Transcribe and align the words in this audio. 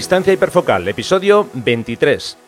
Distancia 0.00 0.32
Hiperfocal, 0.32 0.88
episodio 0.88 1.46
23. 1.52 2.38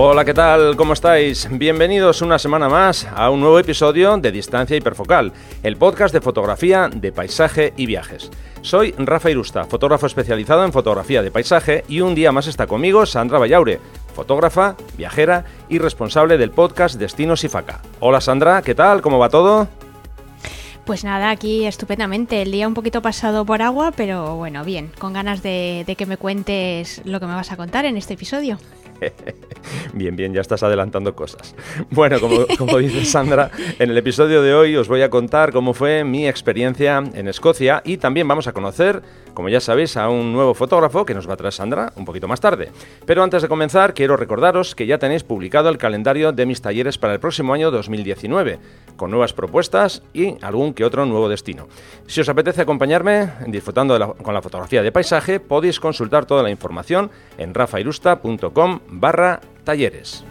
Hola, 0.00 0.24
¿qué 0.24 0.32
tal? 0.32 0.76
¿Cómo 0.76 0.94
estáis? 0.94 1.46
Bienvenidos 1.50 2.22
una 2.22 2.38
semana 2.38 2.68
más 2.68 3.06
a 3.14 3.28
un 3.28 3.40
nuevo 3.40 3.58
episodio 3.58 4.16
de 4.16 4.32
Distancia 4.32 4.76
Hiperfocal, 4.76 5.32
el 5.62 5.76
podcast 5.76 6.14
de 6.14 6.20
fotografía, 6.20 6.88
de 6.88 7.12
paisaje 7.12 7.74
y 7.76 7.84
viajes. 7.84 8.30
Soy 8.62 8.92
Rafa 8.98 9.30
Irusta, 9.30 9.64
fotógrafo 9.64 10.06
especializado 10.06 10.64
en 10.64 10.72
fotografía 10.72 11.22
de 11.22 11.30
paisaje 11.30 11.84
y 11.88 12.00
un 12.00 12.14
día 12.14 12.32
más 12.32 12.46
está 12.46 12.66
conmigo 12.66 13.06
Sandra 13.06 13.38
Vallaure, 13.38 13.80
fotógrafa, 14.14 14.76
viajera 14.96 15.44
y 15.68 15.78
responsable 15.78 16.36
del 16.38 16.50
podcast 16.50 16.96
Destinos 16.96 17.44
y 17.44 17.48
Faca. 17.48 17.80
Hola 18.00 18.20
Sandra, 18.20 18.62
¿qué 18.62 18.74
tal? 18.74 19.00
¿Cómo 19.00 19.18
va 19.18 19.28
todo? 19.28 19.68
Pues 20.84 21.04
nada, 21.04 21.30
aquí 21.30 21.66
estupendamente. 21.66 22.42
El 22.42 22.50
día 22.50 22.66
un 22.66 22.74
poquito 22.74 23.02
pasado 23.02 23.44
por 23.44 23.62
agua, 23.62 23.92
pero 23.94 24.36
bueno, 24.36 24.64
bien, 24.64 24.90
con 24.98 25.12
ganas 25.12 25.42
de, 25.42 25.84
de 25.86 25.96
que 25.96 26.06
me 26.06 26.16
cuentes 26.16 27.02
lo 27.04 27.20
que 27.20 27.26
me 27.26 27.34
vas 27.34 27.52
a 27.52 27.56
contar 27.56 27.84
en 27.84 27.96
este 27.96 28.14
episodio. 28.14 28.58
bien, 29.92 30.16
bien, 30.16 30.32
ya 30.32 30.40
estás 30.40 30.62
adelantando 30.62 31.14
cosas. 31.14 31.54
Bueno, 31.90 32.20
como, 32.20 32.46
como, 32.56 32.78
dice 32.78 33.04
Sandra, 33.04 33.50
en 33.78 33.90
el 33.90 33.98
episodio 33.98 34.42
de 34.42 34.54
hoy 34.54 34.76
os 34.76 34.88
voy 34.88 35.02
a 35.02 35.10
contar 35.10 35.52
cómo 35.52 35.74
fue 35.74 36.04
mi 36.04 36.28
experiencia 36.28 37.02
en 37.12 37.28
Escocia 37.28 37.82
y 37.84 37.98
también 37.98 38.26
vamos 38.28 38.46
a 38.46 38.52
conocer, 38.52 39.02
como 39.34 39.48
ya 39.48 39.60
sabéis, 39.60 39.96
a 39.96 40.08
un 40.08 40.32
nuevo 40.32 40.54
fotógrafo 40.54 41.04
que 41.04 41.14
nos 41.14 41.28
va 41.28 41.34
a 41.34 41.36
traer 41.36 41.52
Sandra 41.52 41.92
un 41.96 42.04
poquito 42.04 42.28
más 42.28 42.40
tarde. 42.40 42.70
Pero 43.06 43.22
antes 43.22 43.42
de 43.42 43.48
comenzar, 43.48 43.94
quiero 43.94 44.16
recordaros 44.16 44.74
que 44.74 44.86
ya 44.86 44.98
tenéis 44.98 45.24
publicado 45.24 45.68
el 45.68 45.78
calendario 45.78 46.32
de 46.32 46.46
mis 46.46 46.60
talleres 46.60 46.98
para 46.98 47.14
el 47.14 47.20
próximo 47.20 47.54
año 47.54 47.70
2019, 47.70 48.58
con 48.98 49.10
nuevas 49.10 49.32
propuestas 49.32 50.02
y 50.12 50.36
algún 50.44 50.74
que 50.74 50.84
otro 50.84 51.06
nuevo 51.06 51.30
destino. 51.30 51.68
Si 52.06 52.20
os 52.20 52.28
apetece 52.28 52.60
acompañarme 52.60 53.30
disfrutando 53.46 54.14
con 54.22 54.34
la 54.34 54.42
fotografía 54.42 54.82
de 54.82 54.92
paisaje, 54.92 55.40
podéis 55.40 55.80
consultar 55.80 56.26
toda 56.26 56.42
la 56.42 56.50
información 56.50 57.10
en 57.38 57.54
rafairusta.com 57.54 58.80
barra 58.88 59.40
talleres. 59.64 60.24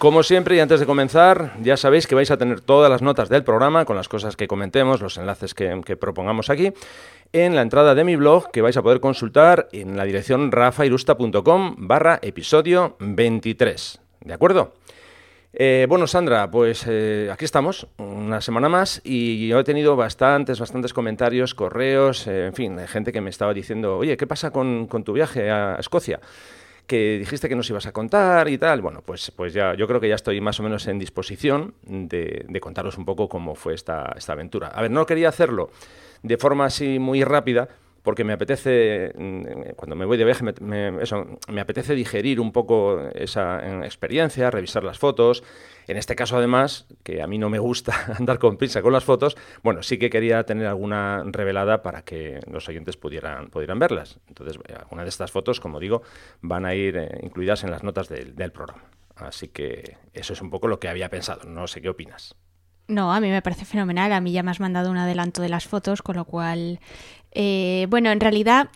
Como 0.00 0.22
siempre 0.22 0.56
y 0.56 0.60
antes 0.60 0.80
de 0.80 0.86
comenzar, 0.86 1.52
ya 1.60 1.76
sabéis 1.76 2.06
que 2.06 2.14
vais 2.14 2.30
a 2.30 2.38
tener 2.38 2.62
todas 2.62 2.90
las 2.90 3.02
notas 3.02 3.28
del 3.28 3.44
programa 3.44 3.84
con 3.84 3.96
las 3.96 4.08
cosas 4.08 4.34
que 4.34 4.48
comentemos, 4.48 5.02
los 5.02 5.18
enlaces 5.18 5.52
que, 5.52 5.76
propongamos 6.00 6.48
aquí, 6.48 6.72
en 7.34 7.54
la 7.54 7.60
entrada 7.60 7.94
de 7.94 8.02
mi 8.02 8.16
blog 8.16 8.50
que 8.50 8.62
vais 8.62 8.78
a 8.78 8.82
poder 8.82 9.00
consultar 9.00 9.68
en 9.72 9.98
la 9.98 10.04
dirección 10.04 10.52
rafairusta.com 10.52 11.74
barra 11.76 12.18
episodio 12.22 12.96
23. 12.98 14.00
¿De 14.22 14.32
acuerdo? 14.32 14.72
Eh, 15.52 15.84
bueno, 15.86 16.06
Sandra, 16.06 16.50
pues 16.50 16.86
eh, 16.88 17.28
aquí 17.30 17.44
estamos, 17.44 17.86
una 17.98 18.40
semana 18.40 18.70
más, 18.70 19.02
y 19.04 19.48
yo 19.48 19.60
he 19.60 19.64
tenido 19.64 19.96
bastantes, 19.96 20.60
bastantes 20.60 20.94
comentarios, 20.94 21.54
correos, 21.54 22.26
eh, 22.26 22.46
en 22.46 22.54
fin, 22.54 22.78
gente 22.88 23.12
que 23.12 23.20
me 23.20 23.28
estaba 23.28 23.52
diciendo, 23.52 23.98
oye, 23.98 24.16
¿qué 24.16 24.26
pasa 24.26 24.50
con, 24.50 24.86
con 24.86 25.04
tu 25.04 25.12
viaje 25.12 25.50
a 25.50 25.76
Escocia? 25.78 26.20
Que 26.90 27.18
dijiste 27.20 27.48
que 27.48 27.54
nos 27.54 27.70
ibas 27.70 27.86
a 27.86 27.92
contar 27.92 28.48
y 28.48 28.58
tal. 28.58 28.82
Bueno, 28.82 29.00
pues, 29.06 29.30
pues 29.30 29.54
ya, 29.54 29.74
yo 29.74 29.86
creo 29.86 30.00
que 30.00 30.08
ya 30.08 30.16
estoy 30.16 30.40
más 30.40 30.58
o 30.58 30.64
menos 30.64 30.88
en 30.88 30.98
disposición 30.98 31.72
de, 31.82 32.58
contaros 32.60 32.98
un 32.98 33.04
poco 33.04 33.28
cómo 33.28 33.54
fue 33.54 33.74
esta, 33.74 34.12
esta 34.16 34.32
aventura. 34.32 34.66
A 34.74 34.82
ver, 34.82 34.90
no 34.90 35.06
quería 35.06 35.28
hacerlo 35.28 35.70
de 36.24 36.36
forma 36.36 36.64
así 36.64 36.98
muy 36.98 37.22
rápida, 37.22 37.68
porque 38.02 38.24
me 38.24 38.32
apetece, 38.32 39.12
mm, 39.16 39.74
cuando 39.76 39.94
me 39.94 40.04
voy 40.04 40.16
de 40.16 40.24
viaje, 40.24 40.44
me, 40.60 41.00
eso, 41.00 41.38
me 41.48 41.60
apetece 41.60 41.94
digerir 41.94 42.40
un 42.40 42.50
poco 42.50 43.00
esa 43.14 43.60
eh, 43.64 43.84
experiencia, 43.84 44.50
revisar 44.50 44.82
las 44.82 44.98
fotos. 44.98 45.44
En 45.90 45.96
este 45.96 46.14
caso, 46.14 46.36
además, 46.36 46.86
que 47.02 47.20
a 47.20 47.26
mí 47.26 47.36
no 47.36 47.50
me 47.50 47.58
gusta 47.58 48.14
andar 48.18 48.38
con 48.38 48.56
prisa 48.56 48.80
con 48.80 48.92
las 48.92 49.02
fotos, 49.02 49.36
bueno, 49.64 49.82
sí 49.82 49.98
que 49.98 50.08
quería 50.08 50.44
tener 50.44 50.68
alguna 50.68 51.24
revelada 51.26 51.82
para 51.82 52.02
que 52.02 52.38
los 52.48 52.68
oyentes 52.68 52.96
pudieran, 52.96 53.50
pudieran 53.50 53.80
verlas. 53.80 54.20
Entonces, 54.28 54.60
eh, 54.68 54.74
algunas 54.78 55.04
de 55.04 55.08
estas 55.08 55.32
fotos, 55.32 55.58
como 55.58 55.80
digo, 55.80 56.02
van 56.42 56.64
a 56.64 56.76
ir 56.76 56.96
eh, 56.96 57.18
incluidas 57.22 57.64
en 57.64 57.72
las 57.72 57.82
notas 57.82 58.08
del, 58.08 58.36
del 58.36 58.52
programa. 58.52 58.84
Así 59.16 59.48
que 59.48 59.96
eso 60.14 60.32
es 60.32 60.40
un 60.40 60.50
poco 60.50 60.68
lo 60.68 60.78
que 60.78 60.88
había 60.88 61.08
pensado. 61.08 61.48
No 61.48 61.66
sé 61.66 61.82
qué 61.82 61.88
opinas. 61.88 62.36
No, 62.86 63.12
a 63.12 63.20
mí 63.20 63.28
me 63.28 63.42
parece 63.42 63.64
fenomenal. 63.64 64.12
A 64.12 64.20
mí 64.20 64.32
ya 64.32 64.42
me 64.42 64.50
has 64.50 64.60
mandado 64.60 64.90
un 64.90 64.96
adelanto 64.96 65.42
de 65.42 65.48
las 65.48 65.66
fotos, 65.66 66.02
con 66.02 66.16
lo 66.16 66.24
cual, 66.24 66.80
eh, 67.32 67.86
bueno, 67.88 68.10
en 68.10 68.20
realidad, 68.20 68.68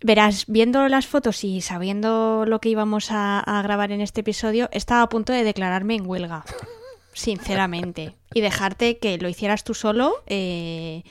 verás, 0.00 0.44
viendo 0.46 0.88
las 0.88 1.06
fotos 1.06 1.44
y 1.44 1.60
sabiendo 1.60 2.44
lo 2.46 2.60
que 2.60 2.68
íbamos 2.68 3.08
a, 3.10 3.60
grabar 3.62 3.92
en 3.92 4.00
este 4.00 4.20
episodio, 4.20 4.68
estaba 4.72 5.02
a 5.02 5.08
punto 5.08 5.32
de 5.32 5.44
declararme 5.44 5.94
en 5.94 6.06
huelga, 6.06 6.44
sinceramente, 7.12 8.14
y 8.32 8.40
dejarte 8.40 8.98
que 8.98 9.18
lo 9.18 9.28
hicieras 9.28 9.64
tú 9.64 9.74
solo. 9.74 10.22
Eh, 10.26 11.02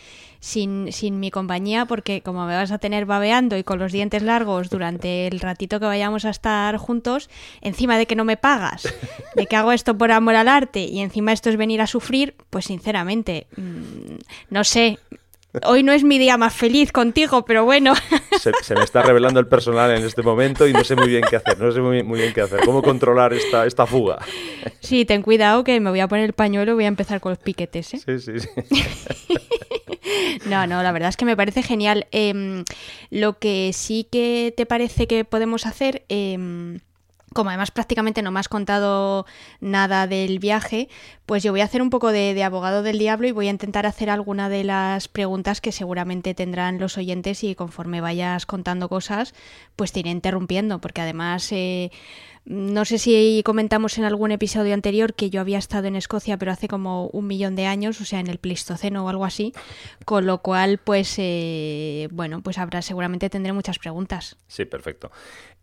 sin, 0.43 0.91
sin 0.91 1.21
mi 1.21 1.31
compañía, 1.31 1.85
porque 1.85 2.21
como 2.21 2.45
me 2.45 2.53
vas 2.53 2.71
a 2.71 2.77
tener 2.77 3.05
babeando 3.05 3.55
y 3.55 3.63
con 3.63 3.79
los 3.79 3.93
dientes 3.93 4.23
largos 4.23 4.69
durante 4.69 5.25
el 5.27 5.39
ratito 5.39 5.79
que 5.79 5.85
vayamos 5.85 6.25
a 6.25 6.31
estar 6.31 6.75
juntos, 6.75 7.29
encima 7.61 7.97
de 7.97 8.07
que 8.07 8.17
no 8.17 8.25
me 8.25 8.35
pagas, 8.35 8.93
de 9.37 9.45
que 9.45 9.55
hago 9.55 9.71
esto 9.71 9.97
por 9.97 10.11
amor 10.11 10.35
al 10.35 10.49
arte 10.49 10.81
y 10.81 10.99
encima 10.99 11.31
esto 11.31 11.49
es 11.49 11.55
venir 11.55 11.79
a 11.79 11.87
sufrir, 11.87 12.35
pues 12.49 12.65
sinceramente, 12.65 13.47
mmm, 13.55 14.17
no 14.49 14.65
sé, 14.65 14.99
Hoy 15.65 15.83
no 15.83 15.91
es 15.91 16.03
mi 16.03 16.17
día 16.17 16.35
más 16.37 16.53
feliz 16.53 16.91
contigo, 16.91 17.45
pero 17.45 17.63
bueno. 17.63 17.93
Se, 18.39 18.73
me 18.73 18.83
está 18.83 19.03
revelando 19.03 19.39
el 19.39 19.47
personal 19.47 19.91
en 19.91 20.03
este 20.03 20.23
momento 20.23 20.67
y 20.67 20.73
no 20.73 20.83
sé 20.83 20.95
muy 20.95 21.07
bien 21.07 21.23
qué 21.29 21.35
hacer, 21.35 21.59
no 21.59 21.71
sé 21.71 21.79
muy, 21.79 22.01
muy 22.01 22.19
bien 22.19 22.33
qué 22.33 22.41
hacer, 22.41 22.61
cómo 22.65 22.81
controlar 22.81 23.33
esta, 23.33 23.65
esta 23.65 23.85
fuga. 23.85 24.17
Sí, 24.79 25.05
ten 25.05 25.21
cuidado 25.21 25.63
que 25.63 25.79
me 25.79 25.91
voy 25.91 25.99
a 25.99 26.07
poner 26.07 26.25
el 26.25 26.33
pañuelo 26.33 26.71
y 26.71 26.75
voy 26.75 26.85
a 26.85 26.87
empezar 26.87 27.21
con 27.21 27.31
los 27.31 27.39
piquetes. 27.39 27.93
¿eh? 27.93 27.99
Sí, 27.99 28.19
sí, 28.19 28.39
sí. 28.39 28.49
No, 30.47 30.67
no, 30.67 30.83
la 30.83 30.91
verdad 30.91 31.09
es 31.09 31.17
que 31.17 31.25
me 31.25 31.37
parece 31.37 31.63
genial. 31.63 32.07
Eh, 32.11 32.63
lo 33.09 33.39
que 33.39 33.71
sí 33.73 34.07
que 34.11 34.53
te 34.55 34.65
parece 34.65 35.07
que 35.07 35.23
podemos 35.23 35.65
hacer... 35.65 36.03
Eh, 36.09 36.79
como 37.33 37.49
además 37.49 37.71
prácticamente 37.71 38.21
no 38.21 38.31
me 38.31 38.39
has 38.39 38.47
contado 38.47 39.25
nada 39.59 40.07
del 40.07 40.39
viaje, 40.39 40.89
pues 41.25 41.43
yo 41.43 41.51
voy 41.51 41.61
a 41.61 41.65
hacer 41.65 41.81
un 41.81 41.89
poco 41.89 42.11
de, 42.11 42.41
abogado 42.43 42.83
del 42.83 42.99
diablo 42.99 43.27
y 43.27 43.31
voy 43.31 43.47
a 43.47 43.51
intentar 43.51 43.85
hacer 43.85 44.09
alguna 44.09 44.49
de 44.49 44.63
las 44.63 45.07
preguntas 45.07 45.61
que 45.61 45.71
seguramente 45.71 46.33
tendrán 46.33 46.79
los 46.79 46.97
oyentes 46.97 47.43
y 47.43 47.55
conforme 47.55 48.01
vayas 48.01 48.45
contando 48.45 48.89
cosas, 48.89 49.33
pues 49.75 49.91
te 49.91 49.99
iré 50.01 50.11
interrumpiendo, 50.11 50.79
porque 50.79 51.01
además... 51.01 51.51
Eh, 51.51 51.91
no 52.45 52.83
sé 52.83 52.97
si 52.97 53.41
comentamos 53.45 53.97
en 53.97 54.03
algún 54.03 54.31
episodio 54.31 54.73
anterior 54.73 55.13
que 55.13 55.29
yo 55.29 55.39
había 55.39 55.57
estado 55.57 55.87
en 55.87 55.95
Escocia, 55.95 56.37
pero 56.37 56.51
hace 56.51 56.67
como 56.67 57.07
un 57.07 57.25
millón 57.25 57.55
de 57.55 57.65
años, 57.65 58.01
o 58.01 58.05
sea, 58.05 58.19
en 58.19 58.27
el 58.27 58.37
Pleistoceno 58.37 59.05
o 59.05 59.09
algo 59.09 59.23
así, 59.23 59.53
con 60.05 60.25
lo 60.25 60.39
cual, 60.39 60.79
pues, 60.83 61.15
eh, 61.19 62.09
bueno, 62.11 62.41
pues 62.41 62.57
habrá, 62.57 62.81
seguramente 62.81 63.29
tendré 63.29 63.53
muchas 63.53 63.79
preguntas. 63.79 64.35
Sí, 64.47 64.65
perfecto. 64.65 65.11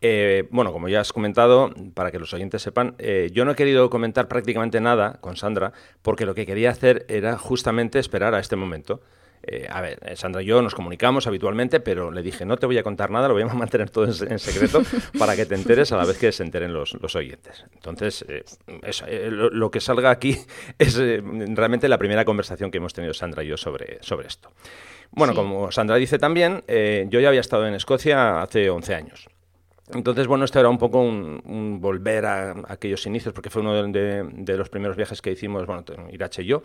Eh, 0.01 0.49
bueno, 0.51 0.73
como 0.73 0.89
ya 0.89 1.01
has 1.01 1.13
comentado, 1.13 1.75
para 1.93 2.11
que 2.11 2.19
los 2.19 2.33
oyentes 2.33 2.63
sepan, 2.63 2.95
eh, 2.99 3.29
yo 3.33 3.45
no 3.45 3.53
he 3.53 3.57
querido 3.57 3.91
comentar 3.91 4.29
prácticamente 4.29 4.81
nada 4.81 5.19
con 5.21 5.37
Sandra, 5.37 5.73
porque 6.01 6.25
lo 6.25 6.35
que 6.35 6.47
quería 6.47 6.71
hacer 6.71 7.05
era 7.09 7.37
justamente 7.37 7.99
esperar 7.99 8.35
a 8.35 8.41
este 8.41 8.57
momento. 8.57 9.03
Eh, 9.43 9.67
a 9.71 9.81
ver, 9.81 9.99
eh, 10.05 10.17
Sandra 10.17 10.43
y 10.43 10.47
yo 10.47 10.61
nos 10.61 10.75
comunicamos 10.75 11.27
habitualmente, 11.27 11.81
pero 11.81 12.11
le 12.11 12.23
dije, 12.23 12.45
no 12.45 12.59
te 12.59 12.67
voy 12.67 12.77
a 12.77 12.83
contar 12.83 13.11
nada, 13.11 13.29
lo 13.29 13.35
voy 13.35 13.43
a 13.43 13.47
mantener 13.55 13.91
todo 13.91 14.05
en, 14.05 14.39
secreto 14.39 14.83
para 15.19 15.35
que 15.35 15.47
te 15.47 15.55
enteres 15.55 15.93
a 15.93 15.97
la 15.97 16.05
vez 16.05 16.19
que 16.19 16.31
se 16.33 16.43
enteren 16.43 16.73
los, 16.73 16.95
oyentes. 17.15 17.65
Entonces, 17.75 18.25
eh, 18.29 18.45
lo, 19.31 19.71
que 19.71 19.81
salga 19.81 20.11
aquí 20.11 20.37
es 20.79 20.99
realmente 20.99 21.89
la 21.89 21.99
primera 21.99 22.25
conversación 22.25 22.71
que 22.71 22.79
hemos 22.79 22.93
tenido 22.93 23.15
Sandra 23.15 23.43
y 23.43 23.49
yo 23.49 23.57
sobre, 23.57 23.99
sobre 24.03 24.29
esto. 24.29 24.51
Bueno, 25.13 25.35
como 25.35 25.73
Sandra 25.73 25.97
dice 25.97 26.19
también, 26.19 26.63
yo 27.09 27.19
ya 27.19 27.29
había 27.29 27.41
estado 27.41 27.67
en 27.67 27.75
Escocia 27.75 28.43
hace 28.43 28.71
11 28.71 28.95
años. 28.95 29.29
Entonces, 29.93 30.29
bueno, 30.29 30.45
esto 30.45 30.61
era 30.61 30.69
un 30.69 30.79
poco 30.79 31.03
un, 31.03 31.81
volver 31.81 32.27
a, 32.27 32.55
aquellos 32.69 33.05
inicios, 33.07 33.35
porque 33.35 33.51
fue 33.51 33.63
uno 33.63 33.75
de, 33.75 34.23
de, 34.33 34.57
los 34.57 34.69
primeros 34.69 34.97
viajes 34.97 35.21
que 35.21 35.33
hicimos, 35.33 35.67
bueno, 35.67 35.83
Irache 36.13 36.43
y 36.43 36.47
yo. 36.47 36.63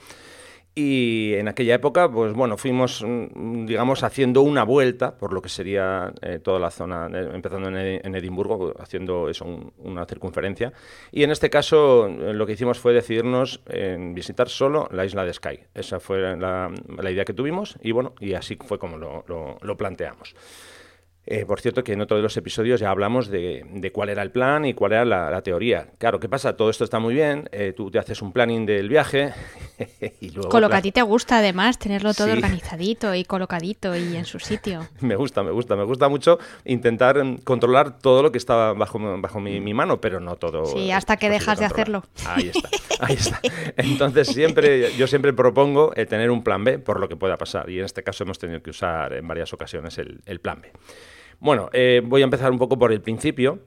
Y 0.78 1.36
en 1.36 1.48
aquella 1.48 1.76
época, 1.76 2.12
pues 2.12 2.34
bueno, 2.34 2.58
fuimos, 2.58 3.02
mm, 3.02 3.66
digamos, 3.66 4.04
haciendo 4.04 4.42
una 4.42 4.66
vuelta 4.66 5.16
por 5.18 5.32
lo 5.32 5.42
que 5.42 5.48
sería 5.48 6.14
eh, 6.22 6.40
toda 6.40 6.60
la 6.60 6.70
zona, 6.70 7.08
eh, 7.14 7.30
empezando 7.34 7.70
en, 7.70 8.16
Edimburgo, 8.16 8.74
haciendo 8.78 9.30
eso, 9.30 9.46
una 9.78 10.06
circunferencia. 10.06 10.74
Y 11.14 11.24
en 11.24 11.32
este 11.32 11.50
caso, 11.50 12.08
eh, 12.08 12.34
lo 12.34 12.46
que 12.46 12.54
hicimos 12.54 12.78
fue 12.78 12.92
decidirnos 12.92 13.62
en 13.68 14.14
visitar 14.14 14.50
solo 14.50 14.90
la 14.92 15.06
isla 15.06 15.24
de 15.24 15.34
Skye. 15.34 15.68
Esa 15.74 16.02
fue 16.02 16.36
la, 16.36 16.70
idea 17.10 17.24
que 17.24 17.34
tuvimos 17.34 17.78
y 17.82 17.94
bueno, 17.94 18.14
y 18.20 18.34
así 18.34 18.58
fue 18.58 18.78
como 18.78 18.98
lo, 18.98 19.24
lo 19.62 19.78
planteamos. 19.78 20.36
Eh, 21.28 21.46
por 21.46 21.60
cierto, 21.60 21.84
que 21.84 21.94
en 21.94 22.02
otro 22.02 22.18
de 22.18 22.24
los 22.24 22.38
episodios 22.38 22.80
ya 22.80 22.92
hablamos 22.92 23.30
de, 23.30 23.92
cuál 23.94 24.10
era 24.10 24.22
el 24.22 24.32
plan 24.32 24.66
y 24.66 24.74
cuál 24.74 24.94
era 24.94 25.06
la, 25.06 25.42
teoría. 25.42 25.88
Claro, 25.98 26.20
¿qué 26.20 26.30
pasa? 26.30 26.56
Todo 26.56 26.70
esto 26.70 26.84
está 26.84 27.00
muy 27.00 27.14
bien, 27.14 27.50
eh, 27.52 27.74
tú 27.76 27.90
te 27.90 27.98
haces 27.98 28.22
un 28.22 28.32
planning 28.32 28.66
del 28.66 28.90
viaje 28.90 29.34
y 30.22 30.30
luego... 30.30 30.50
Con 30.50 30.62
lo 30.62 30.70
que 30.70 30.76
a 30.76 30.82
ti 30.82 30.92
te 30.92 31.02
gusta, 31.02 31.40
además, 31.40 31.80
tenerlo 31.80 32.14
todo 32.14 32.32
organizadito 32.32 33.14
y 33.16 33.24
colocadito 33.24 33.96
y 33.96 34.16
en 34.16 34.26
su 34.26 34.40
sitio. 34.40 34.88
me 35.02 35.16
gusta, 35.16 35.44
me 35.44 35.52
gusta, 35.52 35.76
me 35.76 35.84
gusta 35.84 36.10
mucho 36.10 36.38
intentar 36.64 37.24
mm, 37.24 37.38
controlar 37.40 37.98
todo 37.98 38.22
lo 38.22 38.32
que 38.32 38.38
estaba 38.38 38.74
bajo, 38.74 39.00
bajo 39.20 39.40
mi, 39.40 39.74
mano, 39.74 40.00
pero 40.00 40.20
no 40.20 40.36
todo. 40.36 40.66
Sí, 40.66 40.92
hasta 40.92 41.18
que 41.18 41.30
dejas 41.30 41.60
de 41.60 41.66
hacerlo. 41.66 42.04
Ahí 42.28 42.52
está, 42.54 42.70
ahí 43.00 43.16
está. 43.16 43.40
Entonces, 43.78 44.28
siempre, 44.28 44.94
yo 44.96 45.08
siempre 45.08 45.34
propongo 45.34 45.92
eh, 45.96 46.06
tener 46.06 46.30
un 46.30 46.44
plan 46.44 46.64
B 46.64 46.78
por 46.80 47.00
lo 47.00 47.10
que 47.10 47.16
pueda 47.16 47.38
pasar. 47.38 47.70
Y 47.70 47.80
en 47.80 47.86
este 47.86 48.04
caso 48.04 48.24
hemos 48.24 48.38
tenido 48.38 48.62
que 48.62 48.70
usar 48.70 49.14
en 49.14 49.28
varias 49.28 49.52
ocasiones 49.54 49.98
el, 49.98 50.22
el 50.26 50.40
plan 50.40 50.62
B. 50.62 50.72
Bueno, 51.40 51.70
eh, 51.74 52.02
voy 52.04 52.22
a 52.22 52.26
empezar 52.26 52.52
un 52.52 52.58
poco 52.58 52.78
por 52.78 52.92
el 52.92 53.02
principio. 53.02 53.60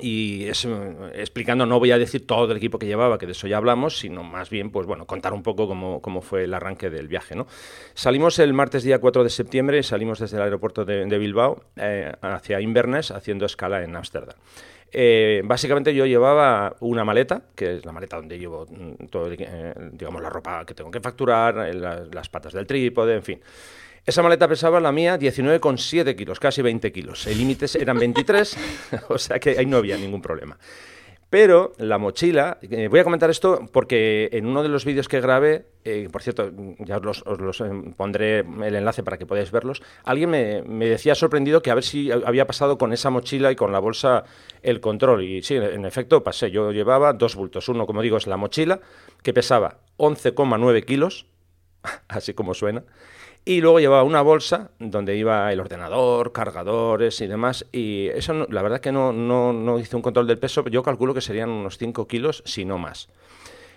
Y 0.00 0.46
explicando, 0.46 1.66
no 1.66 1.78
voy 1.78 1.90
a 1.90 1.98
decir 1.98 2.26
todo 2.26 2.50
el 2.50 2.56
equipo 2.56 2.78
que 2.78 2.86
llevaba, 2.86 3.18
que 3.18 3.26
de 3.26 3.32
eso 3.32 3.46
ya 3.46 3.58
hablamos, 3.58 3.98
sino 3.98 4.22
más 4.22 4.48
bien, 4.48 4.70
pues 4.70 4.86
bueno, 4.86 5.06
contar 5.06 5.34
un 5.34 5.42
poco 5.42 5.68
cómo, 5.68 6.00
cómo 6.00 6.22
fue 6.22 6.44
el 6.44 6.54
arranque 6.54 6.88
del 6.88 7.08
viaje. 7.08 7.34
¿no? 7.36 7.46
Salimos 7.92 8.38
el 8.38 8.54
martes 8.54 8.84
día 8.84 9.00
4 9.00 9.22
de 9.22 9.28
septiembre, 9.28 9.82
salimos 9.82 10.18
desde 10.18 10.38
el 10.38 10.44
aeropuerto 10.44 10.86
de, 10.86 11.18
Bilbao 11.18 11.64
eh, 11.76 12.10
hacia 12.22 12.62
Inverness, 12.62 13.10
haciendo 13.10 13.44
escala 13.44 13.84
en 13.84 13.94
Ámsterdam. 13.94 14.36
Eh, 14.94 15.42
básicamente 15.44 15.94
yo 15.94 16.06
llevaba 16.06 16.74
una 16.80 17.04
maleta, 17.04 17.42
que 17.54 17.76
es 17.76 17.84
la 17.84 17.92
maleta 17.92 18.16
donde 18.16 18.38
llevo 18.38 18.66
mm, 18.66 19.06
todo, 19.08 19.28
digamos, 19.28 20.22
la 20.22 20.30
ropa 20.30 20.64
que 20.64 20.72
tengo 20.72 20.90
que 20.90 21.00
facturar, 21.00 21.54
las 21.74 22.28
patas 22.30 22.54
del 22.54 22.66
trípode, 22.66 23.14
en 23.14 23.22
fin. 23.22 23.40
Esa 24.04 24.22
maleta 24.22 24.48
pesaba 24.48 24.80
la 24.80 24.90
mía 24.90 25.16
19,7 25.16 26.16
kilos, 26.16 26.40
casi 26.40 26.60
20 26.60 26.90
kilos. 26.90 27.26
El 27.28 27.38
límite 27.38 27.66
eran 27.78 27.98
23, 27.98 28.56
o 29.08 29.18
sea 29.18 29.38
que 29.38 29.50
ahí 29.58 29.66
no 29.66 29.76
había 29.76 29.96
ningún 29.96 30.20
problema. 30.20 30.58
Pero 31.30 31.72
la 31.78 31.96
mochila, 31.96 32.58
eh, 32.60 32.88
voy 32.88 33.00
a 33.00 33.04
comentar 33.04 33.30
esto 33.30 33.66
porque 33.72 34.28
en 34.32 34.44
uno 34.44 34.62
de 34.62 34.68
los 34.68 34.84
vídeos 34.84 35.08
que 35.08 35.18
grabé, 35.20 35.64
eh, 35.84 36.08
por 36.12 36.20
cierto, 36.20 36.50
ya 36.80 36.98
os 36.98 37.24
los, 37.40 37.60
eh, 37.62 37.70
pondré 37.96 38.40
el 38.40 38.74
enlace 38.74 39.02
para 39.02 39.16
que 39.16 39.24
podáis 39.24 39.50
verlos, 39.50 39.82
alguien 40.04 40.28
me, 40.28 40.62
me, 40.62 40.88
decía 40.88 41.14
sorprendido 41.14 41.62
que 41.62 41.70
a 41.70 41.74
ver 41.74 41.84
si 41.84 42.10
había 42.10 42.46
pasado 42.46 42.76
con 42.76 42.92
esa 42.92 43.08
mochila 43.08 43.50
y 43.50 43.56
con 43.56 43.72
la 43.72 43.78
bolsa 43.78 44.24
el 44.62 44.80
control. 44.80 45.22
Y 45.22 45.42
sí, 45.42 45.54
en 45.54 45.86
efecto 45.86 46.22
pasé. 46.22 46.50
Yo 46.50 46.70
llevaba 46.70 47.14
dos 47.14 47.34
bultos. 47.34 47.66
Uno, 47.68 47.86
como 47.86 48.02
digo, 48.02 48.18
es 48.18 48.26
la 48.26 48.36
mochila, 48.36 48.80
que 49.22 49.32
pesaba 49.32 49.78
11,9 49.96 50.84
kilos, 50.84 51.26
así 52.08 52.34
como 52.34 52.52
suena, 52.52 52.84
y 53.44 53.60
luego 53.60 53.80
llevaba 53.80 54.04
una 54.04 54.22
bolsa 54.22 54.70
donde 54.78 55.16
iba 55.16 55.52
el 55.52 55.60
ordenador, 55.60 56.32
cargadores 56.32 57.20
y 57.20 57.26
demás. 57.26 57.66
Y 57.72 58.08
eso, 58.08 58.46
la 58.48 58.62
verdad 58.62 58.80
que 58.80 58.92
no, 58.92 59.12
no, 59.12 59.52
no 59.52 59.78
hice 59.78 59.96
un 59.96 60.02
control 60.02 60.26
del 60.26 60.38
peso, 60.38 60.64
yo 60.66 60.82
calculo 60.82 61.14
que 61.14 61.20
serían 61.20 61.50
unos 61.50 61.78
5 61.78 62.06
kilos, 62.06 62.42
si 62.46 62.64
no 62.64 62.78
más. 62.78 63.08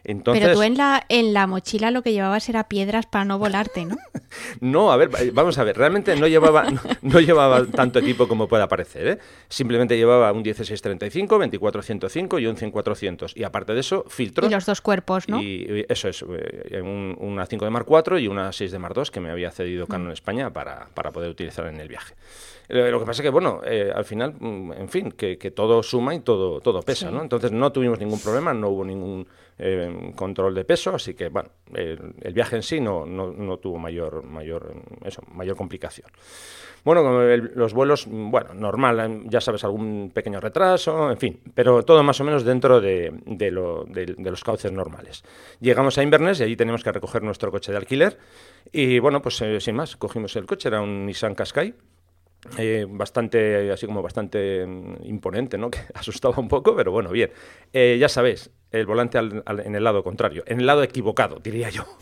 Pero 0.05 0.53
tú 0.53 0.61
en 0.61 0.77
la, 0.77 1.05
en 1.09 1.33
la 1.33 1.47
mochila 1.47 1.91
lo 1.91 2.03
que 2.03 2.13
llevabas 2.13 2.47
era 2.49 2.67
piedras 2.67 3.05
para 3.05 3.25
no 3.25 3.39
volarte, 3.39 3.85
¿no? 3.85 3.97
no, 4.61 4.91
a 4.91 4.97
ver, 4.97 5.09
vamos 5.33 5.57
a 5.57 5.63
ver, 5.63 5.77
realmente 5.77 6.15
no 6.15 6.27
llevaba, 6.27 6.67
no, 7.01 7.19
llevaba 7.19 7.65
tanto 7.65 7.99
equipo 7.99 8.27
como 8.27 8.47
pueda 8.47 8.67
parecer, 8.67 9.07
¿eh? 9.07 9.17
Simplemente 9.49 9.97
llevaba 9.97 10.31
un 10.31 10.43
1635, 10.43 11.35
2405 11.35 12.39
y 12.39 12.47
un 12.47 12.55
100-400. 12.55 13.33
Y 13.35 13.43
aparte 13.43 13.73
de 13.73 13.79
eso, 13.79 14.05
filtros. 14.07 14.49
Y 14.49 14.53
los 14.53 14.65
dos 14.65 14.81
cuerpos, 14.81 15.27
¿no? 15.27 15.41
Y, 15.41 15.85
eso 15.89 16.07
es, 16.09 16.23
eh, 16.27 16.81
una 16.81 17.45
5 17.45 17.65
de 17.65 17.71
Mar 17.71 17.85
4 17.85 18.19
y 18.19 18.27
una 18.27 18.51
6 18.51 18.71
de 18.71 18.79
Mar 18.79 18.93
2 18.93 19.11
que 19.11 19.19
me 19.19 19.31
había 19.31 19.51
cedido 19.51 19.87
Canon 19.87 20.09
mm. 20.09 20.11
España 20.11 20.51
para, 20.51 20.87
para 20.93 21.11
poder 21.11 21.29
utilizar 21.29 21.67
en 21.67 21.79
el 21.79 21.87
viaje. 21.87 22.13
Eh, 22.67 22.89
lo 22.89 22.99
que 22.99 23.05
pasa 23.05 23.21
es 23.21 23.23
que, 23.23 23.29
bueno, 23.29 23.61
eh, 23.65 23.91
al 23.93 24.05
final, 24.05 24.35
mm, 24.39 24.73
en 24.73 24.89
fin, 24.89 25.11
que, 25.11 25.35
todo 25.51 25.83
suma 25.83 26.15
y 26.15 26.19
todo, 26.21 26.59
todo 26.61 26.81
pesa, 26.81 27.11
¿no? 27.11 27.21
Entonces 27.21 27.51
no 27.51 27.71
tuvimos 27.71 27.99
ningún 27.99 28.19
problema, 28.19 28.53
no 28.53 28.69
hubo 28.69 28.83
ningún 28.83 29.27
eh, 29.57 30.11
control 30.15 30.53
de 30.53 30.65
peso, 30.65 30.95
así 30.95 31.13
que, 31.13 31.29
bueno, 31.29 31.49
el, 31.73 32.33
viaje 32.33 32.57
en 32.57 32.63
sí 32.63 32.81
no, 32.81 33.05
no, 33.05 33.57
tuvo 33.57 33.77
mayor, 33.77 34.23
mayor, 34.23 34.75
eso, 35.03 35.21
mayor 35.33 35.55
complicación. 35.55 36.07
Bueno, 36.83 37.25
los 37.55 37.73
vuelos, 37.73 38.05
bueno, 38.07 38.53
normal, 38.53 39.23
ya 39.25 39.41
sabes, 39.41 39.63
algún 39.63 40.11
pequeño 40.13 40.39
retraso, 40.39 41.09
en 41.09 41.17
fin, 41.17 41.39
pero 41.55 41.83
todo 41.83 42.03
más 42.03 42.19
o 42.19 42.23
menos 42.23 42.43
dentro 42.43 42.79
de, 42.79 43.11
de, 43.25 43.49
lo, 43.49 43.85
de, 43.85 44.13
los 44.17 44.43
cauces 44.43 44.71
normales. 44.71 45.23
Llegamos 45.61 45.97
a 45.97 46.03
Inverness 46.03 46.41
y 46.41 46.43
allí 46.43 46.55
tenemos 46.55 46.83
que 46.83 46.91
recoger 46.91 47.23
nuestro 47.23 47.49
coche 47.49 47.71
de 47.71 47.77
alquiler 47.77 48.19
y, 48.71 48.99
bueno, 48.99 49.21
pues 49.21 49.41
sin 49.59 49.75
más, 49.75 49.95
cogimos 49.95 50.35
el 50.35 50.45
coche, 50.45 50.67
era 50.67 50.81
un 50.81 51.07
Nissan 51.07 51.33
Qashqai, 51.33 51.73
eh, 52.57 52.85
bastante, 52.87 53.71
así 53.71 53.85
como 53.85 54.01
bastante 54.01 54.65
mm, 54.65 55.05
imponente, 55.05 55.57
¿no? 55.57 55.69
Que 55.75 55.79
asustaba 55.93 56.37
un 56.37 56.47
poco, 56.47 56.75
pero 56.75 56.91
bueno, 56.91 57.09
bien. 57.09 57.31
Eh, 57.73 57.97
ya 57.99 58.09
sabéis, 58.09 58.49
el 58.71 58.85
volante 58.85 59.17
en 59.17 59.75
el 59.75 59.83
lado 59.83 60.03
contrario, 60.03 60.43
en 60.47 60.59
el 60.59 60.65
lado 60.65 60.83
equivocado, 60.83 61.39
diría 61.39 61.69
yo. 61.69 61.85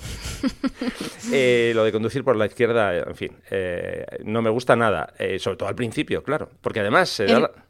Eh, 1.32 1.72
lo 1.74 1.86
de 1.86 1.92
conducir 1.94 2.24
por 2.24 2.36
la 2.36 2.46
izquierda, 2.46 2.96
en 2.98 3.16
fin, 3.16 3.32
no 4.26 4.42
me 4.42 4.50
gusta 4.50 4.76
nada, 4.76 5.14
sobre 5.40 5.56
todo 5.56 5.70
al 5.70 5.74
principio, 5.74 6.22
claro, 6.22 6.50
porque 6.62 6.82
además... 6.82 7.22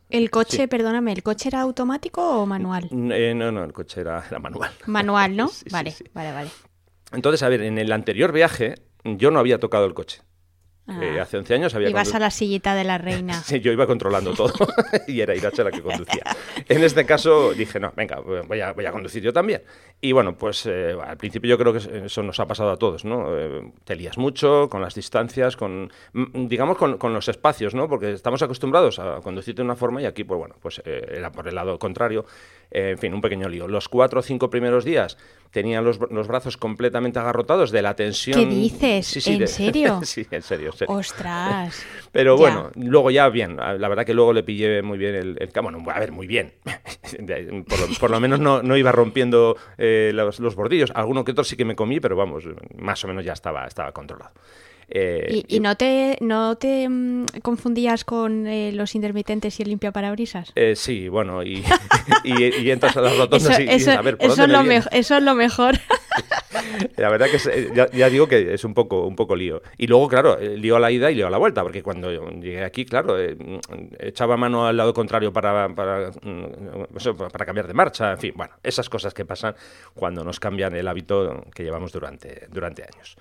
El, 0.09 0.31
coche, 0.31 0.67
perdóname, 0.67 1.13
¿el 1.13 1.21
coche 1.21 1.49
era 1.49 1.61
automático 1.61 2.41
o 2.41 2.45
manual? 2.47 2.89
no, 2.91 3.51
no, 3.51 3.63
el 3.63 3.71
coche 3.71 4.01
era, 4.01 4.25
manual. 4.41 4.71
Manual, 4.87 5.37
¿no? 5.37 5.51
vale, 5.71 5.93
vale, 6.13 6.31
vale. 6.31 6.49
Entonces, 7.13 7.43
a 7.43 7.49
ver, 7.49 7.61
en 7.61 7.77
el 7.77 7.91
anterior 7.91 8.31
viaje 8.33 8.75
yo 9.03 9.31
no 9.31 9.39
había 9.39 9.59
tocado 9.59 9.85
el 9.85 9.93
coche. 9.93 10.21
Eh, 10.85 11.17
ah. 11.17 11.21
hace 11.21 11.37
11 11.37 11.53
años 11.53 11.75
había... 11.75 11.89
Ibas 11.89 12.13
a 12.13 12.19
la 12.19 12.29
sillita 12.29 12.75
de 12.75 12.83
la 12.83 12.97
reina. 12.97 13.33
sí, 13.45 13.61
yo 13.61 13.71
iba 13.71 13.87
controlando 13.87 14.33
todo 14.35 14.53
y 15.07 15.21
era 15.21 15.35
Irache 15.35 15.63
la 15.63 15.71
que 15.71 15.81
conducía. 15.81 16.23
En 16.67 16.83
este 16.83 17.05
caso 17.05 17.53
dije, 17.53 17.79
no, 17.79 17.93
venga, 17.95 18.19
voy 18.19 18.59
a, 18.59 18.73
voy 18.73 18.85
a 18.85 18.91
conducir 18.91 19.23
yo 19.23 19.31
también. 19.31 19.63
Y 20.01 20.11
bueno, 20.11 20.35
pues 20.35 20.65
eh, 20.65 20.95
al 21.01 21.17
principio 21.17 21.49
yo 21.51 21.57
creo 21.57 21.73
que 21.73 22.05
eso 22.05 22.23
nos 22.23 22.39
ha 22.39 22.45
pasado 22.45 22.71
a 22.71 22.77
todos, 22.77 23.05
¿no? 23.05 23.27
Eh, 23.37 23.71
te 23.85 23.95
lías 23.95 24.17
mucho 24.17 24.67
con 24.69 24.81
las 24.81 24.95
distancias, 24.95 25.55
con, 25.55 25.89
mm, 26.11 26.47
digamos, 26.47 26.77
con, 26.77 26.97
con, 26.97 27.13
los 27.13 27.29
espacios, 27.29 27.73
¿no? 27.73 27.87
Porque 27.87 28.11
estamos 28.11 28.41
acostumbrados 28.41 28.99
a 28.99 29.21
conducir 29.21 29.55
de 29.55 29.61
una 29.61 29.75
forma 29.75 30.01
y 30.01 30.05
aquí, 30.05 30.25
pues 30.25 30.37
bueno, 30.37 30.55
pues 30.61 30.81
era 30.85 31.31
por 31.31 31.47
el 31.47 31.55
lado 31.55 31.79
contrario. 31.79 32.25
En 32.73 32.97
fin, 32.97 33.13
un 33.13 33.21
pequeño 33.21 33.47
lío. 33.47 33.67
Los 33.67 33.87
cuatro 33.87 34.19
o 34.19 34.23
cinco 34.23 34.49
primeros 34.49 34.83
días 34.83 35.17
tenía 35.51 35.81
los, 35.81 35.99
los, 36.09 36.27
brazos 36.27 36.57
completamente 36.57 37.19
agarrotados 37.19 37.71
de 37.71 37.81
la 37.83 37.95
tensión. 37.95 38.39
¿Qué 38.39 38.45
dices? 38.47 39.27
¿En 39.27 39.47
serio? 39.47 40.01
sí, 40.03 40.25
en 40.29 40.41
serio, 40.41 40.71
¡Ostras! 40.87 41.85
Pero 42.11 42.35
bueno, 42.35 42.71
luego 42.75 43.11
ya 43.11 43.29
bien. 43.29 43.55
La 43.55 43.87
verdad 43.87 44.05
que 44.05 44.15
luego 44.15 44.33
le 44.33 44.43
pillé 44.43 44.81
muy 44.81 44.97
bien 44.97 45.15
el... 45.15 45.37
el 45.39 45.51
bueno, 45.61 45.83
a 45.91 45.99
ver, 45.99 46.11
muy 46.11 46.27
bien. 46.27 46.53
por, 47.99 48.09
lo, 48.09 48.19
menos 48.19 48.39
no, 48.39 48.63
no 48.63 48.75
iba 48.75 48.91
rompiendo 48.91 49.55
eh, 49.77 50.11
los, 50.13 50.39
los, 50.39 50.55
bordillos. 50.55 50.91
Alguno 50.95 51.23
que 51.23 51.31
otro 51.31 51.43
sí 51.43 51.55
que 51.55 51.65
me 51.65 51.75
comí, 51.75 51.99
pero 51.99 52.15
vamos, 52.15 52.43
más 52.75 53.03
o 53.05 53.07
menos 53.07 53.23
ya 53.23 53.33
estaba, 53.33 53.65
estaba 53.67 53.91
controlado. 53.91 54.33
Eh, 54.89 55.43
¿Y, 55.47 55.59
no 55.59 55.75
te, 55.75 56.17
no 56.21 56.55
te 56.55 56.87
mm, 56.89 57.25
confundías 57.41 58.03
con 58.03 58.47
eh, 58.47 58.71
los 58.73 58.95
intermitentes 58.95 59.59
y 59.59 59.63
el 59.63 59.69
limpia 59.69 59.91
parabrisas? 59.91 60.51
Eh, 60.55 60.75
sí, 60.75 61.07
bueno, 61.07 61.43
y, 61.43 61.63
y, 62.23 62.71
entras 62.71 62.95
a 62.97 63.01
las 63.01 63.17
rotondas 63.17 63.59
y, 63.59 63.63
eso, 63.69 63.91
a 63.91 64.01
ver, 64.01 64.17
¿por 64.17 64.29
eso, 64.29 64.43
es 64.43 64.49
lo 64.49 64.61
eso 64.91 65.17
es 65.17 65.23
lo 65.23 65.35
mejor. 65.35 65.79
La 66.97 67.09
verdad 67.09 67.27
que 67.27 67.71
ya, 67.73 68.09
digo 68.09 68.27
que 68.27 68.53
es 68.53 68.63
un 68.63 68.73
poco, 68.73 69.05
un 69.07 69.15
poco 69.15 69.35
lío. 69.35 69.61
Y 69.77 69.87
luego, 69.87 70.07
claro, 70.07 70.37
lío 70.39 70.75
a 70.75 70.79
la 70.79 70.91
ida 70.91 71.09
y 71.09 71.15
lío 71.15 71.27
a 71.27 71.29
la 71.29 71.37
vuelta, 71.37 71.63
porque 71.63 71.81
cuando 71.81 72.11
llegué 72.11 72.63
aquí, 72.63 72.85
claro, 72.85 73.17
echaba 73.99 74.37
mano 74.37 74.67
al 74.67 74.77
lado 74.77 74.93
contrario 74.93 75.33
para, 75.33 75.69
para, 75.73 76.11
mm, 76.21 77.29
para 77.31 77.45
cambiar 77.45 77.67
de 77.67 77.73
marcha, 77.73 78.11
en 78.11 78.19
fin, 78.19 78.33
bueno, 78.35 78.53
esas 78.61 78.89
cosas 78.89 79.13
que 79.13 79.25
pasan 79.25 79.55
cuando 79.93 80.23
nos 80.23 80.39
cambian 80.39 80.75
el 80.75 80.87
hábito 80.87 81.45
que 81.53 81.63
llevamos 81.63 81.91
durante, 81.91 82.47
durante 82.51 82.83
años. 82.83 83.17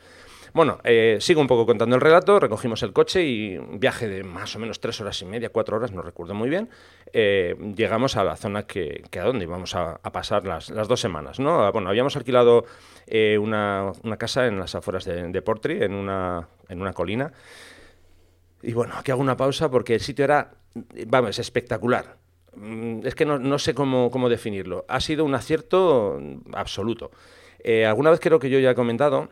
Bueno, 0.55 0.81
eh, 0.85 1.17
sigo 1.21 1.41
un 1.41 1.47
poco 1.47 1.65
contando 1.65 1.97
el 1.97 2.03
relato. 2.03 2.39
Recogimos 2.39 2.83
el 2.83 2.93
coche 2.93 3.25
y 3.25 3.57
un 3.57 3.81
viaje 3.81 4.07
de 4.07 4.23
más 4.23 4.55
o 4.55 4.59
menos 4.59 4.81
tres 4.81 5.01
horas 5.01 5.21
y 5.23 5.25
media, 5.25 5.49
cuatro 5.49 5.77
horas, 5.79 5.93
no 5.93 6.03
recuerdo 6.03 6.35
muy 6.35 6.51
bien. 6.51 6.69
Eh, 7.11 7.57
llegamos 7.75 8.17
a 8.17 8.25
la 8.25 8.37
zona 8.37 8.67
que, 8.67 9.03
a 9.19 9.25
donde 9.25 9.45
íbamos 9.45 9.75
a, 9.75 9.97
pasar 10.13 10.45
las, 10.45 10.69
dos 10.69 11.01
semanas. 11.01 11.41
¿no? 11.41 11.73
Bueno, 11.73 11.89
habíamos 11.89 12.17
alquilado 12.17 12.67
eh, 13.07 13.39
una, 13.39 13.93
casa 14.19 14.47
en 14.47 14.59
las 14.59 14.75
afueras 14.75 15.07
de, 15.07 15.29
de 15.29 15.43
Portri, 15.43 15.83
en 15.83 15.95
una, 15.95 16.47
en 16.69 16.83
una 16.83 16.93
colina. 16.93 17.33
Y 18.61 18.75
bueno, 18.75 18.95
aquí 18.97 19.11
hago 19.11 19.23
una 19.23 19.39
pausa 19.39 19.71
porque 19.71 19.95
el 19.95 20.01
sitio 20.01 20.27
era, 20.27 20.53
vamos, 21.07 21.39
espectacular. 21.39 22.19
Mm, 22.57 23.07
es 23.07 23.15
que 23.15 23.25
no, 23.25 23.59
sé 23.59 23.73
cómo, 23.73 24.11
cómo, 24.11 24.29
definirlo. 24.29 24.85
Ha 24.87 25.01
sido 25.01 25.25
un 25.25 25.35
acierto 25.35 26.21
absoluto. 26.53 27.11
alguna 27.87 28.11
vez 28.11 28.21
creo 28.21 28.39
que 28.39 28.51
yo 28.51 28.59
ya 28.59 28.73
he 28.73 28.75
comentado 28.75 29.31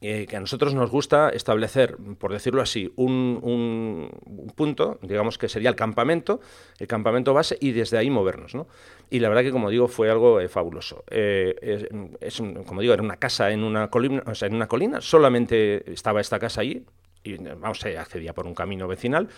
eh, 0.00 0.26
que 0.26 0.36
a 0.36 0.40
nosotros 0.40 0.74
nos 0.74 0.90
gusta 0.90 1.30
establecer, 1.30 1.96
por 2.18 2.32
decirlo 2.32 2.60
así, 2.60 2.92
un, 2.96 4.10
punto, 4.54 4.98
digamos 5.02 5.38
que 5.38 5.48
sería 5.48 5.70
el 5.70 5.76
campamento, 5.76 6.40
el 6.78 6.86
campamento 6.86 7.32
base, 7.32 7.56
y 7.60 7.72
desde 7.72 7.96
ahí 7.96 8.10
movernos. 8.10 8.54
¿no? 8.54 8.66
Y 9.08 9.20
la 9.20 9.28
verdad 9.28 9.42
que, 9.42 9.52
como 9.52 9.70
digo, 9.70 9.88
fue 9.88 10.10
algo 10.10 10.40
eh, 10.40 10.48
fabuloso. 10.48 11.04
Eh, 11.10 11.88
es, 12.20 12.42
como 12.66 12.80
digo, 12.80 12.92
era 12.92 13.02
una 13.02 13.16
casa 13.16 13.50
en 13.50 13.62
una, 13.62 13.88
colina, 13.88 14.22
o 14.26 14.34
sea, 14.34 14.48
en 14.48 14.54
una 14.54 14.66
colina, 14.66 15.00
solamente 15.00 15.90
estaba 15.92 16.20
esta 16.20 16.38
casa 16.38 16.60
ahí, 16.60 16.84
y 17.22 17.38
vamos, 17.38 17.78
se 17.78 17.96
accedía 17.96 18.34
por 18.34 18.46
un 18.46 18.54
camino 18.54 18.86
vecinal, 18.86 19.28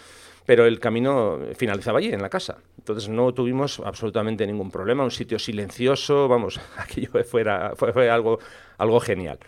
pero 0.46 0.64
el 0.64 0.80
camino 0.80 1.38
finalizaba 1.56 1.98
allí, 1.98 2.12
en 2.12 2.22
la 2.22 2.28
casa. 2.28 2.58
Entonces 2.78 3.08
no 3.08 3.32
tuvimos 3.34 3.80
absolutamente 3.80 4.46
ningún 4.46 4.70
problema, 4.70 5.04
un 5.04 5.10
sitio 5.10 5.38
silencioso, 5.38 6.28
vamos, 6.28 6.60
aquello 6.76 7.10
fuera, 7.24 7.74
fue, 7.76 8.10
algo, 8.10 8.38
algo 8.78 9.00
genial. 9.00 9.38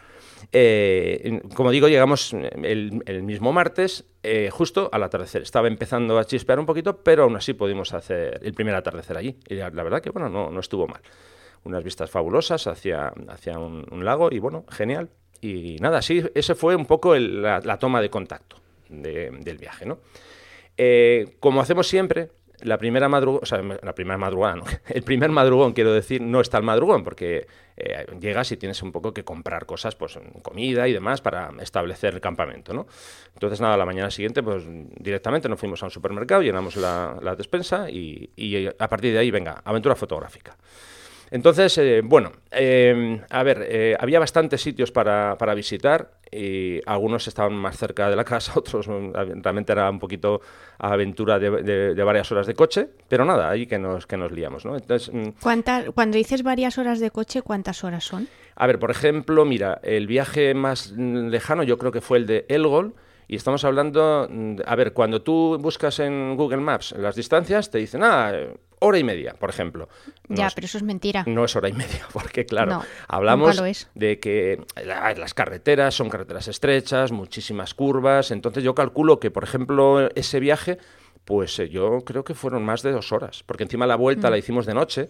Eh, 0.50 1.42
como 1.54 1.70
digo, 1.70 1.88
llegamos 1.88 2.32
el, 2.32 3.22
mismo 3.22 3.52
martes, 3.52 4.04
eh, 4.22 4.48
justo 4.50 4.88
al 4.92 5.02
atardecer. 5.02 5.42
Estaba 5.42 5.68
empezando 5.68 6.18
a 6.18 6.24
chispear 6.24 6.58
un 6.58 6.66
poquito, 6.66 7.02
pero 7.02 7.24
aún 7.24 7.36
así 7.36 7.52
pudimos 7.54 7.92
hacer 7.92 8.40
el 8.42 8.54
primer 8.54 8.74
atardecer 8.74 9.16
allí. 9.16 9.36
Y 9.48 9.54
la, 9.56 9.70
verdad 9.70 10.00
que, 10.00 10.10
bueno, 10.10 10.28
no, 10.28 10.50
no, 10.50 10.60
estuvo 10.60 10.86
mal. 10.86 11.02
Unas 11.64 11.84
vistas 11.84 12.10
fabulosas 12.10 12.66
hacia, 12.66 13.12
hacia 13.28 13.58
un, 13.58 14.04
lago 14.04 14.30
y, 14.32 14.38
bueno, 14.38 14.64
genial. 14.70 15.10
Y 15.40 15.76
nada, 15.80 16.02
sí, 16.02 16.24
ese 16.34 16.54
fue 16.54 16.74
un 16.74 16.86
poco 16.86 17.14
la, 17.16 17.78
toma 17.78 18.00
de 18.00 18.10
contacto 18.10 18.56
del 18.88 19.58
viaje, 19.58 19.84
¿no? 19.84 19.98
Eh, 20.80 21.36
como 21.40 21.60
hacemos 21.60 21.88
siempre, 21.88 22.30
la 22.62 22.78
primera 22.78 23.08
madrugada, 23.08 23.78
la 23.82 23.94
primera 23.94 24.18
madrugada, 24.18 24.62
el 24.88 25.02
primer 25.02 25.30
madrugón, 25.30 25.72
quiero 25.72 25.92
decir, 25.92 26.20
no 26.20 26.40
está 26.40 26.58
el 26.58 26.64
madrugón, 26.64 27.04
porque 27.04 27.46
eh, 27.76 28.06
llegas 28.20 28.50
y 28.52 28.56
tienes 28.56 28.82
un 28.82 28.92
poco 28.92 29.14
que 29.14 29.24
comprar 29.24 29.66
cosas, 29.66 29.94
pues 29.94 30.18
comida 30.42 30.88
y 30.88 30.92
demás, 30.92 31.20
para 31.20 31.50
establecer 31.60 32.14
el 32.14 32.20
campamento, 32.20 32.72
¿no? 32.74 32.86
Entonces, 33.34 33.60
nada, 33.60 33.76
la 33.76 33.86
mañana 33.86 34.10
siguiente, 34.10 34.42
pues 34.42 34.64
directamente 34.66 35.48
nos 35.48 35.60
fuimos 35.60 35.82
a 35.82 35.86
un 35.86 35.90
supermercado, 35.90 36.42
llenamos 36.42 36.76
la, 36.76 37.34
despensa 37.36 37.88
y, 37.88 38.68
a 38.78 38.88
partir 38.88 39.12
de 39.12 39.18
ahí, 39.18 39.30
venga, 39.30 39.62
aventura 39.64 39.94
fotográfica. 39.94 40.56
Entonces, 41.30 41.76
eh, 41.78 42.00
bueno, 42.04 42.32
a 42.50 43.42
ver, 43.42 43.96
había 44.00 44.20
bastantes 44.20 44.62
sitios 44.62 44.90
para, 44.90 45.36
para 45.38 45.54
visitar 45.54 46.18
y 46.30 46.80
algunos 46.86 47.26
estaban 47.26 47.54
más 47.54 47.76
cerca 47.76 48.10
de 48.10 48.16
la 48.16 48.24
casa, 48.24 48.52
otros 48.56 48.88
mm, 48.88 49.12
realmente 49.42 49.72
era 49.72 49.90
un 49.90 49.98
poquito 49.98 50.40
aventura 50.78 51.38
de, 51.38 52.02
varias 52.02 52.30
horas 52.32 52.46
de 52.46 52.54
coche, 52.54 52.88
pero 53.08 53.24
nada, 53.24 53.50
ahí 53.50 53.66
que 53.66 53.78
nos, 53.78 54.06
que 54.06 54.16
nos 54.16 54.32
liamos, 54.32 54.64
¿no? 54.64 54.76
Entonces, 54.76 55.12
mm, 55.12 55.28
cuando 55.94 56.16
dices 56.16 56.42
varias 56.42 56.78
horas 56.78 57.00
de 57.00 57.10
coche, 57.10 57.42
¿cuántas 57.42 57.84
horas 57.84 58.04
son? 58.04 58.28
A 58.56 58.66
ver, 58.66 58.78
por 58.78 58.90
ejemplo, 58.90 59.44
mira, 59.44 59.80
el 59.82 60.06
viaje 60.06 60.54
más 60.54 60.92
lejano 60.92 61.62
yo 61.62 61.78
creo 61.78 61.92
que 61.92 62.00
fue 62.00 62.18
el 62.18 62.26
de 62.26 62.44
Elgol, 62.48 62.94
y 63.28 63.36
estamos 63.36 63.62
hablando, 63.64 64.26
mm, 64.28 64.56
a 64.64 64.74
ver, 64.74 64.94
cuando 64.94 65.20
tú 65.20 65.58
buscas 65.60 66.00
en 66.00 66.34
Google 66.34 66.62
Maps 66.62 66.94
las 66.96 67.14
distancias, 67.14 67.70
te 67.70 67.76
dicen, 67.76 68.02
ah, 68.02 68.32
hora 68.80 68.98
y 68.98 69.04
media, 69.04 69.34
por 69.34 69.50
ejemplo. 69.50 69.88
ya, 70.28 70.48
pero 70.54 70.64
eso 70.64 70.78
es 70.78 70.82
mentira. 70.82 71.24
No 71.26 71.44
es 71.44 71.54
hora 71.54 71.68
y 71.68 71.74
media, 71.74 72.06
porque 72.12 72.46
claro, 72.46 72.82
hablamos 73.06 73.62
de 73.94 74.18
que 74.18 74.64
las 74.82 75.34
carreteras 75.34 75.94
son 75.94 76.08
carreteras 76.08 76.48
estrechas, 76.48 77.12
muchísimas 77.12 77.74
curvas, 77.74 78.30
entonces 78.30 78.64
yo 78.64 78.74
calculo 78.74 79.20
que, 79.20 79.30
por 79.30 79.44
ejemplo, 79.44 80.08
ese 80.14 80.40
viaje, 80.40 80.78
pues 81.26 81.58
eh, 81.58 81.68
yo 81.68 82.00
creo 82.06 82.24
que 82.24 82.32
fueron 82.32 82.64
más 82.64 82.82
de 82.82 82.92
dos 82.92 83.12
horas, 83.12 83.42
porque 83.44 83.64
encima 83.64 83.86
la 83.86 83.96
vuelta 83.96 84.28
mm. 84.28 84.30
la 84.30 84.38
hicimos 84.38 84.64
de 84.64 84.72
noche 84.72 85.08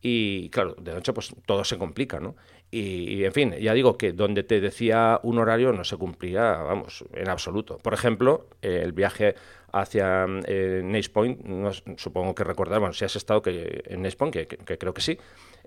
y 0.00 0.48
claro, 0.50 0.74
de 0.80 0.94
noche 0.94 1.12
pues 1.12 1.34
todo 1.44 1.64
se 1.64 1.76
complica, 1.76 2.20
¿no? 2.20 2.36
Y, 2.70 3.24
en 3.24 3.32
fin, 3.32 3.54
ya 3.58 3.72
digo 3.72 3.96
que 3.96 4.12
donde 4.12 4.42
te 4.42 4.60
decía 4.60 5.20
un 5.22 5.38
horario 5.38 5.72
no 5.72 5.84
se 5.84 5.96
cumplía, 5.96 6.52
vamos, 6.58 7.02
en 7.14 7.30
absoluto. 7.30 7.78
Por 7.78 7.94
ejemplo, 7.94 8.46
el 8.60 8.92
viaje 8.92 9.36
hacia 9.72 10.26
eh, 10.46 10.82
Nace 10.84 11.08
Point, 11.08 11.40
supongo 11.96 12.34
que 12.34 12.44
recordar, 12.44 12.94
si 12.94 13.06
has 13.06 13.16
estado 13.16 13.40
que, 13.40 13.84
en 13.86 14.02
Nace 14.02 14.16
Point, 14.16 14.34
que, 14.34 14.78
creo 14.78 14.92
que 14.92 15.00
sí, 15.00 15.18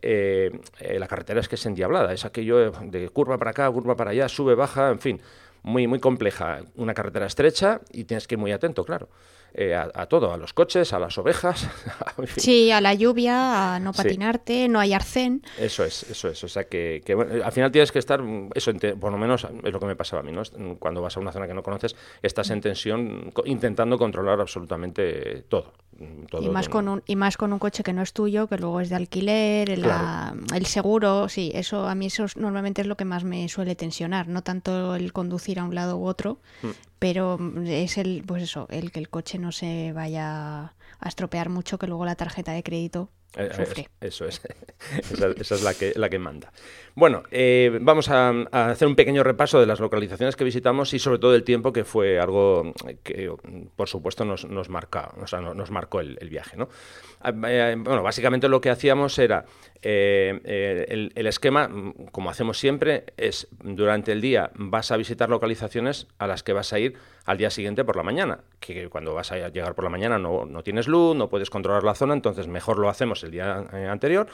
eh, 0.04 0.52
eh, 0.80 1.00
la 1.00 1.08
carretera 1.08 1.40
es 1.40 1.48
que 1.48 1.56
es 1.56 1.66
endiablada, 1.66 2.14
es 2.14 2.24
aquello 2.24 2.72
de 2.72 3.10
curva 3.10 3.40
para 3.40 3.50
acá, 3.52 3.72
curva 3.72 3.96
para 3.96 4.12
allá, 4.12 4.30
sube, 4.30 4.54
baja, 4.54 4.92
en 4.92 5.00
fin, 5.00 5.22
muy, 5.64 5.88
muy 5.88 6.00
compleja. 6.00 6.62
Una 6.76 6.94
carretera 6.94 7.26
estrecha 7.26 7.82
y 7.92 8.04
tienes 8.04 8.28
que 8.28 8.36
ir 8.36 8.40
muy 8.40 8.52
atento, 8.52 8.84
claro. 8.84 9.10
Eh, 9.54 9.76
a, 9.76 10.06
todo, 10.06 10.32
a 10.32 10.38
los 10.38 10.54
coches, 10.54 10.94
a 10.94 11.00
las 11.00 11.18
ovejas. 11.18 11.68
sí, 12.38 12.72
a 12.72 12.80
la 12.80 12.94
lluvia, 12.94 13.76
a 13.76 13.80
no 13.80 13.92
patinarte, 13.92 14.70
no 14.70 14.80
hay 14.80 14.94
arcén. 14.94 15.44
Eso 15.58 15.84
es, 15.84 16.04
eso 16.04 16.30
es. 16.30 16.42
O 16.44 16.48
sea 16.48 16.66
que, 16.66 17.04
al 17.44 17.52
final 17.52 17.70
tienes 17.70 17.92
que 17.92 18.00
estar, 18.00 18.22
eso 18.56 18.72
por 18.98 19.12
lo 19.12 19.18
menos 19.18 19.46
es 19.64 19.74
lo 19.74 19.80
que 19.80 19.86
me 19.86 19.96
pasaba 19.98 20.22
a 20.22 20.24
mí, 20.24 20.32
¿no? 20.32 20.44
Cuando 20.80 21.02
vas 21.02 21.18
a 21.18 21.20
una 21.20 21.34
zona 21.34 21.48
que 21.48 21.54
no 21.54 21.64
conoces, 21.64 21.98
estás 22.22 22.50
en 22.50 22.62
tensión 22.62 23.34
intentando 23.44 23.98
controlar 23.98 24.40
absolutamente 24.40 25.44
todo. 25.50 25.74
y, 26.40 26.48
más 26.48 26.70
con 26.70 26.88
un, 26.88 27.04
y 27.06 27.18
más 27.18 27.36
con 27.36 27.52
un 27.52 27.60
coche 27.60 27.84
que 27.84 27.92
no 27.92 28.02
es 28.04 28.14
tuyo, 28.14 28.48
que 28.48 28.58
luego 28.58 28.80
es 28.80 28.90
de 28.90 28.96
alquiler, 28.96 29.70
el 29.70 30.66
seguro, 30.66 31.28
sí, 31.28 31.52
eso 31.54 31.88
a 31.88 31.96
mí 31.96 32.06
eso 32.06 32.26
normalmente 32.38 32.82
es 32.82 32.88
lo 32.88 32.96
que 32.96 33.06
más 33.06 33.26
me 33.26 33.50
suele 33.50 33.76
tensionar, 33.76 34.30
no 34.30 34.44
tanto 34.44 34.96
el 34.96 35.12
conducir 35.12 35.60
a 35.60 35.66
un 35.66 35.76
lado 35.76 35.98
u 35.98 36.06
otro, 36.06 36.40
mm 36.62 36.91
pero 37.02 37.40
es 37.66 37.98
el, 37.98 38.24
pues 38.28 38.44
eso, 38.44 38.68
el 38.70 38.92
que 38.92 39.00
el 39.00 39.10
coche 39.10 39.40
no 39.40 39.52
se 39.52 39.92
vaya 39.92 40.76
a 41.00 41.08
estropear 41.08 41.50
mucho, 41.50 41.80
que 41.80 41.88
luego 41.88 42.06
la 42.06 42.14
tarjeta 42.14 42.52
de 42.52 42.62
crédito 42.62 43.10
sufre. 43.34 43.90
Eso 44.00 44.26
es, 44.26 44.42
esa, 45.40 45.56
es 45.56 45.64
la 45.64 45.74
que, 45.74 45.94
la 45.96 46.10
que 46.10 46.20
manda. 46.20 46.52
Bueno, 46.96 47.24
eh, 47.32 47.78
vamos 47.82 48.10
a, 48.10 48.30
hacer 48.52 48.88
un 48.88 48.96
pequeño 48.96 49.24
repaso 49.24 49.60
de 49.60 49.66
las 49.66 49.80
localizaciones 49.80 50.36
que 50.36 50.44
visitamos 50.44 50.94
y 50.94 51.00
sobre 51.00 51.20
todo 51.20 51.36
el 51.36 51.44
tiempo 51.44 51.72
que 51.72 51.86
fue 51.86 52.20
algo 52.20 52.74
que, 53.04 53.32
por 53.76 53.88
supuesto, 53.88 54.26
nos, 54.26 54.46
nos, 54.46 54.70
marca, 54.70 55.14
o 55.22 55.28
sea, 55.28 55.40
nos 55.40 55.72
marcó 55.72 56.02
el, 56.02 56.18
viaje. 56.30 56.58
¿no? 56.58 56.70
Ah, 57.22 57.32
bueno, 57.32 58.04
básicamente 58.04 58.50
lo 58.50 58.60
que 58.60 58.70
hacíamos 58.70 59.18
era 59.20 59.46
el, 59.82 61.12
el, 61.16 61.28
esquema, 61.28 61.70
como 62.12 62.30
hacemos 62.30 62.60
siempre, 62.60 63.06
es 63.18 63.48
durante 63.64 64.12
el 64.12 64.22
día 64.22 64.52
vas 64.56 64.92
a 64.92 64.98
visitar 64.98 65.30
localizaciones 65.30 66.08
a 66.20 66.28
las 66.28 66.44
que 66.44 66.54
vas 66.54 66.74
a 66.74 66.80
ir 66.80 66.98
al 67.26 67.38
día 67.38 67.50
siguiente 67.50 67.84
por 67.84 67.96
la 67.96 68.04
mañana, 68.04 68.40
que 68.60 68.90
cuando 68.90 69.14
vas 69.14 69.32
a 69.32 69.50
llegar 69.50 69.76
por 69.76 69.84
la 69.84 69.90
mañana 69.90 70.18
no, 70.18 70.46
no 70.46 70.64
tienes 70.64 70.88
luz, 70.88 71.16
no 71.16 71.30
puedes 71.30 71.50
controlar 71.50 71.84
la 71.84 71.96
zona, 71.96 72.14
entonces 72.14 72.48
mejor 72.48 72.80
lo 72.80 72.90
hacemos 72.90 73.21
el 73.24 73.32
día 73.32 73.66
eh, 73.74 73.88
anterior 73.88 74.28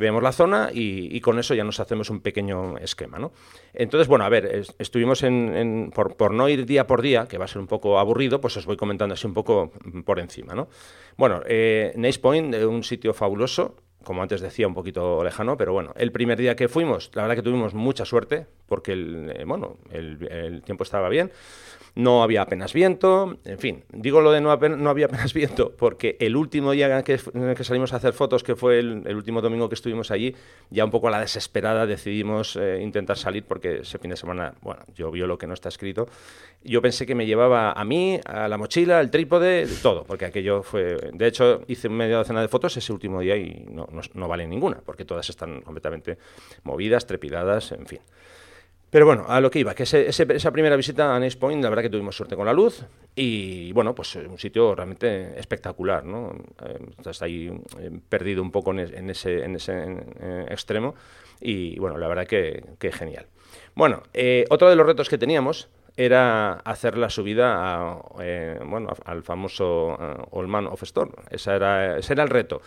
vemos 0.00 0.22
la 0.22 0.32
zona 0.32 0.70
y, 0.72 1.20
con 1.20 1.38
eso 1.38 1.54
ya 1.54 1.64
nos 1.64 1.80
hacemos 1.80 2.08
un 2.10 2.20
pequeño 2.20 2.78
esquema. 2.78 3.18
¿no? 3.18 3.32
Entonces, 3.74 4.08
bueno, 4.08 4.24
a 4.24 4.28
ver, 4.28 4.64
estuvimos 4.78 5.22
en, 5.22 5.92
por, 5.94 6.32
no 6.32 6.48
ir 6.48 6.64
día 6.64 6.86
por 6.86 7.02
día, 7.02 7.26
que 7.26 7.38
va 7.38 7.44
a 7.44 7.48
ser 7.48 7.60
un 7.60 7.66
poco 7.66 7.98
aburrido, 7.98 8.40
pues 8.40 8.56
os 8.56 8.66
voy 8.66 8.76
comentando 8.76 9.14
así 9.14 9.26
un 9.26 9.34
poco 9.34 9.72
por 10.04 10.18
encima. 10.18 10.54
¿no? 10.54 10.68
Bueno, 11.16 11.42
eh, 11.46 11.92
Point, 12.22 12.54
un 12.54 12.82
sitio 12.84 13.12
fabuloso, 13.12 13.76
como 14.04 14.22
antes 14.22 14.40
decía, 14.40 14.66
un 14.66 14.74
poquito 14.74 15.22
lejano, 15.22 15.56
pero 15.56 15.72
bueno, 15.72 15.92
el 15.96 16.12
primer 16.12 16.38
día 16.38 16.56
que 16.56 16.68
fuimos, 16.68 17.10
la 17.14 17.22
verdad 17.22 17.36
que 17.36 17.42
tuvimos 17.42 17.74
mucha 17.74 18.04
suerte, 18.04 18.46
porque 18.66 18.92
el, 18.92 19.32
eh, 19.36 19.44
bueno, 19.44 19.76
el 19.90 20.62
tiempo 20.64 20.84
estaba 20.84 21.08
bien 21.08 21.30
no 21.94 22.22
había 22.22 22.42
apenas 22.42 22.72
viento, 22.72 23.38
en 23.44 23.58
fin, 23.58 23.84
digo 23.92 24.20
lo 24.20 24.32
de 24.32 24.40
no, 24.40 24.50
había 24.50 25.06
apenas 25.06 25.34
viento 25.34 25.72
porque 25.76 26.16
el 26.20 26.36
último 26.36 26.72
día 26.72 27.02
que, 27.02 27.18
que 27.56 27.64
salimos 27.64 27.92
a 27.92 27.96
hacer 27.96 28.12
fotos, 28.14 28.42
que 28.42 28.56
fue 28.56 28.78
el, 28.78 29.14
último 29.14 29.42
domingo 29.42 29.68
que 29.68 29.74
estuvimos 29.74 30.10
allí, 30.10 30.34
ya 30.70 30.84
un 30.84 30.90
poco 30.90 31.08
a 31.08 31.10
la 31.10 31.20
desesperada 31.20 31.86
decidimos 31.86 32.56
eh, 32.56 32.80
intentar 32.82 33.18
salir 33.18 33.44
porque 33.44 33.80
ese 33.80 33.98
fin 33.98 34.10
de 34.10 34.16
semana, 34.16 34.54
bueno, 34.62 34.82
llovió 34.94 35.26
lo 35.26 35.36
que 35.36 35.46
no 35.46 35.54
está 35.54 35.68
escrito. 35.68 36.08
Yo 36.64 36.80
pensé 36.80 37.06
que 37.06 37.14
me 37.14 37.26
llevaba 37.26 37.72
a 37.72 37.84
mí, 37.84 38.20
a 38.24 38.48
la 38.48 38.56
mochila, 38.56 39.00
el 39.00 39.10
trípode, 39.10 39.66
todo, 39.82 40.04
porque 40.04 40.24
aquello 40.24 40.62
fue... 40.62 40.96
De 41.12 41.26
hecho, 41.26 41.62
hice 41.66 41.88
media 41.88 42.16
docena 42.16 42.40
de 42.40 42.48
fotos 42.48 42.76
ese 42.76 42.92
último 42.92 43.20
día 43.20 43.36
y 43.36 43.66
no, 43.68 43.88
no, 43.90 44.00
no 44.14 44.28
vale 44.28 44.46
ninguna, 44.46 44.80
porque 44.84 45.04
todas 45.04 45.28
están 45.28 45.60
completamente 45.62 46.18
movidas, 46.62 47.06
trepidadas, 47.06 47.72
en 47.72 47.86
fin. 47.86 48.00
Pero 48.92 49.06
bueno, 49.06 49.24
a 49.26 49.40
lo 49.40 49.50
que 49.50 49.58
iba, 49.58 49.74
que 49.74 49.84
esa 49.84 50.50
primera 50.50 50.76
visita 50.76 51.16
a 51.16 51.18
Nice 51.18 51.38
Point, 51.38 51.62
la 51.62 51.70
verdad 51.70 51.84
que 51.84 51.88
tuvimos 51.88 52.14
suerte 52.14 52.36
con 52.36 52.44
la 52.44 52.52
luz 52.52 52.84
y 53.14 53.72
bueno, 53.72 53.94
pues 53.94 54.16
un 54.16 54.36
sitio 54.36 54.74
realmente 54.74 55.40
espectacular, 55.40 56.04
¿no? 56.04 56.36
Eh, 56.62 56.78
estás 56.98 57.22
ahí 57.22 57.50
eh, 57.78 57.90
perdido 58.06 58.42
un 58.42 58.50
poco 58.50 58.70
en, 58.72 59.08
ese, 59.08 59.46
eh, 59.46 60.46
extremo 60.50 60.94
y 61.40 61.78
bueno, 61.78 61.96
la 61.96 62.06
verdad 62.06 62.26
que, 62.26 62.92
genial. 62.92 63.24
Bueno, 63.74 64.02
otro 64.50 64.68
de 64.68 64.76
los 64.76 64.84
retos 64.84 65.08
que 65.08 65.16
teníamos 65.16 65.70
era 65.96 66.52
hacer 66.52 66.98
la 66.98 67.08
subida 67.08 67.98
bueno, 68.66 68.92
al 69.06 69.22
famoso 69.22 69.96
Old 70.32 70.48
Man 70.50 70.66
of 70.66 70.82
Storm. 70.82 71.12
Esa 71.30 71.56
era, 71.56 71.96
ese 71.96 72.12
era 72.12 72.24
el 72.24 72.28
reto. 72.28 72.60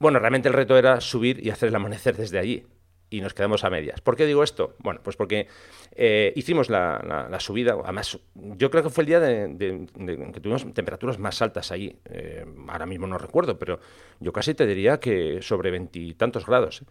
Bueno, 0.00 0.18
realmente 0.18 0.48
el 0.48 0.54
reto 0.54 0.76
era 0.76 1.00
subir 1.00 1.38
y 1.46 1.50
hacer 1.50 1.68
el 1.68 1.76
amanecer 1.76 2.16
desde 2.16 2.40
allí 2.40 2.66
y 3.10 3.20
nos 3.20 3.34
quedamos 3.34 3.64
a 3.64 3.70
medias. 3.70 4.00
¿Por 4.00 4.16
qué 4.16 4.26
digo 4.26 4.42
esto? 4.42 4.74
Bueno, 4.78 5.00
pues 5.02 5.16
porque 5.16 5.48
eh, 5.92 6.32
hicimos 6.36 6.68
la, 6.70 7.36
subida, 7.40 7.76
además 7.82 8.18
yo 8.34 8.70
creo 8.70 8.82
que 8.82 8.90
fue 8.90 9.02
el 9.02 9.06
día 9.06 9.20
de, 9.20 9.86
que 10.32 10.40
tuvimos 10.40 10.72
temperaturas 10.74 11.18
más 11.18 11.40
altas 11.42 11.72
ahí, 11.72 11.98
eh, 12.06 12.44
ahora 12.68 12.86
mismo 12.86 13.06
no 13.06 13.18
recuerdo, 13.18 13.58
pero 13.58 13.80
yo 14.20 14.32
casi 14.32 14.54
te 14.54 14.66
diría 14.66 15.00
que 15.00 15.40
sobre 15.42 15.70
veintitantos 15.70 16.46
grados. 16.46 16.82
¿eh? 16.82 16.86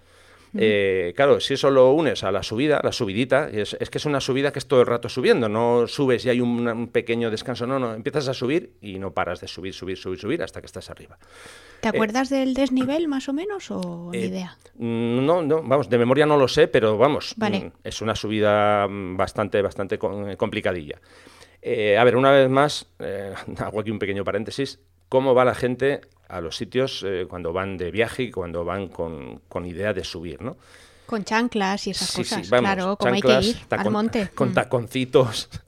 Eh, 0.56 1.14
claro, 1.16 1.40
si 1.40 1.56
eso 1.56 1.70
lo 1.70 1.92
unes 1.92 2.24
a 2.24 2.32
la 2.32 2.44
subida, 2.44 2.80
la 2.84 2.92
subidita, 2.92 3.50
es, 3.50 3.76
que 3.76 3.98
es 3.98 4.06
una 4.06 4.22
subida 4.22 4.52
que 4.52 4.60
es 4.60 4.68
todo 4.68 4.82
el 4.82 4.88
rato 4.88 5.10
subiendo, 5.10 5.50
no 5.50 5.88
subes 5.88 6.26
y 6.26 6.30
hay 6.30 6.42
un, 6.42 6.90
pequeño 6.92 7.30
descanso, 7.30 7.68
no, 7.68 7.80
no, 7.80 7.94
empiezas 7.94 8.28
a 8.28 8.34
subir 8.34 8.74
y 8.82 9.00
no 9.00 9.12
paras 9.12 9.42
de 9.42 9.48
subir, 9.48 9.74
subir, 9.74 9.98
subir, 9.98 10.20
subir 10.20 10.44
hasta 10.44 10.62
que 10.62 10.66
estás 10.66 10.90
arriba. 10.90 11.18
¿Te 11.82 11.90
acuerdas 11.90 12.30
del 12.30 12.54
desnivel 12.54 13.08
más 13.08 13.30
o 13.30 13.34
menos 13.34 13.70
o 13.72 14.10
ni 14.12 14.20
eh, 14.20 14.26
idea? 14.26 14.58
No, 14.78 15.42
no, 15.42 15.64
vamos, 15.64 15.90
de 15.90 15.98
memoria 15.98 16.26
no 16.26 16.38
lo 16.38 16.48
sé, 16.48 16.68
pero 16.68 16.98
vamos, 16.98 17.36
mm, 17.38 17.68
es 17.84 18.02
una 18.02 18.16
subida 18.16 18.88
mm, 18.88 19.18
bastante, 19.18 19.62
bastante 19.62 19.98
complicadilla. 19.98 21.00
a 21.64 22.04
ver, 22.04 22.16
una 22.16 22.32
vez 22.32 22.50
más, 22.50 22.88
hago 23.58 23.80
aquí 23.80 23.92
un 23.92 24.00
pequeño 24.00 24.24
paréntesis, 24.24 24.80
¿cómo 25.10 25.36
va 25.36 25.46
la 25.46 25.56
gente 25.56 26.02
a 26.30 26.42
los 26.42 26.56
sitios 26.56 27.06
cuando 27.30 27.54
van 27.54 27.78
de 27.78 27.92
viaje 27.92 28.24
y 28.24 28.32
cuando 28.32 28.66
van 28.66 28.88
con, 28.90 29.42
con 29.48 29.66
idea 29.66 29.94
de 29.94 30.04
subir, 30.04 30.42
¿no? 30.42 30.58
Con 31.06 31.24
chanclas 31.24 31.88
y 31.88 31.92
esas 31.92 32.12
cosas, 32.12 32.50
claro, 32.50 32.98
como 32.98 33.14
hay 33.14 33.22
que 33.22 33.40
ir 33.42 33.58
al 33.70 33.90
monte. 33.92 34.30
Con 34.36 34.52
mm. 34.52 34.54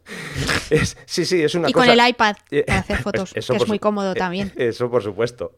taconcitos. 0.70 0.98
sí, 1.06 1.26
sí, 1.26 1.44
es 1.44 1.56
una 1.56 1.70
y 1.70 1.74
cosa... 1.74 1.88
con 1.88 2.00
el 2.00 2.10
iPad 2.10 2.36
para 2.68 2.80
hacer 2.80 2.98
fotos, 2.98 3.34
que 3.34 3.40
es 3.40 3.68
muy 3.68 3.80
cómodo 3.80 4.12
eh, 4.14 4.16
también. 4.16 4.52
Eso, 4.58 4.90
por 4.90 5.04
supuesto. 5.04 5.54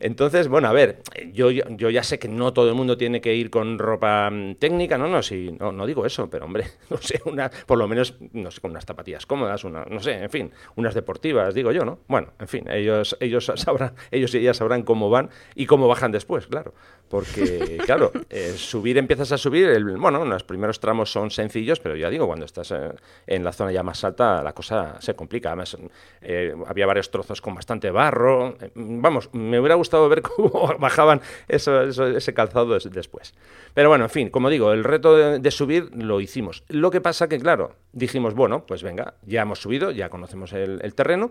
Entonces, 0.00 0.48
bueno, 0.48 0.68
a 0.68 0.72
ver, 0.72 1.02
yo, 1.32 1.50
yo 1.50 1.90
ya 1.90 2.02
sé 2.02 2.18
que 2.18 2.28
no 2.28 2.52
todo 2.52 2.68
el 2.68 2.74
mundo 2.74 2.96
tiene 2.96 3.20
que 3.20 3.34
ir 3.34 3.50
con 3.50 3.78
ropa 3.78 4.30
mm, 4.30 4.56
técnica, 4.56 4.98
no, 4.98 5.08
no, 5.08 5.22
sí, 5.22 5.56
no, 5.58 5.72
no 5.72 5.86
digo 5.86 6.06
eso, 6.06 6.28
pero 6.28 6.44
hombre, 6.44 6.66
no 6.90 6.98
sé, 6.98 7.20
una, 7.24 7.50
por 7.50 7.78
lo 7.78 7.88
menos, 7.88 8.14
no 8.32 8.50
sé, 8.50 8.60
con 8.60 8.70
unas 8.70 8.84
zapatillas 8.84 9.26
cómodas, 9.26 9.64
una, 9.64 9.84
no 9.84 10.00
sé, 10.00 10.22
en 10.22 10.30
fin, 10.30 10.52
unas 10.76 10.94
deportivas, 10.94 11.54
digo 11.54 11.72
yo, 11.72 11.84
¿no? 11.84 12.00
Bueno, 12.08 12.32
en 12.38 12.48
fin, 12.48 12.68
ellos, 12.70 13.16
ellos 13.20 13.50
sabrán, 13.56 13.94
ellos 14.10 14.34
y 14.34 14.38
ellas 14.38 14.56
sabrán 14.56 14.82
cómo 14.82 15.10
van 15.10 15.30
y 15.54 15.66
cómo 15.66 15.88
bajan 15.88 16.12
después, 16.12 16.46
claro. 16.46 16.74
Porque, 17.08 17.78
claro, 17.86 18.10
eh, 18.30 18.54
subir 18.56 18.98
empiezas 18.98 19.30
a 19.30 19.38
subir, 19.38 19.68
el, 19.68 19.96
bueno, 19.96 20.24
los 20.24 20.42
primeros 20.42 20.80
tramos 20.80 21.12
son 21.12 21.30
sencillos, 21.30 21.78
pero 21.78 21.94
ya 21.94 22.10
digo, 22.10 22.26
cuando 22.26 22.44
estás 22.44 22.72
eh, 22.72 22.90
en 23.28 23.44
la 23.44 23.52
zona 23.52 23.70
ya 23.70 23.84
más 23.84 23.95
alta, 24.04 24.42
la 24.42 24.52
cosa 24.52 25.00
se 25.00 25.14
complica. 25.14 25.50
Además, 25.50 25.76
eh, 26.20 26.54
había 26.66 26.86
varios 26.86 27.10
trozos 27.10 27.40
con 27.40 27.54
bastante 27.54 27.90
barro. 27.90 28.56
vamos, 28.74 29.30
me 29.32 29.58
hubiera 29.58 29.74
gustado 29.74 30.08
ver 30.08 30.22
cómo 30.36 30.74
bajaban 30.78 31.20
ese 31.48 32.34
calzado 32.34 32.78
después. 32.78 33.34
Pero 33.74 33.88
bueno, 33.88 34.04
en 34.04 34.10
fin, 34.10 34.30
como 34.30 34.50
digo, 34.50 34.72
el 34.72 34.84
reto 34.84 35.38
de, 35.38 35.50
subir 35.50 35.90
lo 35.94 36.20
hicimos. 36.20 36.64
Lo 36.68 36.90
que 36.90 37.00
pasa 37.00 37.28
que, 37.28 37.38
claro, 37.38 37.76
dijimos, 37.92 38.34
bueno, 38.34 38.66
pues 38.66 38.82
venga, 38.82 39.14
ya 39.22 39.42
hemos 39.42 39.60
subido, 39.60 39.90
ya 39.90 40.08
conocemos 40.08 40.52
el, 40.52 40.94
terreno. 40.94 41.30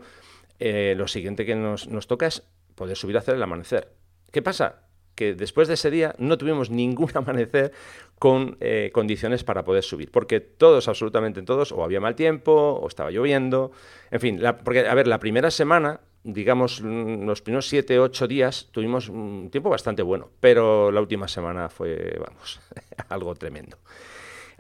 lo 0.60 1.08
siguiente 1.08 1.46
que 1.46 1.56
nos, 1.56 1.88
nos 1.88 2.08
toca 2.08 2.28
es 2.28 2.44
poder 2.76 2.98
subir 2.98 3.18
hacer 3.18 3.36
el 3.36 3.44
amanecer. 3.44 3.92
¿Qué 4.32 4.42
pasa? 4.42 4.85
Que 5.16 5.34
después 5.34 5.68
de 5.68 5.76
ese 5.76 5.90
día 5.90 6.14
no 6.18 6.38
tuvimos 6.38 6.70
ningún 6.70 7.10
amanecer 7.16 7.72
con 8.20 8.58
eh, 8.60 8.92
condiciones 8.94 9.44
para 9.44 9.66
poder 9.66 9.84
subir, 9.84 10.12
porque 10.12 10.40
todos, 10.40 10.88
absolutamente 10.88 11.42
todos, 11.42 11.72
o 11.72 11.84
había 11.84 12.00
mal 12.00 12.16
tiempo, 12.16 12.52
o 12.52 12.88
estaba 12.88 13.12
lloviendo, 13.12 13.72
en 14.12 14.20
fin, 14.20 14.42
porque, 14.64 14.88
a 14.88 14.94
ver, 14.94 15.08
la 15.08 15.20
primera 15.20 15.52
semana, 15.52 16.00
digamos, 16.24 16.82
mm, 16.82 17.26
los 17.26 17.42
primeros 17.42 17.68
siete, 17.68 18.00
ocho 18.00 18.28
días, 18.28 18.70
tuvimos 18.72 19.10
un 19.10 19.50
tiempo 19.52 19.70
bastante 19.70 20.02
bueno, 20.02 20.30
pero 20.40 20.92
la 20.92 21.02
última 21.02 21.28
semana 21.28 21.70
fue, 21.70 22.18
vamos, 22.20 22.62
algo 23.10 23.36
tremendo 23.36 23.78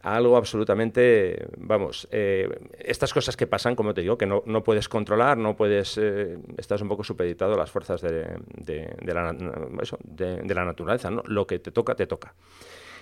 algo 0.06 0.38
absolutamente, 0.38 1.48
vamos, 1.58 2.08
eh, 2.12 2.48
estas 2.78 3.12
cosas 3.12 3.36
que 3.36 3.48
pasan, 3.48 3.76
como 3.76 3.94
te 3.96 4.02
digo, 4.02 4.20
que 4.20 4.28
no, 4.28 4.44
no 4.46 4.64
puedes 4.64 4.88
controlar, 4.88 5.36
no 5.36 5.56
puedes, 5.56 5.98
eh, 5.98 6.38
estás 6.58 6.82
un 6.82 6.90
poco 6.90 7.04
supeditado 7.04 7.56
a 7.56 7.58
las 7.58 7.72
fuerzas 7.72 8.02
de, 8.02 8.38
de, 8.56 8.96
de, 9.02 9.14
la, 9.14 10.66
naturaleza, 10.66 11.10
¿no? 11.10 11.24
Lo 11.26 11.48
que 11.48 11.58
te 11.58 11.72
toca, 11.72 11.96
te 11.96 12.06
toca. 12.06 12.36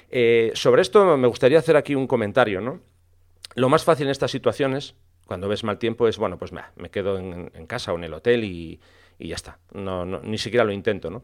Eh, 0.09 0.51
sobre 0.55 0.81
esto 0.81 1.17
me 1.17 1.27
gustaría 1.27 1.59
hacer 1.59 1.75
aquí 1.75 1.93
un 1.93 2.07
comentario, 2.07 2.61
¿no? 2.61 2.79
Lo 3.55 3.67
más 3.67 3.83
fácil 3.83 4.07
en 4.07 4.11
estas 4.11 4.31
situaciones, 4.31 4.95
cuando 5.25 5.49
ves 5.49 5.65
mal 5.65 5.79
tiempo, 5.79 6.07
es, 6.07 6.17
bueno, 6.17 6.37
pues 6.37 6.53
me 6.53 6.89
quedo 6.89 7.19
en, 7.19 7.67
casa 7.67 7.91
o 7.91 7.97
en 7.97 8.05
el 8.05 8.13
hotel 8.13 8.45
y, 8.45 8.79
y 9.19 9.27
ya 9.27 9.35
está, 9.35 9.59
no, 9.73 10.05
ni 10.05 10.37
siquiera 10.37 10.63
lo 10.63 10.71
intento, 10.71 11.09
¿no? 11.09 11.21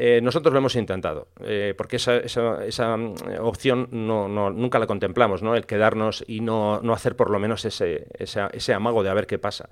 Eh, 0.00 0.20
nosotros 0.22 0.52
lo 0.52 0.60
hemos 0.60 0.76
intentado, 0.76 1.26
eh, 1.40 1.74
porque 1.76 1.96
esa, 1.96 2.96
mm, 2.96 3.14
opción 3.40 3.88
no, 3.90 4.28
nunca 4.28 4.78
la 4.78 4.86
contemplamos, 4.86 5.42
¿no? 5.42 5.56
el 5.56 5.66
quedarnos 5.66 6.24
y 6.28 6.38
no, 6.38 6.80
hacer 6.92 7.16
por 7.16 7.30
lo 7.30 7.40
menos 7.40 7.64
ese, 7.64 8.06
ese, 8.16 8.74
amago 8.74 9.02
de 9.02 9.10
a 9.10 9.14
ver 9.14 9.26
qué 9.26 9.40
pasa. 9.40 9.70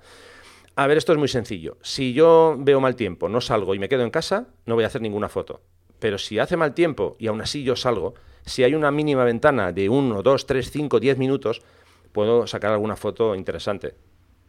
A 0.75 0.85
ver, 0.85 0.97
esto 0.97 1.13
es 1.13 1.17
muy 1.17 1.29
sencillo. 1.29 1.77
Si 1.81 2.11
yo 2.11 2.57
veo 2.59 2.81
mal 2.81 2.97
tiempo, 2.97 3.29
no 3.29 3.39
salgo 3.39 3.73
y 3.73 3.79
me 3.79 3.87
quedo 3.87 4.03
en 4.03 4.09
casa, 4.09 4.47
no 4.65 4.75
voy 4.75 4.83
a 4.83 4.87
hacer 4.87 5.01
ninguna 5.01 5.29
foto. 5.29 5.61
Pero 5.97 6.17
si 6.17 6.39
hace 6.39 6.57
mal 6.57 6.73
tiempo 6.73 7.15
y 7.19 7.27
aún 7.27 7.39
así 7.39 7.63
yo 7.63 7.77
salgo, 7.77 8.13
si 8.45 8.65
hay 8.65 8.75
una 8.75 8.91
mínima 8.91 9.23
ventana 9.23 9.71
de 9.71 9.87
1, 9.87 10.23
2, 10.23 10.45
3, 10.45 10.71
5, 10.71 10.99
10 10.99 11.17
minutos, 11.19 11.61
puedo 12.11 12.47
sacar 12.47 12.73
alguna 12.73 12.97
foto 12.97 13.33
interesante. 13.33 13.95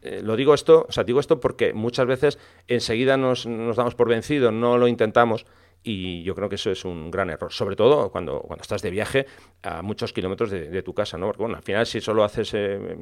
Eh, 0.01 0.21
lo 0.21 0.35
digo 0.35 0.53
esto, 0.53 0.85
o 0.89 0.91
sea, 0.91 1.05
digo 1.05 1.21
esto 1.21 1.39
porque 1.39 1.71
muchas 1.71 2.05
veces 2.05 2.37
enseguida 2.67 3.15
nos, 3.15 3.45
nos 3.45 3.77
damos 3.77 3.95
por 3.95 4.09
vencido, 4.09 4.51
no 4.51 4.77
lo 4.77 4.89
intentamos 4.89 5.45
y 5.83 6.23
yo 6.23 6.35
creo 6.35 6.49
que 6.49 6.55
eso 6.55 6.71
es 6.71 6.83
un 6.83 7.09
gran 7.09 7.29
error, 7.29 7.51
sobre 7.53 7.75
todo 7.75 8.11
cuando, 8.11 8.41
cuando 8.41 8.61
estás 8.61 8.81
de 8.81 8.89
viaje 8.89 9.25
a 9.63 9.81
muchos 9.81 10.11
kilómetros 10.11 10.51
de, 10.51 10.83
tu 10.83 10.93
casa, 10.93 11.17
¿no? 11.17 11.27
Porque, 11.27 11.41
bueno, 11.41 11.55
al 11.55 11.63
final 11.63 11.85
si 11.85 12.01
solo 12.01 12.23
haces 12.23 12.53
eh, 12.53 12.97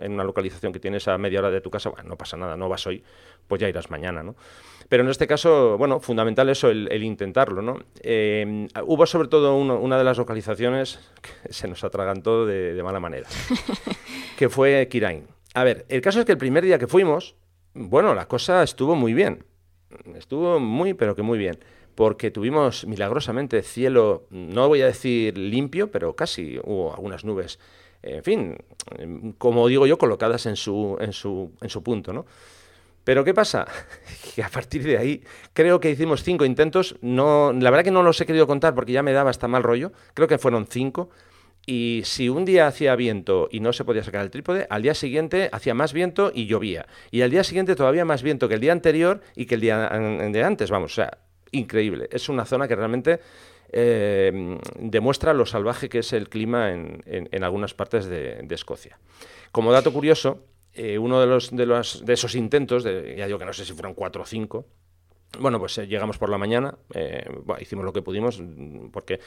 en 0.00 0.12
una 0.12 0.24
localización 0.24 0.72
que 0.72 0.80
tienes 0.80 1.08
a 1.08 1.18
media 1.18 1.40
hora 1.40 1.50
de 1.50 1.60
tu 1.60 1.70
casa, 1.70 1.90
bueno, 1.90 2.08
no 2.08 2.16
pasa 2.16 2.36
nada, 2.36 2.56
no 2.56 2.68
vas 2.68 2.86
hoy, 2.86 3.02
pues 3.46 3.60
ya 3.60 3.68
irás 3.68 3.90
mañana, 3.90 4.22
¿no? 4.22 4.34
Pero 4.88 5.02
en 5.04 5.10
este 5.10 5.26
caso, 5.26 5.76
bueno, 5.78 6.00
fundamental 6.00 6.48
eso, 6.48 6.70
el, 6.70 7.02
intentarlo, 7.02 7.62
¿no? 7.62 7.78
Eh, 8.00 8.66
hubo 8.86 9.06
sobre 9.06 9.28
todo 9.28 9.56
una 9.56 9.98
de 9.98 10.04
las 10.04 10.18
localizaciones 10.18 11.00
que 11.20 11.52
se 11.52 11.68
nos 11.68 11.84
atragantó 11.84 12.46
de, 12.46 12.74
de 12.74 12.82
mala 12.82 13.00
manera, 13.00 13.28
que 14.38 14.48
fue 14.48 14.88
Kirain. 14.90 15.26
A 15.54 15.64
ver, 15.64 15.84
el 15.88 16.00
caso 16.00 16.20
es 16.20 16.24
que 16.24 16.32
el 16.32 16.38
primer 16.38 16.64
día 16.64 16.78
que 16.78 16.86
fuimos, 16.86 17.36
bueno, 17.74 18.14
la 18.14 18.26
cosa 18.26 18.62
estuvo 18.62 18.94
muy 18.94 19.12
bien, 19.12 19.44
estuvo 20.14 20.58
muy, 20.58 20.94
pero 20.94 21.14
que 21.14 21.22
muy 21.22 21.38
bien 21.38 21.58
porque 21.94 22.30
tuvimos 22.30 22.86
milagrosamente 22.86 23.62
cielo, 23.62 24.26
no 24.30 24.68
voy 24.68 24.82
a 24.82 24.86
decir 24.86 25.36
limpio, 25.36 25.90
pero 25.90 26.16
casi 26.16 26.58
hubo 26.64 26.94
algunas 26.94 27.24
nubes, 27.24 27.58
en 28.02 28.22
fin, 28.24 28.56
como 29.38 29.68
digo 29.68 29.86
yo, 29.86 29.98
colocadas 29.98 30.46
en 30.46 30.56
su, 30.56 30.96
en 31.00 31.12
su, 31.12 31.52
en 31.60 31.68
su 31.68 31.82
punto, 31.82 32.12
¿no? 32.12 32.26
Pero 33.04 33.24
¿qué 33.24 33.34
pasa? 33.34 33.66
Que 34.34 34.42
a 34.42 34.48
partir 34.48 34.82
de 34.82 34.96
ahí 34.96 35.22
creo 35.52 35.78
que 35.78 35.90
hicimos 35.90 36.22
cinco 36.22 36.46
intentos. 36.46 36.96
No, 37.02 37.52
la 37.52 37.70
verdad 37.70 37.84
que 37.84 37.90
no 37.90 38.02
los 38.02 38.20
he 38.20 38.26
querido 38.26 38.46
contar 38.46 38.74
porque 38.74 38.92
ya 38.92 39.02
me 39.02 39.12
daba 39.12 39.28
hasta 39.28 39.46
mal 39.46 39.62
rollo. 39.62 39.92
Creo 40.14 40.26
que 40.26 40.38
fueron 40.38 40.66
cinco. 40.66 41.10
Y 41.66 42.02
si 42.04 42.28
un 42.28 42.44
día 42.44 42.66
hacía 42.66 42.96
viento 42.96 43.48
y 43.50 43.60
no 43.60 43.72
se 43.72 43.84
podía 43.84 44.02
sacar 44.02 44.22
el 44.22 44.30
trípode, 44.30 44.66
al 44.70 44.82
día 44.82 44.94
siguiente 44.94 45.48
hacía 45.52 45.74
más 45.74 45.92
viento 45.92 46.32
y 46.34 46.46
llovía. 46.46 46.86
Y 47.10 47.22
al 47.22 47.30
día 47.30 47.44
siguiente 47.44 47.76
todavía 47.76 48.04
más 48.04 48.22
viento 48.22 48.48
que 48.48 48.54
el 48.54 48.60
día 48.60 48.72
anterior 48.72 49.20
y 49.36 49.46
que 49.46 49.56
el 49.56 49.60
día 49.60 49.88
de 49.88 50.42
antes. 50.42 50.70
Vamos, 50.70 50.92
o 50.92 50.94
sea, 50.94 51.18
increíble. 51.52 52.08
Es 52.10 52.28
una 52.28 52.44
zona 52.44 52.66
que 52.66 52.74
realmente 52.74 53.20
eh, 53.70 54.58
demuestra 54.78 55.32
lo 55.32 55.46
salvaje 55.46 55.88
que 55.88 56.00
es 56.00 56.12
el 56.12 56.28
clima 56.28 56.72
en, 56.72 57.02
en, 57.06 57.44
algunas 57.44 57.72
partes 57.74 58.06
de, 58.06 58.46
Escocia. 58.50 58.98
Como 59.50 59.72
dato 59.72 59.92
curioso, 59.92 60.44
eh, 60.74 60.98
uno 60.98 61.20
de, 61.20 61.26
los, 61.26 61.54
de, 61.54 61.66
los, 61.66 62.04
de 62.04 62.12
esos 62.12 62.34
intentos, 62.34 62.84
de, 62.84 63.14
ya 63.16 63.26
digo 63.26 63.38
que 63.38 63.46
no 63.46 63.52
sé 63.52 63.64
si 63.64 63.72
fueron 63.72 63.94
cuatro 63.94 64.22
o 64.22 64.26
cinco, 64.26 64.66
bueno, 65.38 65.58
pues 65.58 65.78
eh, 65.78 65.86
llegamos 65.86 66.18
por 66.18 66.28
la 66.28 66.36
mañana, 66.36 66.76
hicimos 67.58 67.86
lo 67.86 67.94
que 67.94 68.02
pudimos, 68.02 68.42
porque 68.92 69.20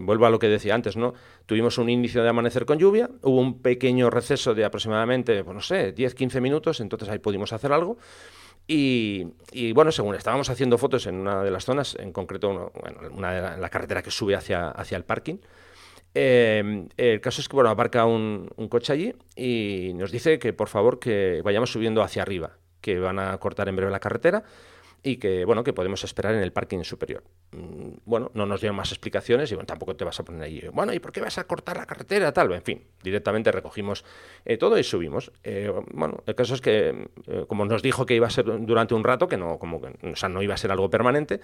vuelvo 0.00 0.26
a 0.26 0.30
lo 0.30 0.40
que 0.40 0.48
decía 0.48 0.74
antes, 0.74 0.96
¿no? 0.96 1.14
Tuvimos 1.46 1.78
un 1.78 1.88
inicio 1.88 2.24
de 2.24 2.28
amanecer 2.28 2.66
con 2.66 2.78
lluvia, 2.78 3.08
hubo 3.22 3.38
un 3.38 3.62
pequeño 3.62 4.10
receso 4.10 4.54
de 4.54 4.64
aproximadamente, 4.64 5.44
pues 5.44 5.54
no 5.54 5.62
sé, 5.62 5.94
10-15 5.94 6.40
minutos, 6.40 6.80
entonces 6.80 7.08
ahí 7.08 7.20
pudimos 7.20 7.52
hacer 7.52 7.72
algo. 7.72 7.98
Y, 8.66 9.72
bueno, 9.74 9.92
según 9.92 10.14
estábamos 10.14 10.48
haciendo 10.48 10.78
fotos 10.78 11.06
en 11.06 11.16
una 11.16 11.42
de 11.42 11.50
las 11.50 11.64
zonas, 11.64 11.96
en 11.98 12.12
concreto 12.12 12.72
una 13.12 13.32
de 13.32 13.60
la, 13.60 13.68
carretera 13.68 14.02
que 14.02 14.10
sube 14.10 14.34
hacia, 14.34 14.70
hacia 14.70 14.96
el 14.96 15.04
parking, 15.04 15.36
eh, 16.14 16.86
el 16.96 17.20
caso 17.20 17.40
es 17.40 17.48
que 17.48 17.56
bueno, 17.56 17.70
aparca 17.70 18.06
un, 18.06 18.48
un, 18.56 18.68
coche 18.68 18.92
allí 18.92 19.14
y 19.34 19.92
nos 19.94 20.12
dice 20.12 20.38
que 20.38 20.52
por 20.52 20.68
favor 20.68 21.00
que 21.00 21.42
vayamos 21.44 21.72
subiendo 21.72 22.02
hacia 22.02 22.22
arriba, 22.22 22.56
que 22.80 23.00
van 23.00 23.18
a 23.18 23.36
cortar 23.38 23.68
en 23.68 23.76
breve 23.76 23.90
la 23.90 23.98
carretera 23.98 24.44
y 25.04 25.18
que 25.18 25.44
bueno 25.44 25.62
que 25.62 25.74
podemos 25.74 26.02
esperar 26.02 26.34
en 26.34 26.40
el 26.40 26.50
parking 26.50 26.82
superior. 26.82 27.22
Mm, 27.52 27.98
bueno, 28.06 28.30
no 28.34 28.46
nos 28.46 28.60
dieron 28.60 28.74
más 28.74 28.90
explicaciones 28.90 29.52
y 29.52 29.54
bueno, 29.54 29.66
tampoco 29.66 29.94
te 29.94 30.04
vas 30.04 30.18
a 30.18 30.24
poner 30.24 30.42
ahí, 30.42 30.64
bueno, 30.72 30.92
¿y 30.94 30.98
por 30.98 31.12
qué 31.12 31.20
vas 31.20 31.36
a 31.38 31.44
cortar 31.44 31.76
la 31.76 31.86
carretera? 31.86 32.32
Tal, 32.32 32.50
en 32.52 32.62
fin, 32.62 32.82
directamente 33.02 33.52
recogimos 33.52 34.04
eh, 34.46 34.56
todo 34.56 34.78
y 34.78 34.82
subimos. 34.82 35.30
Eh, 35.44 35.70
bueno, 35.92 36.22
el 36.26 36.34
caso 36.34 36.54
es 36.54 36.62
que 36.62 37.08
eh, 37.26 37.44
como 37.46 37.66
nos 37.66 37.82
dijo 37.82 38.06
que 38.06 38.14
iba 38.14 38.26
a 38.26 38.30
ser 38.30 38.46
durante 38.66 38.94
un 38.94 39.04
rato, 39.04 39.28
que 39.28 39.36
no, 39.36 39.58
como 39.58 39.80
que, 39.80 39.88
o 40.08 40.16
sea, 40.16 40.30
no 40.30 40.42
iba 40.42 40.54
a 40.54 40.56
ser 40.58 40.72
algo 40.72 40.88
permanente, 40.88 41.40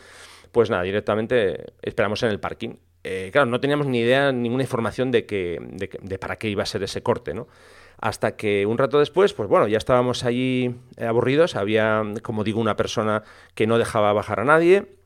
pues 0.50 0.70
nada, 0.70 0.82
directamente 0.82 1.72
esperamos 1.82 2.22
en 2.22 2.30
el 2.30 2.40
parking. 2.40 2.76
claro, 3.30 3.46
no 3.46 3.60
teníamos 3.60 3.86
ni 3.86 4.00
idea, 4.00 4.32
ninguna 4.32 4.62
información 4.62 5.10
de, 5.10 5.26
que, 5.26 5.58
de, 5.60 5.90
de 6.00 6.18
para 6.18 6.36
qué 6.36 6.48
iba 6.48 6.62
a 6.62 6.66
ser 6.66 6.82
ese 6.82 7.02
corte, 7.02 7.34
¿no? 7.34 7.46
Hasta 8.00 8.36
que 8.36 8.66
un 8.66 8.78
rato 8.78 8.98
después, 8.98 9.34
pues 9.34 9.48
bueno, 9.48 9.68
ya 9.68 9.78
estábamos 9.78 10.24
allí 10.24 10.74
eh, 10.96 11.04
aburridos, 11.04 11.54
había, 11.54 12.02
como 12.22 12.44
digo, 12.44 12.60
una 12.60 12.76
persona 12.76 13.22
que 13.54 13.66
no 13.66 13.78
dejaba 13.78 14.12
bajar 14.12 14.40
a 14.40 14.44
nadie 14.44 14.96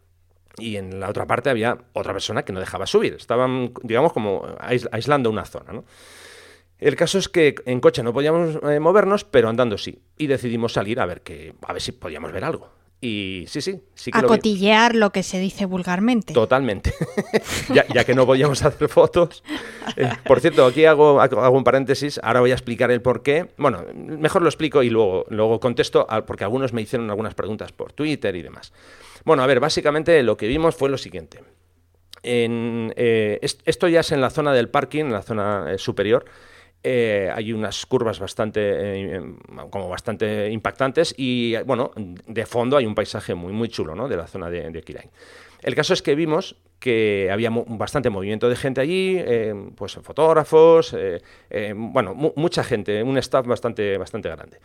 y 0.59 0.77
en 0.77 1.01
la 1.01 1.09
otra 1.09 1.27
parte 1.27 1.51
había 1.51 1.79
otra 1.93 2.13
persona 2.13 2.45
que 2.45 2.53
no 2.53 2.61
dejaba 2.61 2.87
subir. 2.87 3.15
Estaban, 3.15 3.73
digamos, 3.83 4.13
como 4.13 4.47
aislando 4.61 5.29
una 5.29 5.45
zona, 5.45 5.73
¿no? 5.73 5.85
El 6.79 6.97
caso 6.97 7.19
es 7.19 7.29
que 7.29 7.55
en 7.67 7.81
coche 7.81 8.03
no 8.03 8.13
podíamos 8.13 8.59
eh, 8.63 8.79
movernos, 8.79 9.25
pero 9.25 9.49
andando 9.49 9.79
sí. 9.79 10.03
Y 10.19 10.27
decidimos 10.27 10.73
salir 10.73 11.01
a 11.01 11.07
ver, 11.07 11.23
que, 11.23 11.55
a 11.63 11.73
ver 11.73 11.81
si 11.83 11.93
podíamos 11.93 12.33
ver 12.33 12.45
algo. 12.45 12.71
Y 13.05 13.45
sí, 13.49 13.61
sí, 13.61 13.83
sí 13.95 14.11
que 14.11 14.19
A 14.19 14.23
cotillear 14.23 14.95
lo 14.95 15.11
que 15.11 15.23
se 15.23 15.39
dice 15.39 15.67
vulgarmente. 15.67 16.33
Totalmente. 16.33 16.95
ya, 17.69 18.03
que 18.03 18.15
no 18.15 18.25
podíamos 18.25 18.65
hacer 18.65 18.89
fotos. 18.89 19.45
Eh, 19.95 20.09
por 20.27 20.41
cierto, 20.41 20.65
aquí 20.65 20.87
hago, 20.87 21.21
hago 21.21 21.51
un 21.51 21.65
paréntesis. 21.65 22.19
Ahora 22.23 22.41
voy 22.41 22.53
a 22.53 22.55
explicar 22.55 22.91
el 22.91 23.03
por 23.03 23.23
qué. 23.23 23.51
Bueno, 23.59 23.85
mejor 23.95 24.41
lo 24.41 24.49
explico 24.49 24.83
y 24.83 24.89
luego, 24.89 25.27
luego 25.29 25.61
contesto, 25.61 26.07
porque 26.27 26.45
algunos 26.45 26.73
me 26.73 26.81
hicieron 26.81 27.11
algunas 27.11 27.35
preguntas 27.35 27.73
por 27.73 27.93
Twitter 27.93 28.35
y 28.37 28.41
demás. 28.43 28.73
Bueno, 29.27 29.43
a 29.43 29.47
ver, 29.47 29.61
básicamente 29.61 30.23
lo 30.23 30.39
que 30.39 30.49
vimos 30.49 30.75
fue 30.75 30.89
lo 30.89 30.97
siguiente. 30.97 31.45
En, 32.23 32.95
eh, 32.97 33.39
esto 33.43 33.87
ya 33.87 34.01
es 34.01 34.13
en 34.13 34.23
la 34.23 34.31
zona 34.31 34.55
del 34.55 34.71
parking, 34.71 35.05
en 35.05 35.13
la 35.13 35.21
zona 35.21 35.73
eh, 35.73 35.77
superior. 35.77 36.25
Eh, 36.87 37.31
hay 37.35 37.51
unas 37.55 37.87
curvas 37.87 38.21
bastante, 38.21 38.61
eh, 38.63 39.23
como 39.71 39.89
bastante 39.89 40.51
impactantes 40.51 41.15
y, 41.17 41.57
bueno, 41.63 41.93
de 41.97 42.45
fondo 42.45 42.77
hay 42.77 42.85
un 42.85 42.95
paisaje 42.95 43.35
muy, 43.35 43.55
muy 43.55 43.71
chulo, 43.71 43.95
¿no? 43.95 44.07
De 44.07 44.19
la 44.19 44.27
zona 44.27 44.51
de, 44.51 44.71
de 44.71 45.11
El 45.63 45.75
caso 45.75 45.95
es 45.95 46.03
que 46.03 46.15
vimos 46.15 46.57
que 46.79 47.31
había 47.33 47.49
bastante 47.51 48.11
movimiento 48.11 48.51
de 48.51 48.57
gente 48.57 48.83
allí, 48.83 49.17
eh, 49.19 49.55
pues 49.75 49.95
fotógrafos, 49.95 50.95
bueno, 51.75 52.15
mucha 52.15 52.63
gente, 52.63 53.03
un 53.03 53.17
staff 53.17 53.47
bastante, 53.47 53.97
bastante 53.97 54.29
grande. 54.29 54.59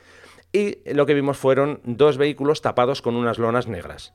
Y 0.51 0.91
lo 0.93 1.05
que 1.05 1.13
vimos 1.13 1.37
fueron 1.37 1.79
dos 1.85 2.17
vehículos 2.17 2.61
tapados 2.61 3.01
con 3.01 3.15
unas 3.15 3.37
lonas 3.37 3.67
negras. 3.67 4.13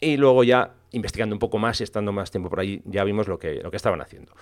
Y 0.00 0.16
luego 0.16 0.44
ya, 0.44 0.74
investigando 0.92 1.34
un 1.34 1.38
poco 1.40 1.58
más 1.58 1.80
y 1.80 1.84
estando 1.84 2.12
más 2.12 2.30
tiempo 2.30 2.48
por 2.48 2.60
allí, 2.60 2.82
ya 2.84 3.04
vimos 3.04 3.28
lo 3.28 3.38
que, 3.38 3.62
lo 3.62 3.70
que 3.70 3.76
estaban 3.76 4.00
haciendo. 4.00 4.32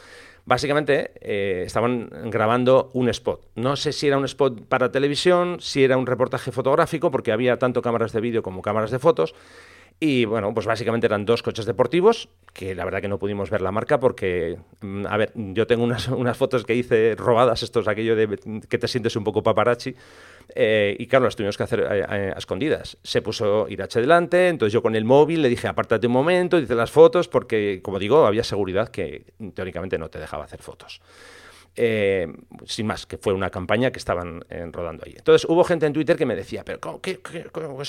Básicamente 0.45 1.13
eh, 1.21 1.65
estaban 1.67 2.09
grabando 2.31 2.91
un 2.93 3.09
spot. 3.09 3.47
No 3.57 3.75
sé 3.77 3.93
si 3.93 4.07
era 4.07 4.17
un 4.17 4.25
spot 4.25 4.63
para 4.67 4.93
televisión, 4.93 5.59
si 5.61 5.83
era 5.83 5.97
un 5.97 6.07
reportaje 6.07 6.53
fotográfico, 6.53 7.11
porque 7.11 7.33
había 7.33 7.59
tanto 7.59 7.83
cámaras 7.83 8.13
de 8.13 8.21
vídeo 8.21 8.43
como 8.43 8.63
cámaras 8.63 8.91
de 8.91 8.99
fotos. 8.99 9.35
Y 9.99 10.27
bueno, 10.27 10.53
pues 10.53 10.67
básicamente 10.67 11.07
eran 11.07 11.25
dos 11.25 11.43
coches 11.43 11.65
deportivos, 11.65 12.29
que 12.53 12.75
la 12.75 12.85
verdad 12.85 13.01
que 13.01 13.09
no 13.09 13.19
pudimos 13.19 13.49
ver 13.49 13.63
la 13.63 13.73
marca 13.73 13.99
porque, 13.99 14.59
mm, 14.83 15.07
a 15.07 15.17
ver, 15.17 15.33
yo 15.35 15.67
tengo 15.67 15.85
unas, 15.85 16.09
unas 16.09 16.37
fotos 16.37 16.65
que 16.65 16.75
hice 16.75 17.15
robadas, 17.17 17.63
estos 17.63 17.89
aquello 17.89 18.15
de 18.15 18.61
que 18.69 18.79
te 18.79 18.89
sientes 18.89 19.17
un 19.17 19.25
poco 19.25 19.43
paparazzi, 19.43 19.95
eh, 20.55 20.95
y 20.99 21.07
claro, 21.07 21.25
las 21.25 21.35
tuvimos 21.35 21.57
que 21.57 21.63
hacer 21.63 21.81
eh, 21.81 22.01
eh, 22.01 22.33
a, 22.35 22.39
escondidas. 22.39 22.99
Se 23.03 23.23
puso 23.23 23.69
Irache 23.69 24.01
delante, 24.01 24.49
entonces 24.49 24.73
yo 24.73 24.83
con 24.83 24.95
el 24.97 25.07
móvil 25.07 25.41
le 25.41 25.49
dije, 25.49 25.67
apártate 25.67 26.07
un 26.07 26.13
momento, 26.13 26.61
dice 26.61 26.75
las 26.75 26.91
fotos, 26.91 27.29
porque, 27.29 27.81
como 27.83 27.99
digo, 27.99 28.27
había 28.27 28.45
seguridad 28.45 28.89
que 28.89 29.25
teóricamente 29.55 29.97
no 29.97 30.11
te 30.11 30.19
dejaba 30.19 30.45
hacer 30.45 30.61
fotos. 30.61 31.01
Eh, 31.79 32.27
sin 32.65 32.87
más, 32.87 33.05
que 33.05 33.19
fue 33.19 33.35
una 33.35 33.51
campaña 33.51 33.91
que 33.91 33.99
estaban 33.99 34.43
eh, 34.49 34.67
rodando 34.73 35.05
ahí. 35.05 35.15
Entonces 35.17 35.47
hubo 35.49 35.63
gente 35.63 35.85
en 35.85 35.93
Twitter 35.93 36.17
que 36.17 36.25
me 36.25 36.35
decía, 36.35 36.65
pero 36.65 36.81
¿cómo, 36.81 37.03
qué, 37.03 37.21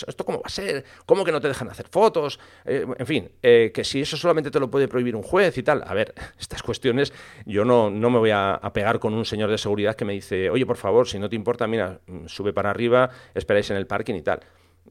¿esto 0.08 0.26
cómo 0.26 0.39
va 0.39 0.45
a 0.45 0.50
ser? 0.50 0.84
¿Cómo 1.06 1.23
que 1.23 1.32
no 1.32 1.39
te 1.39 1.47
dejan 1.47 1.69
hacer 1.69 1.88
fotos? 1.88 2.38
Eh, 2.65 2.86
en 2.97 3.06
fin, 3.08 3.32
que 3.41 3.84
si 3.84 4.02
eso 4.02 4.17
solamente 4.17 4.52
te 4.52 4.60
lo 4.60 4.69
puede 4.69 4.89
prohibir 4.89 5.15
un 5.15 5.23
juez 5.23 5.58
y 5.58 5.63
tal. 5.63 5.84
A 5.88 5.93
ver, 5.93 6.13
estas 6.39 6.62
cuestiones 6.62 7.13
yo 7.45 7.63
no, 7.63 7.89
no 7.89 8.10
me 8.10 8.19
voy 8.19 8.32
a, 8.32 8.56
a, 8.56 8.73
pegar 8.73 9.00
con 9.00 9.13
un 9.13 9.23
señor 9.23 9.50
de 9.50 9.58
seguridad 9.58 9.95
que 9.95 10.04
me 10.04 10.13
dice, 10.13 10.50
oye, 10.50 10.65
por 10.65 10.78
favor, 10.78 11.08
si 11.08 11.17
no 11.17 11.30
te 11.30 11.38
importa, 11.38 11.65
mira, 11.65 12.02
sube 12.26 12.52
para 12.52 12.69
arriba, 12.69 13.10
esperáis 13.34 13.69
en 13.71 13.78
el 13.78 13.88
parking 13.88 14.15
y 14.15 14.21
tal 14.21 14.41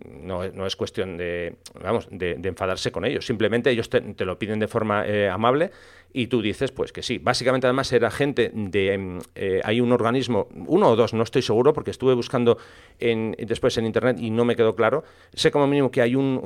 no, 0.05 0.67
es 0.67 0.77
cuestión 0.77 1.17
de, 1.17 1.57
vamos, 1.83 2.09
de, 2.11 2.39
enfadarse 2.43 2.93
con 2.93 3.05
ellos. 3.05 3.27
Simplemente 3.27 3.71
ellos 3.71 3.89
te, 3.89 4.25
lo 4.25 4.39
piden 4.39 4.59
de 4.59 4.69
forma 4.69 5.07
eh, 5.07 5.29
amable 5.29 5.71
y 6.13 6.27
tú 6.27 6.43
dices, 6.43 6.73
pues 6.73 6.93
que 6.93 7.03
sí. 7.03 7.19
Básicamente, 7.19 7.67
además, 7.67 7.93
era 7.93 8.11
gente 8.11 8.51
de. 8.55 8.93
Em, 8.93 9.19
eh, 9.35 9.61
hay 9.65 9.81
un 9.81 9.93
organismo, 9.93 10.49
uno 10.67 10.91
o 10.91 10.97
dos, 10.97 11.15
no 11.15 11.23
estoy 11.23 11.43
seguro, 11.43 11.73
porque 11.73 11.91
estuve 11.91 12.15
buscando 12.15 12.59
en, 12.99 13.37
después 13.39 13.77
en 13.79 13.87
internet 13.87 14.19
y 14.21 14.31
no 14.31 14.45
me 14.45 14.57
quedó 14.57 14.75
claro. 14.75 15.05
Sé 15.35 15.51
como 15.51 15.67
mínimo 15.67 15.91
que 15.91 16.03
hay 16.03 16.15
un, 16.15 16.41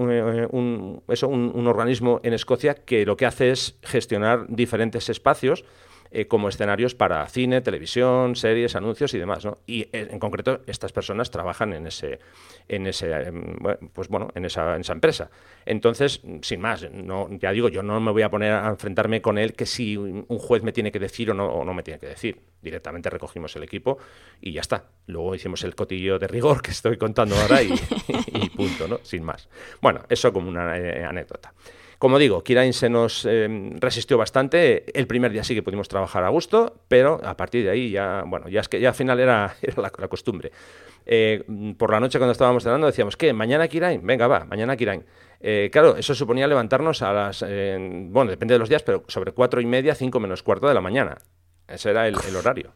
un, 0.50 1.02
eso, 1.08 1.28
un 1.28 1.66
organismo 1.66 2.20
en 2.22 2.34
Escocia 2.34 2.74
que 2.74 3.04
lo 3.04 3.16
que 3.16 3.26
hace 3.26 3.50
es 3.50 3.76
gestionar 3.82 4.46
diferentes 4.48 5.08
espacios 5.08 5.64
eh, 6.10 6.26
como 6.26 6.48
escenarios 6.48 6.94
para 6.94 7.26
cine, 7.28 7.60
televisión, 7.60 8.36
series, 8.36 8.74
anuncios 8.74 9.14
y 9.14 9.18
demás. 9.18 9.44
¿no? 9.44 9.58
Y 9.66 9.82
eh, 9.82 10.08
en 10.10 10.18
concreto 10.18 10.62
estas 10.66 10.92
personas 10.92 11.30
trabajan 11.30 11.72
en 11.72 11.86
ese, 11.86 12.18
en 12.68 12.86
ese, 12.86 13.12
em, 13.12 13.56
pues 13.92 14.08
bueno, 14.08 14.28
en 14.34 14.44
esa, 14.44 14.74
en 14.74 14.80
esa 14.80 14.92
empresa. 14.92 15.30
Entonces, 15.66 16.22
sin 16.42 16.60
más, 16.60 16.90
no, 16.90 17.28
ya 17.30 17.52
digo, 17.52 17.68
yo 17.68 17.82
no 17.82 18.00
me 18.00 18.10
voy 18.10 18.22
a 18.22 18.30
poner 18.30 18.52
a 18.52 18.68
enfrentarme 18.68 19.22
con 19.22 19.38
él 19.38 19.54
que 19.54 19.66
si 19.66 19.96
un 19.96 20.38
juez 20.38 20.62
me 20.62 20.72
tiene 20.72 20.90
que 20.90 20.98
decir 20.98 21.30
o 21.30 21.34
no, 21.34 21.46
o 21.46 21.64
no 21.64 21.74
me 21.74 21.82
tiene 21.82 22.00
que 22.00 22.06
decir. 22.06 22.40
Directamente 22.62 23.08
recogimos 23.08 23.54
el 23.56 23.62
equipo 23.62 23.98
y 24.40 24.52
ya 24.52 24.60
está. 24.60 24.84
Luego 25.06 25.34
hicimos 25.34 25.64
el 25.64 25.74
cotillo 25.74 26.18
de 26.18 26.28
rigor 26.28 26.60
que 26.62 26.70
estoy 26.70 26.96
contando 26.98 27.36
ahora 27.36 27.62
y, 27.62 27.70
punto, 28.56 28.86
¿no? 28.88 28.98
Sin 29.02 29.24
más. 29.24 29.48
Bueno, 29.80 30.02
eso 30.08 30.32
como 30.32 30.48
una 30.48 30.76
eh, 30.76 31.04
anécdota. 31.04 31.52
Como 32.00 32.18
digo, 32.18 32.42
Kirain 32.42 32.72
se 32.72 32.88
nos 32.88 33.26
em, 33.26 33.78
resistió 33.78 34.16
bastante. 34.16 34.98
El 34.98 35.06
primer 35.06 35.32
día 35.32 35.44
sí 35.44 35.54
que 35.54 35.62
pudimos 35.62 35.86
trabajar 35.86 36.24
a 36.24 36.30
gusto, 36.30 36.80
pero 36.88 37.20
a 37.22 37.36
partir 37.36 37.62
de 37.62 37.68
ahí 37.68 37.90
ya, 37.90 38.24
bueno, 38.26 38.48
ya 38.48 38.60
es 38.60 38.70
que 38.70 38.80
ya 38.80 38.88
al 38.88 38.94
final 38.94 39.20
era, 39.20 39.54
la, 39.76 39.90
costumbre. 40.08 40.50
Eh, 41.04 41.44
por 41.76 41.90
la 41.90 42.00
noche 42.00 42.18
cuando 42.18 42.32
estábamos 42.32 42.62
cenando 42.62 42.86
decíamos, 42.86 43.18
¿qué? 43.18 43.34
¿Mañana 43.34 43.68
Kirain? 43.68 44.00
Venga, 44.02 44.26
va, 44.28 44.46
mañana 44.46 44.78
Kirain. 44.78 45.04
Eh, 45.40 45.68
claro, 45.70 45.94
eso 45.94 46.14
suponía 46.14 46.46
levantarnos 46.46 47.02
a 47.02 47.12
las, 47.12 47.42
bueno, 47.42 48.30
depende 48.30 48.54
de 48.54 48.60
los 48.60 48.70
días, 48.70 48.82
pero 48.82 49.04
sobre 49.06 49.32
cuatro 49.32 49.60
y 49.60 49.66
media, 49.66 49.94
cinco 49.94 50.20
menos 50.20 50.42
cuarto 50.42 50.68
de 50.68 50.72
la 50.72 50.80
mañana. 50.80 51.18
Ese 51.68 51.90
era 51.90 52.08
el 52.08 52.16
horario. 52.34 52.72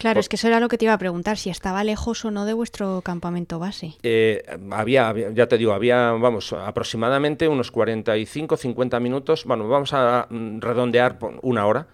Claro, 0.00 0.18
es 0.18 0.30
que 0.30 0.36
eso 0.36 0.48
era 0.48 0.60
lo 0.60 0.68
que 0.68 0.78
te 0.78 0.86
iba 0.86 0.94
a 0.94 0.98
preguntar, 0.98 1.36
si 1.36 1.50
estaba 1.50 1.84
lejos 1.84 2.24
o 2.24 2.30
no 2.30 2.46
de 2.46 2.54
vuestro 2.54 3.02
campamento 3.02 3.58
base. 3.58 3.92
Eh, 4.02 4.42
había, 4.70 5.14
ya 5.34 5.46
te 5.46 5.58
digo, 5.58 5.74
había, 5.74 6.12
vamos, 6.12 6.54
aproximadamente 6.54 7.46
unos 7.46 7.70
45, 7.70 8.56
50 8.56 8.98
minutos, 8.98 9.44
bueno, 9.44 9.68
vamos 9.68 9.92
a 9.92 10.26
mm, 10.30 10.60
redondear 10.60 11.18
por 11.18 11.38
una 11.42 11.66
hora. 11.66 11.86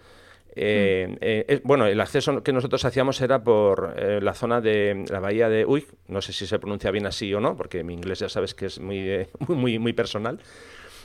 Eh, 0.54 1.08
mm. 1.10 1.16
eh, 1.20 1.60
bueno, 1.64 1.86
el 1.86 2.00
acceso 2.00 2.44
que 2.44 2.52
nosotros 2.52 2.84
hacíamos 2.84 3.20
era 3.20 3.42
por 3.42 4.00
la 4.22 4.34
zona 4.34 4.60
de 4.60 5.04
la 5.10 5.18
bahía 5.18 5.48
de 5.48 5.66
Uy, 5.66 5.84
no 6.06 6.22
sé 6.22 6.32
si 6.32 6.46
se 6.46 6.60
pronuncia 6.60 6.92
bien 6.92 7.06
así 7.06 7.34
o 7.34 7.40
no, 7.40 7.56
porque 7.56 7.82
mi 7.82 7.94
inglés 7.94 8.20
ya 8.20 8.28
sabes 8.28 8.54
que 8.54 8.66
es 8.66 8.78
muy, 8.78 9.26
muy, 9.48 9.80
muy 9.80 9.92
personal. 9.92 10.38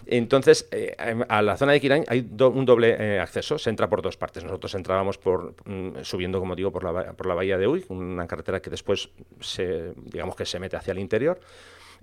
Entonces, 0.06 0.68
eh, 0.72 0.96
a 1.28 1.42
la 1.42 1.58
zona 1.58 1.74
de 1.74 1.82
Kirain 1.82 2.04
hay 2.08 2.28
un 2.40 2.66
doble 2.66 2.96
eh, 3.00 3.20
acceso, 3.20 3.58
se 3.58 3.70
entra 3.70 3.90
por 3.90 4.02
dos 4.02 4.18
partes. 4.18 4.44
Nosotros 4.44 4.74
entrábamos 4.76 5.18
por, 5.18 5.56
mm, 5.66 6.04
subiendo, 6.04 6.40
como 6.40 6.56
digo, 6.56 6.72
por 6.72 6.84
la, 6.84 7.14
por 7.14 7.26
la 7.26 7.34
bahía 7.34 7.58
de 7.58 7.68
Uy, 7.68 7.86
una 7.90 8.28
carretera 8.28 8.62
que 8.62 8.70
después 8.70 9.10
se, 9.40 9.94
digamos 9.96 10.36
que 10.36 10.46
se 10.46 10.60
mete 10.60 10.76
hacia 10.76 10.92
el 10.92 11.00
interior, 11.00 11.40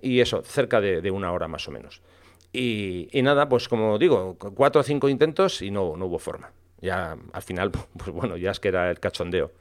y 0.01 0.19
eso, 0.19 0.41
cerca 0.43 0.79
de, 0.79 1.11
una 1.11 1.31
hora 1.31 1.47
más 1.47 1.67
o 1.67 1.71
menos. 1.71 2.01
Y, 2.51 3.09
nada, 3.13 3.47
pues 3.47 3.67
como 3.67 3.97
digo, 3.99 4.35
cuatro 4.55 4.81
o 4.81 4.83
cinco 4.83 5.09
intentos 5.09 5.61
y 5.61 5.71
no, 5.71 5.95
no 5.97 6.05
hubo 6.05 6.19
forma. 6.19 6.51
Ya 6.81 7.17
al 7.33 7.41
final, 7.41 7.71
pues 7.97 8.11
bueno, 8.11 8.37
ya 8.37 8.51
es 8.51 8.59
que 8.59 8.69
era 8.69 8.89
el 8.89 8.99
cachondeo. 8.99 9.51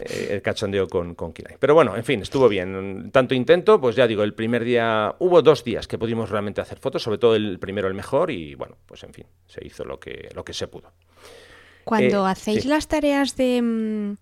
Eh, 0.00 0.28
el 0.30 0.42
cachondeo 0.42 0.88
con, 0.88 1.14
con 1.14 1.32
Pero 1.32 1.74
bueno, 1.74 1.96
en 1.96 2.04
fin, 2.04 2.22
estuvo 2.22 2.48
bien. 2.48 3.10
Tanto 3.12 3.34
intento, 3.34 3.80
pues 3.80 3.96
ya 3.96 4.06
digo, 4.06 4.22
el 4.22 4.34
primer 4.34 4.64
día, 4.64 5.14
hubo 5.18 5.42
dos 5.42 5.64
días 5.64 5.86
que 5.86 5.98
pudimos 5.98 6.30
realmente 6.30 6.60
hacer 6.60 6.78
fotos, 6.78 7.02
sobre 7.02 7.18
todo 7.18 7.34
el 7.34 7.58
primero 7.58 7.88
el 7.88 7.94
mejor, 7.94 8.30
y 8.30 8.54
bueno, 8.54 8.76
pues 8.86 9.02
en 9.04 9.12
fin, 9.12 9.26
se 9.46 9.64
hizo 9.66 9.84
lo 9.84 9.98
que, 9.98 10.30
lo 10.34 10.44
que 10.44 10.52
se 10.52 10.68
pudo. 10.68 10.92
Cuando 11.84 12.26
eh, 12.26 12.30
hacéis 12.30 12.66
las 12.66 12.88
tareas 12.88 13.36
de... 13.36 13.62
Mm, 13.62 14.16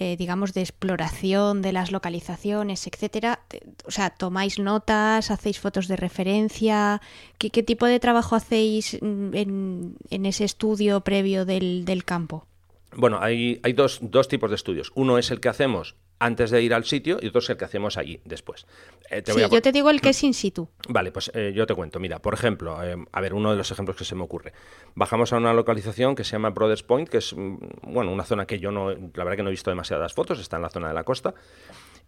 eh, 0.00 0.16
digamos, 0.16 0.54
de 0.54 0.60
exploración 0.60 1.60
de 1.60 1.72
las 1.72 1.90
localizaciones, 1.90 2.86
etcétera. 2.86 3.40
O 3.84 3.90
sea, 3.90 4.10
tomáis 4.10 4.60
notas, 4.60 5.32
hacéis 5.32 5.58
fotos 5.58 5.88
de 5.88 5.96
referencia. 5.96 7.02
¿Qué, 7.36 7.50
tipo 7.64 7.84
de 7.84 7.98
trabajo 7.98 8.36
hacéis 8.36 8.96
mm, 9.02 9.34
en, 9.34 9.96
en 10.10 10.26
ese 10.26 10.44
estudio 10.44 11.00
previo 11.00 11.44
del, 11.44 11.84
del 11.84 12.04
campo? 12.04 12.46
Bueno, 12.94 13.18
hay, 13.20 13.60
hay 13.62 13.72
dos, 13.72 13.98
dos, 14.02 14.28
tipos 14.28 14.50
de 14.50 14.56
estudios. 14.56 14.92
Uno 14.94 15.18
es 15.18 15.30
el 15.30 15.40
que 15.40 15.48
hacemos 15.48 15.96
antes 16.18 16.50
de 16.50 16.62
ir 16.62 16.74
al 16.74 16.84
sitio 16.84 17.18
y 17.20 17.28
otro 17.28 17.40
es 17.40 17.50
el 17.50 17.56
que 17.56 17.64
hacemos 17.64 17.96
allí 17.96 18.20
después. 18.24 18.66
Eh, 19.10 19.22
sí, 19.24 19.40
yo 19.50 19.62
te 19.62 19.72
digo 19.72 19.90
el 19.90 20.00
que 20.00 20.10
es 20.10 20.22
in 20.24 20.34
situ. 20.34 20.68
Vale, 20.88 21.12
pues 21.12 21.30
eh, 21.34 21.52
yo 21.54 21.66
te 21.66 21.74
cuento. 21.74 22.00
Mira, 22.00 22.20
por 22.20 22.34
ejemplo, 22.34 22.82
eh, 22.82 22.96
a 23.12 23.20
ver, 23.20 23.34
uno 23.34 23.50
de 23.50 23.56
los 23.56 23.70
ejemplos 23.70 23.96
que 23.96 24.04
se 24.04 24.14
me 24.14 24.22
ocurre. 24.22 24.52
Bajamos 24.94 25.32
a 25.32 25.36
una 25.36 25.52
localización 25.52 26.14
que 26.14 26.24
se 26.24 26.32
llama 26.32 26.50
Brothers 26.50 26.82
Point, 26.82 27.08
que 27.08 27.18
es, 27.18 27.34
mm, 27.34 27.56
bueno, 27.82 28.12
una 28.12 28.24
zona 28.24 28.46
que 28.46 28.58
yo 28.58 28.70
no, 28.70 28.90
la 28.90 29.24
verdad 29.24 29.36
que 29.36 29.42
no 29.42 29.50
he 29.50 29.52
visto 29.52 29.70
demasiadas 29.70 30.14
fotos, 30.14 30.40
está 30.40 30.56
en 30.56 30.62
la 30.62 30.70
zona 30.70 30.88
de 30.88 30.94
la 30.94 31.04
costa. 31.04 31.34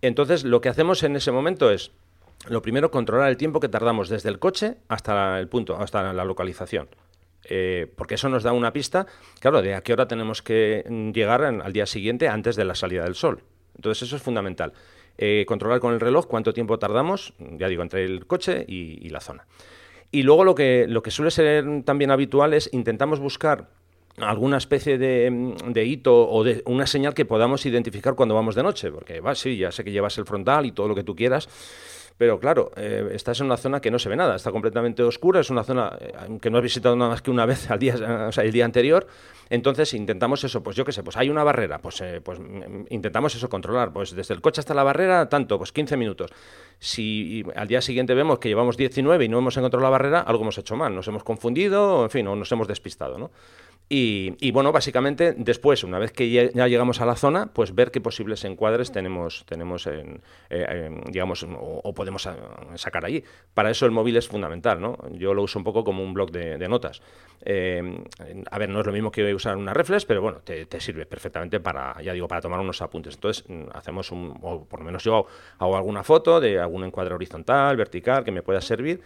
Entonces, 0.02 0.44
lo 0.44 0.60
que 0.60 0.70
hacemos 0.70 1.02
en 1.02 1.14
ese 1.14 1.30
momento 1.30 1.70
es, 1.70 1.92
lo 2.48 2.62
primero, 2.62 2.90
controlar 2.90 3.28
el 3.28 3.36
tiempo 3.36 3.60
que 3.60 3.68
tardamos 3.68 4.08
desde 4.08 4.30
el 4.30 4.38
coche 4.38 4.78
hasta 4.88 5.38
el 5.38 5.48
punto, 5.48 5.76
hasta 5.76 6.12
la 6.12 6.24
localización. 6.24 6.88
Eh, 7.44 7.90
porque 7.96 8.14
eso 8.14 8.28
nos 8.28 8.42
da 8.42 8.52
una 8.52 8.72
pista, 8.72 9.06
claro, 9.40 9.62
de 9.62 9.74
a 9.74 9.82
qué 9.82 9.92
hora 9.92 10.06
tenemos 10.06 10.42
que 10.42 10.84
llegar 11.14 11.42
al 11.42 11.72
día 11.72 11.86
siguiente 11.86 12.28
antes 12.28 12.56
de 12.56 12.64
la 12.64 12.74
salida 12.74 13.04
del 13.04 13.14
sol. 13.14 13.42
Entonces 13.74 14.06
eso 14.06 14.16
es 14.16 14.22
fundamental. 14.22 14.72
Eh, 15.18 15.44
controlar 15.46 15.80
con 15.80 15.92
el 15.92 16.00
reloj 16.00 16.26
cuánto 16.26 16.52
tiempo 16.52 16.78
tardamos, 16.78 17.34
ya 17.38 17.68
digo, 17.68 17.82
entre 17.82 18.04
el 18.04 18.26
coche 18.26 18.64
y, 18.66 19.08
la 19.10 19.20
zona. 19.20 19.46
Y 20.10 20.22
luego 20.22 20.44
lo 20.44 20.54
que, 20.54 20.86
lo 20.88 21.02
que 21.02 21.10
suele 21.10 21.30
ser 21.30 21.82
también 21.84 22.10
habitual 22.10 22.54
es 22.54 22.70
intentamos 22.72 23.20
buscar 23.20 23.68
alguna 24.16 24.56
especie 24.56 24.98
de, 24.98 25.54
de, 25.68 25.84
hito 25.84 26.28
o 26.28 26.42
de 26.44 26.62
una 26.66 26.86
señal 26.86 27.14
que 27.14 27.24
podamos 27.24 27.64
identificar 27.64 28.14
cuando 28.14 28.34
vamos 28.34 28.54
de 28.54 28.62
noche, 28.62 28.90
porque 28.90 29.20
va, 29.20 29.34
sí, 29.34 29.56
ya 29.56 29.72
sé 29.72 29.84
que 29.84 29.92
llevas 29.92 30.16
el 30.18 30.26
frontal 30.26 30.66
y 30.66 30.72
todo 30.72 30.88
lo 30.88 30.94
que 30.94 31.04
tú 31.04 31.14
quieras, 31.14 31.48
pero 32.20 32.38
claro, 32.38 32.70
eh, 32.76 33.12
estás 33.14 33.40
en 33.40 33.46
una 33.46 33.56
zona 33.56 33.80
que 33.80 33.90
no 33.90 33.98
se 33.98 34.10
ve 34.10 34.14
nada, 34.14 34.36
está 34.36 34.52
completamente 34.52 35.02
oscura, 35.02 35.40
es 35.40 35.48
una 35.48 35.64
zona 35.64 35.96
eh, 35.98 36.12
que 36.38 36.50
no 36.50 36.58
has 36.58 36.62
visitado 36.62 36.94
nada 36.94 37.12
más 37.12 37.22
que 37.22 37.30
una 37.30 37.46
vez 37.46 37.70
al 37.70 37.78
día, 37.78 37.94
o 38.28 38.30
sea, 38.30 38.44
el 38.44 38.52
día 38.52 38.66
anterior, 38.66 39.06
entonces 39.48 39.94
intentamos 39.94 40.44
eso, 40.44 40.62
pues 40.62 40.76
yo 40.76 40.84
qué 40.84 40.92
sé, 40.92 41.02
pues 41.02 41.16
hay 41.16 41.30
una 41.30 41.44
barrera, 41.44 41.78
pues, 41.78 41.98
eh, 42.02 42.20
pues 42.22 42.38
mm, 42.38 42.88
intentamos 42.90 43.34
eso 43.34 43.48
controlar, 43.48 43.90
pues 43.94 44.14
desde 44.14 44.34
el 44.34 44.42
coche 44.42 44.60
hasta 44.60 44.74
la 44.74 44.82
barrera, 44.82 45.30
tanto, 45.30 45.56
pues 45.56 45.72
15 45.72 45.96
minutos. 45.96 46.30
Si 46.78 47.42
al 47.56 47.68
día 47.68 47.80
siguiente 47.80 48.12
vemos 48.12 48.38
que 48.38 48.50
llevamos 48.50 48.76
19 48.76 49.24
y 49.24 49.28
no 49.30 49.38
hemos 49.38 49.56
encontrado 49.56 49.82
la 49.82 49.88
barrera, 49.88 50.20
algo 50.20 50.42
hemos 50.42 50.58
hecho 50.58 50.76
mal, 50.76 50.94
nos 50.94 51.08
hemos 51.08 51.24
confundido, 51.24 52.04
en 52.04 52.10
fin, 52.10 52.26
o 52.26 52.36
nos 52.36 52.52
hemos 52.52 52.68
despistado, 52.68 53.16
¿no? 53.16 53.30
Y, 53.92 54.52
bueno, 54.52 54.70
básicamente 54.70 55.34
después, 55.36 55.82
una 55.82 55.98
vez 55.98 56.12
que 56.12 56.30
ya, 56.30 56.68
llegamos 56.68 57.00
a 57.00 57.06
la 57.06 57.16
zona, 57.16 57.46
pues 57.52 57.74
ver 57.74 57.90
qué 57.90 58.00
posibles 58.00 58.44
encuadres 58.44 58.92
tenemos, 58.92 59.44
tenemos 59.46 59.84
en, 59.88 60.22
eh, 60.48 60.88
digamos, 61.10 61.44
o, 61.44 61.92
podemos 61.92 62.28
sacar 62.76 63.04
allí. 63.04 63.24
Para 63.52 63.68
eso 63.68 63.86
el 63.86 63.90
móvil 63.90 64.16
es 64.16 64.28
fundamental, 64.28 64.80
¿no? 64.80 64.96
Yo 65.10 65.34
lo 65.34 65.42
uso 65.42 65.58
un 65.58 65.64
poco 65.64 65.82
como 65.82 66.04
un 66.04 66.14
blog 66.14 66.30
de, 66.30 66.68
notas. 66.68 67.02
Eh, 67.44 68.04
a 68.48 68.58
ver, 68.58 68.68
no 68.68 68.78
es 68.78 68.86
lo 68.86 68.92
mismo 68.92 69.10
que 69.10 69.34
usar 69.34 69.56
una 69.56 69.74
reflex, 69.74 70.04
pero 70.04 70.22
bueno, 70.22 70.38
te, 70.38 70.80
sirve 70.80 71.04
perfectamente 71.04 71.58
para, 71.58 72.00
ya 72.00 72.12
digo, 72.12 72.28
para 72.28 72.42
tomar 72.42 72.60
unos 72.60 72.80
apuntes. 72.82 73.16
Entonces, 73.16 73.44
mm, 73.48 73.70
hacemos 73.74 74.12
un, 74.12 74.38
o 74.40 74.66
por 74.66 74.78
lo 74.78 74.86
menos 74.86 75.02
yo 75.02 75.26
hago 75.58 75.76
alguna 75.76 76.04
foto 76.04 76.38
de 76.38 76.60
algún 76.60 76.84
encuadre 76.84 77.14
horizontal, 77.14 77.76
vertical, 77.76 78.22
que 78.22 78.30
me 78.30 78.42
pueda 78.42 78.60
servir 78.60 79.00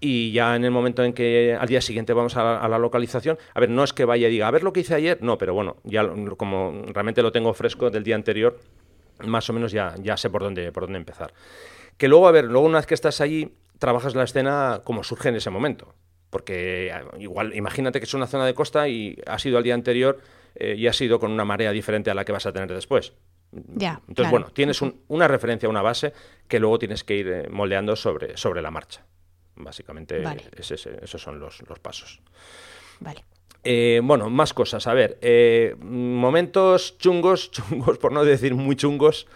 y 0.00 0.32
ya 0.32 0.56
en 0.56 0.64
el 0.64 0.70
momento 0.70 1.04
en 1.04 1.12
que 1.12 1.56
al 1.58 1.68
día 1.68 1.80
siguiente 1.80 2.12
vamos 2.14 2.36
a 2.36 2.66
la, 2.66 2.78
localización, 2.78 3.38
a 3.54 3.60
ver, 3.60 3.68
no 3.68 3.84
es 3.84 3.92
que 3.92 4.04
vaya 4.04 4.28
y 4.28 4.30
diga, 4.30 4.48
a 4.48 4.50
ver 4.50 4.62
lo 4.62 4.72
que 4.72 4.80
hice 4.80 4.94
ayer, 4.94 5.18
no, 5.22 5.36
pero 5.36 5.52
bueno, 5.52 5.76
ya 5.84 6.08
como 6.36 6.82
realmente 6.86 7.22
lo 7.22 7.32
tengo 7.32 7.52
fresco 7.52 7.90
del 7.90 8.02
día 8.02 8.14
anterior, 8.14 8.58
más 9.26 9.48
o 9.50 9.52
menos 9.52 9.72
ya, 9.72 9.94
ya 10.00 10.16
sé 10.16 10.30
por 10.30 10.42
dónde, 10.42 10.72
por 10.72 10.84
dónde 10.84 10.98
empezar. 10.98 11.34
Que 11.98 12.08
luego, 12.08 12.26
a 12.26 12.32
ver, 12.32 12.46
luego 12.46 12.66
una 12.66 12.78
vez 12.78 12.86
que 12.86 12.94
estás 12.94 13.20
allí, 13.20 13.52
trabajas 13.78 14.14
la 14.14 14.24
escena 14.24 14.80
como 14.84 15.04
surge 15.04 15.28
en 15.28 15.36
ese 15.36 15.50
momento. 15.50 15.94
Porque 16.30 16.88
eh, 16.88 17.02
igual, 17.18 17.54
imagínate 17.54 17.98
que 17.98 18.04
es 18.04 18.14
una 18.14 18.26
zona 18.26 18.46
de 18.46 18.54
costa 18.54 18.88
y 18.88 19.18
ha 19.26 19.38
sido 19.38 19.58
al 19.58 19.64
día 19.64 19.74
anterior 19.74 20.18
eh, 20.54 20.76
y 20.78 20.86
ha 20.86 20.92
sido 20.92 21.18
con 21.18 21.30
una 21.32 21.44
marea 21.44 21.72
diferente 21.72 22.10
a 22.10 22.14
la 22.14 22.24
que 22.24 22.32
vas 22.32 22.46
a 22.46 22.52
tener 22.52 22.72
después. 22.72 23.12
Ya, 23.52 24.00
Entonces, 24.06 24.30
bueno, 24.30 24.46
tienes 24.52 24.80
una 25.08 25.26
referencia, 25.26 25.68
una 25.68 25.82
base 25.82 26.12
que 26.46 26.60
luego 26.60 26.78
tienes 26.78 27.02
que 27.02 27.16
ir 27.16 27.28
eh, 27.28 27.48
moldeando 27.50 27.96
sobre, 27.96 28.36
sobre 28.36 28.62
la 28.62 28.70
marcha. 28.70 29.04
Básicamente 29.64 30.22
esos 30.56 31.22
son 31.22 31.38
los, 31.38 31.62
pasos. 31.80 32.20
Vale. 33.00 33.24
Eh, 33.62 34.00
bueno, 34.02 34.30
más 34.30 34.54
cosas. 34.54 34.86
A 34.86 34.94
ver, 34.94 35.18
eh, 35.20 35.74
momentos 35.80 36.98
chungos, 36.98 37.50
chungos 37.52 37.98
por 37.98 38.12
no 38.12 38.24
decir 38.24 38.54
muy 38.54 38.76
chungos, 38.76 39.26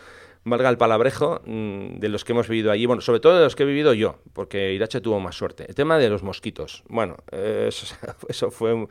valga 0.44 0.68
el 0.68 0.78
palabrejo, 0.78 1.42
mm, 1.44 1.98
de 1.98 2.08
los 2.08 2.24
que 2.24 2.32
hemos 2.32 2.48
vivido 2.48 2.70
allí. 2.70 2.86
Bueno, 2.86 3.02
sobre 3.02 3.20
todo 3.20 3.36
de 3.36 3.44
los 3.44 3.56
que 3.56 3.64
he 3.64 3.66
vivido 3.66 3.92
yo, 3.94 4.20
porque 4.32 4.72
Irache 4.72 5.00
tuvo 5.00 5.20
más 5.20 5.36
suerte. 5.36 5.64
El 5.68 5.74
tema 5.74 5.98
de 5.98 6.08
los 6.08 6.22
mosquitos. 6.22 6.84
Bueno, 6.88 7.16
eso, 8.28 8.50
fue 8.50 8.86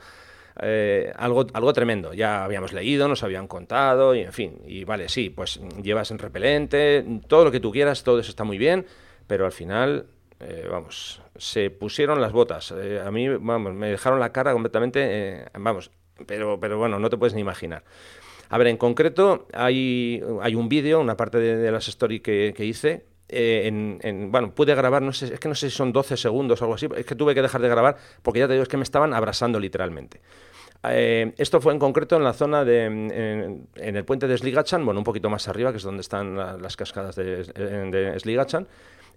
eh, 0.61 1.11
algo, 1.15 1.47
algo 1.53 1.73
tremendo. 1.73 2.13
Ya 2.13 2.43
habíamos 2.43 2.73
leído, 2.73 3.07
nos 3.07 3.23
habían 3.23 3.47
contado, 3.47 4.13
y 4.15 4.21
en 4.21 4.33
fin. 4.33 4.61
Y 4.65 4.83
vale, 4.83 5.09
sí, 5.09 5.29
pues 5.29 5.59
llevas 5.81 6.11
en 6.11 6.19
repelente, 6.19 7.05
todo 7.27 7.45
lo 7.45 7.51
que 7.51 7.59
tú 7.59 7.71
quieras, 7.71 8.03
todo 8.03 8.19
eso 8.19 8.29
está 8.29 8.43
muy 8.43 8.57
bien, 8.57 8.85
pero 9.27 9.45
al 9.45 9.51
final 9.51 10.07
eh, 10.45 10.67
vamos, 10.69 11.21
se 11.35 11.69
pusieron 11.69 12.21
las 12.21 12.31
botas. 12.31 12.71
Eh, 12.71 13.01
a 13.03 13.11
mí, 13.11 13.27
vamos, 13.29 13.73
me 13.73 13.89
dejaron 13.89 14.19
la 14.19 14.31
cara 14.31 14.53
completamente, 14.53 14.99
eh, 15.03 15.45
vamos, 15.57 15.91
pero, 16.25 16.59
pero 16.59 16.77
bueno, 16.77 16.99
no 16.99 17.09
te 17.09 17.17
puedes 17.17 17.33
ni 17.33 17.41
imaginar. 17.41 17.83
A 18.49 18.57
ver, 18.57 18.67
en 18.67 18.77
concreto, 18.77 19.47
hay, 19.53 20.21
hay 20.41 20.55
un 20.55 20.69
vídeo, 20.69 20.99
una 20.99 21.17
parte 21.17 21.39
de, 21.39 21.71
las 21.71 21.87
stories 21.87 22.21
que, 22.21 22.53
hice, 22.59 23.05
en, 23.29 24.31
bueno, 24.31 24.53
pude 24.53 24.75
grabar, 24.75 25.01
no 25.01 25.11
sé, 25.11 25.33
es 25.33 25.39
que 25.39 25.47
no 25.47 25.55
sé 25.55 25.69
si 25.69 25.75
son 25.75 25.91
12 25.91 26.17
segundos 26.17 26.61
o 26.61 26.65
algo 26.65 26.75
así, 26.75 26.87
es 26.95 27.05
que 27.05 27.15
tuve 27.15 27.33
que 27.33 27.41
dejar 27.41 27.61
de 27.61 27.69
grabar 27.69 27.97
porque 28.21 28.41
ya 28.41 28.47
te 28.47 28.53
digo, 28.53 28.63
es 28.63 28.69
que 28.69 28.77
me 28.77 28.83
estaban 28.83 29.13
abrasando 29.13 29.59
literalmente. 29.59 30.21
esto 30.83 31.61
fue 31.61 31.73
en 31.73 31.79
concreto 31.79 32.15
en 32.15 32.23
la 32.23 32.33
zona 32.33 32.63
de, 32.63 32.85
en, 32.85 33.95
el 33.95 34.05
puente 34.05 34.27
de 34.27 34.37
Sligachan, 34.37 34.85
bueno, 34.85 34.99
un 34.99 35.05
poquito 35.05 35.31
más 35.31 35.47
arriba, 35.47 35.71
que 35.71 35.77
es 35.77 35.83
donde 35.83 36.01
están 36.01 36.35
las 36.35 36.77
cascadas 36.77 37.15
de, 37.15 37.43
de 37.43 38.19
Sligachan, 38.19 38.67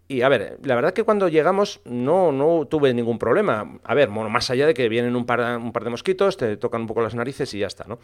y 0.08 0.22
a 0.22 0.28
ver, 0.28 0.58
la 0.62 0.76
verdad 0.76 0.92
que 0.92 1.02
cuando 1.02 1.28
llegamos 1.28 1.80
no, 1.84 2.30
no 2.30 2.66
tuve 2.70 2.94
ningún 2.94 3.18
problema. 3.18 3.78
A 3.82 3.94
ver, 3.94 4.08
bueno, 4.08 4.30
más 4.30 4.50
allá 4.50 4.66
de 4.66 4.74
que 4.74 4.88
vienen 4.88 5.16
un 5.16 5.26
par, 5.26 5.58
un 5.58 5.72
par 5.72 5.82
de 5.82 5.90
mosquitos, 5.90 6.36
te 6.36 6.56
tocan 6.56 6.82
un 6.82 6.86
poco 6.86 7.02
las 7.02 7.14
narices 7.14 7.52
y 7.54 7.58
ya 7.58 7.66
está, 7.66 7.84
¿no? 7.88 7.98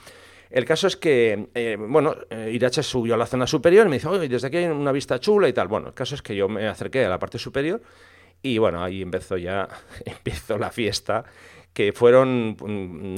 El 0.51 0.65
caso 0.65 0.87
es 0.87 0.97
que, 0.97 1.49
eh, 1.55 1.77
bueno, 1.79 2.15
eh, 2.29 2.51
Irache 2.53 2.83
subió 2.83 3.15
a 3.15 3.17
la 3.17 3.27
zona 3.27 3.47
superior 3.47 3.87
y 3.87 3.89
me 3.89 3.97
dice, 3.97 4.09
oye, 4.09 4.29
desde 4.29 4.49
aquí 4.49 4.59
hay 4.59 4.67
una 4.67 4.93
vista 4.93 5.21
chula 5.21 5.49
y 5.49 5.53
tal. 5.53 5.69
Bueno, 5.69 5.89
el 5.89 5.95
caso 5.95 6.15
es 6.15 6.23
que 6.23 6.35
yo 6.35 6.49
me 6.49 6.67
acerqué 6.67 7.05
a 7.05 7.09
la 7.09 7.19
parte 7.19 7.39
superior 7.39 7.81
y 8.43 8.59
bueno, 8.59 8.83
ahí 8.83 9.01
empezó 9.01 9.37
ya, 9.37 9.69
empezó 10.05 10.59
la 10.59 10.71
fiesta 10.71 11.25
que 11.73 11.93
fueron, 11.93 12.57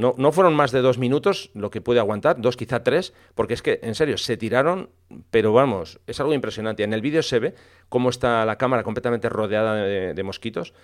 no, 0.01 0.15
no, 0.17 0.33
fueron 0.33 0.55
más 0.55 0.71
de 0.71 0.81
dos 0.81 0.97
minutos 0.97 1.51
lo 1.55 1.71
que 1.71 1.81
puede 1.81 1.99
aguantar, 1.99 2.41
dos 2.41 2.57
quizá 2.57 2.85
tres, 2.85 3.13
porque 3.35 3.55
es 3.55 3.63
que, 3.63 3.81
en 3.83 3.97
serio, 3.97 4.17
se 4.17 4.37
tiraron, 4.37 4.91
pero 5.31 5.53
vamos, 5.53 5.99
es 6.07 6.21
algo 6.21 6.35
impresionante. 6.35 6.85
En 6.85 6.93
el 6.93 7.01
vídeo 7.01 7.23
se 7.23 7.41
ve 7.41 7.55
cómo 7.95 8.11
está 8.11 8.45
la 8.45 8.59
cámara 8.59 8.83
completamente 8.83 9.29
rodeada 9.29 9.77
de, 9.77 10.23
mosquitos. 10.25 10.75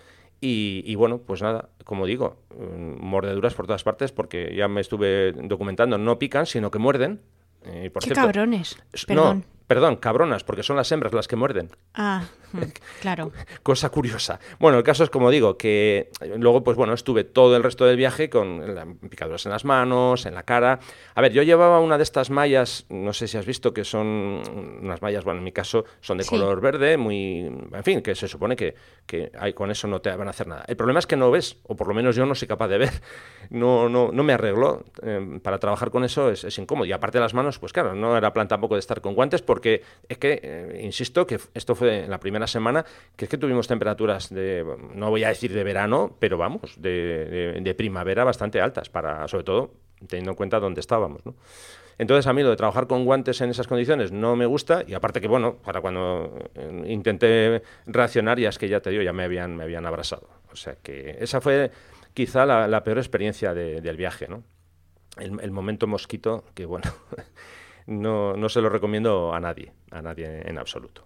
Y, 0.41 0.85
y, 0.87 0.95
bueno, 0.95 1.19
pues 1.19 1.43
nada, 1.43 1.71
como 1.83 2.07
digo, 2.07 2.37
mm, 2.57 3.05
mordeduras 3.05 3.53
por 3.55 3.67
todas 3.67 3.83
partes, 3.83 4.13
porque 4.13 4.55
ya 4.55 4.69
me 4.69 4.81
estuve 4.81 5.33
documentando, 5.33 5.99
no 5.99 6.21
pican, 6.21 6.47
sino 6.47 6.71
que 6.71 6.79
muerden. 6.79 7.21
Eh, 7.65 7.91
por 7.93 8.05
Qué 8.05 8.13
cabrones. 8.13 8.81
Perdón. 9.09 9.45
Perdón, 9.71 9.99
cabronas, 9.99 10.43
porque 10.43 10.65
son 10.65 10.75
las 10.75 10.91
hembras 10.91 11.13
las 11.13 11.29
que 11.29 11.37
muerden. 11.37 11.71
Ah, 11.95 12.25
claro. 13.01 13.31
Cosa 13.63 13.89
curiosa. 13.91 14.41
Bueno, 14.59 14.79
el 14.79 14.83
caso 14.83 15.05
es 15.05 15.11
como 15.11 15.31
digo, 15.31 15.57
que 15.57 16.11
luego, 16.39 16.65
pues 16.65 16.77
bueno, 16.77 16.93
estuve 16.93 17.23
todo 17.23 17.55
el 17.55 17.63
resto 17.63 17.87
del 17.87 17.97
viaje 17.97 18.29
con 18.29 18.99
picaduras 19.09 19.47
en 19.47 19.53
las 19.53 19.65
manos, 19.65 20.27
en 20.27 20.35
la 20.35 20.43
cara. 20.43 20.81
A 21.15 21.21
ver, 21.21 21.33
yo 21.33 21.45
llevaba 21.45 21.79
una 21.79 21.99
de 21.99 22.03
estas 22.03 22.31
mallas, 22.31 22.85
no 22.89 23.13
sé 23.13 23.29
si 23.29 23.39
has 23.39 23.47
visto, 23.47 23.73
que 23.73 23.85
son 23.85 24.43
unas 24.83 25.03
mallas, 25.03 25.23
bueno, 25.23 25.39
en 25.39 25.45
mi 25.45 25.53
caso 25.53 25.85
son 26.01 26.19
de 26.19 26.25
color 26.25 26.61
verde, 26.61 26.97
muy. 26.97 27.43
En 27.73 27.85
fin, 27.85 28.03
que 28.03 28.17
se 28.17 28.27
supone 28.27 28.57
que, 28.57 28.75
que 29.07 29.31
con 29.55 29.71
eso 29.71 29.87
no 29.87 30.01
te 30.01 30.11
van 30.17 30.27
a 30.27 30.31
hacer 30.31 30.49
nada. 30.49 30.65
El 30.67 30.77
problema 30.77 30.99
es 30.99 31.07
que 31.07 31.15
no 31.15 31.31
ves, 31.31 31.59
o 31.63 31.77
por 31.77 31.87
lo 31.87 31.95
menos 31.95 32.17
yo 32.17 32.27
no 32.27 32.35
soy 32.35 32.49
capaz 32.49 32.67
de 32.67 32.79
ver. 32.79 32.91
No, 33.51 33.89
no, 33.89 34.11
no 34.13 34.23
me 34.23 34.33
arreglo. 34.33 34.85
Eh, 35.03 35.41
para 35.43 35.59
trabajar 35.59 35.91
con 35.91 36.05
eso 36.05 36.31
es, 36.31 36.45
es 36.45 36.57
incómodo. 36.59 36.87
Y 36.87 36.93
aparte 36.93 37.19
de 37.19 37.23
las 37.23 37.35
manos, 37.35 37.59
pues 37.59 37.73
claro, 37.73 37.97
no 37.97 38.17
era 38.17 38.33
plan 38.33 38.47
tampoco 38.47 38.75
de 38.75 38.79
estar 38.79 39.01
con 39.01 39.15
guantes, 39.15 39.43
porque 39.43 39.60
porque 39.61 39.83
es 40.09 40.17
que, 40.17 40.41
eh, 40.43 40.81
insisto, 40.83 41.27
que 41.27 41.39
esto 41.53 41.75
fue 41.75 42.05
en 42.05 42.11
la 42.11 42.19
primera 42.19 42.47
semana, 42.47 42.83
que 43.15 43.27
es 43.27 43.29
que 43.29 43.37
tuvimos 43.37 43.69
temperaturas 43.69 44.31
de, 44.31 44.65
no 44.95 45.11
voy 45.11 45.23
a 45.25 45.29
decir 45.29 45.53
de 45.53 45.63
verano, 45.63 46.17
pero 46.19 46.39
vamos, 46.39 46.81
de, 46.81 47.75
primavera 47.77 48.25
bastante 48.25 48.59
altas, 48.59 48.89
para, 48.89 49.29
sobre 49.29 49.45
todo 49.45 49.75
teniendo 50.09 50.31
en 50.31 50.37
cuenta 50.37 50.59
dónde 50.61 50.81
estábamos. 50.81 51.21
Entonces 51.99 52.27
a 52.27 52.33
mí 52.33 52.43
lo 52.43 52.49
de 52.49 52.57
trabajar 52.57 52.87
con 52.87 53.05
guantes 53.05 53.43
en 53.43 53.51
esas 53.51 53.67
condiciones 53.67 54.13
no 54.13 54.35
me 54.35 54.47
gusta 54.47 54.83
y 54.87 54.95
aparte 54.95 55.21
que 55.21 55.29
bueno, 55.29 55.57
para 55.57 55.83
cuando 55.83 56.49
eh, 56.55 56.85
intenté 56.87 57.63
reaccionar 57.85 58.41
ya 58.41 58.49
es 58.49 58.57
que 58.57 58.67
ya 58.67 58.81
te 58.81 58.89
digo, 58.89 59.03
ya 59.03 59.13
me 59.13 59.25
habían, 59.25 59.59
me 59.59 59.65
habían 59.65 59.85
abrasado. 59.85 60.27
O 60.51 60.57
sea 60.57 60.77
que 60.83 61.19
esa 61.21 61.43
fue 61.43 61.71
quizá 62.15 62.47
la, 62.47 62.83
peor 62.83 62.97
experiencia 62.97 63.53
del 63.53 63.97
viaje, 63.99 64.27
el, 65.19 65.51
momento 65.51 65.87
mosquito, 65.87 66.45
que 66.55 66.65
bueno, 66.65 66.91
no, 67.87 68.35
no 68.35 68.49
se 68.49 68.61
lo 68.61 68.69
recomiendo 68.69 69.33
a 69.35 69.41
nadie, 69.41 69.73
a 69.91 70.03
nadie 70.03 70.43
en 70.49 70.59
absoluto. 70.59 71.05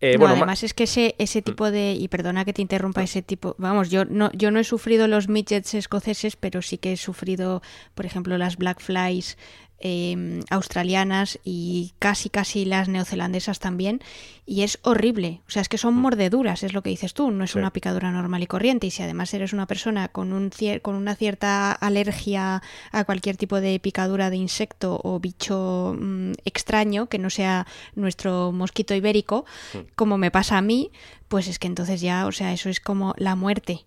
Eh, 0.00 0.16
bueno, 0.18 0.34
además 0.34 0.64
es 0.64 0.74
que 0.74 0.82
ese, 0.82 1.14
ese 1.18 1.40
mm. 1.40 1.44
tipo 1.44 1.70
de, 1.70 1.92
y 1.92 2.08
perdona 2.08 2.44
que 2.44 2.52
te 2.52 2.60
interrumpa, 2.60 3.04
ese 3.04 3.22
tipo, 3.22 3.54
vamos, 3.58 3.88
yo 3.88 4.04
no, 4.04 4.32
yo 4.32 4.50
no 4.50 4.58
he 4.58 4.64
sufrido 4.64 5.06
los 5.06 5.28
midgets 5.28 5.74
escoceses, 5.74 6.34
pero 6.34 6.60
sí 6.60 6.76
que 6.76 6.92
he 6.92 6.96
sufrido, 6.96 7.62
por 7.94 8.04
ejemplo, 8.04 8.36
las 8.36 8.56
black 8.56 8.80
flies 8.80 9.38
Em, 9.84 10.44
australianas 10.48 11.40
y 11.42 11.92
casi 11.98 12.30
casi 12.30 12.64
las 12.64 12.88
neozelandesas 12.88 13.58
también 13.58 14.00
y 14.46 14.62
es 14.62 14.78
horrible, 14.82 15.40
o 15.48 15.50
sea 15.50 15.60
es 15.60 15.68
que 15.68 15.76
son 15.76 15.94
mm. 15.94 15.98
mordeduras, 15.98 16.62
es 16.62 16.72
lo 16.72 16.82
que 16.82 16.90
dices 16.90 17.14
tú, 17.14 17.32
no 17.32 17.42
es 17.42 17.56
una 17.56 17.72
picadura 17.72 18.12
normal 18.12 18.44
y 18.44 18.46
corriente 18.46 18.86
y 18.86 18.92
si 18.92 19.02
además 19.02 19.34
eres 19.34 19.52
una 19.52 19.66
persona 19.66 20.06
con, 20.06 20.32
un 20.32 20.52
con 20.82 20.94
una 20.94 21.16
cierta 21.16 21.72
alergia 21.72 22.62
a 22.92 23.04
cualquier 23.04 23.36
tipo 23.36 23.60
de 23.60 23.80
picadura 23.80 24.30
de 24.30 24.36
insecto 24.36 25.00
o 25.02 25.18
bicho 25.18 25.96
mm, 25.98 26.34
extraño 26.44 27.08
que 27.08 27.18
no 27.18 27.28
sea 27.28 27.66
nuestro 27.96 28.52
mosquito 28.52 28.94
ibérico, 28.94 29.46
mm. 29.74 29.78
como 29.96 30.16
me 30.16 30.30
pasa 30.30 30.58
a 30.58 30.62
mí, 30.62 30.92
pues 31.26 31.48
es 31.48 31.58
que 31.58 31.66
entonces 31.66 32.00
ya, 32.00 32.26
o 32.26 32.30
sea, 32.30 32.52
eso 32.52 32.68
es 32.68 32.78
como 32.78 33.14
la 33.18 33.34
muerte 33.34 33.84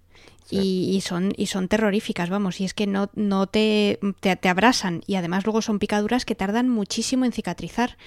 y, 0.49 1.01
son, 1.01 1.33
y 1.35 1.47
son 1.47 1.67
terroríficas, 1.67 2.29
vamos, 2.29 2.61
y 2.61 2.65
es 2.65 2.73
que 2.73 2.87
no, 2.87 3.09
no 3.15 3.47
te, 3.47 3.99
te, 4.19 4.49
abrasan 4.49 5.01
y 5.07 5.15
además 5.15 5.45
luego 5.45 5.61
son 5.61 5.79
picaduras 5.79 6.25
que 6.25 6.35
tardan 6.35 6.69
muchísimo 6.69 7.25
en 7.25 7.31
cicatrizar 7.31 7.97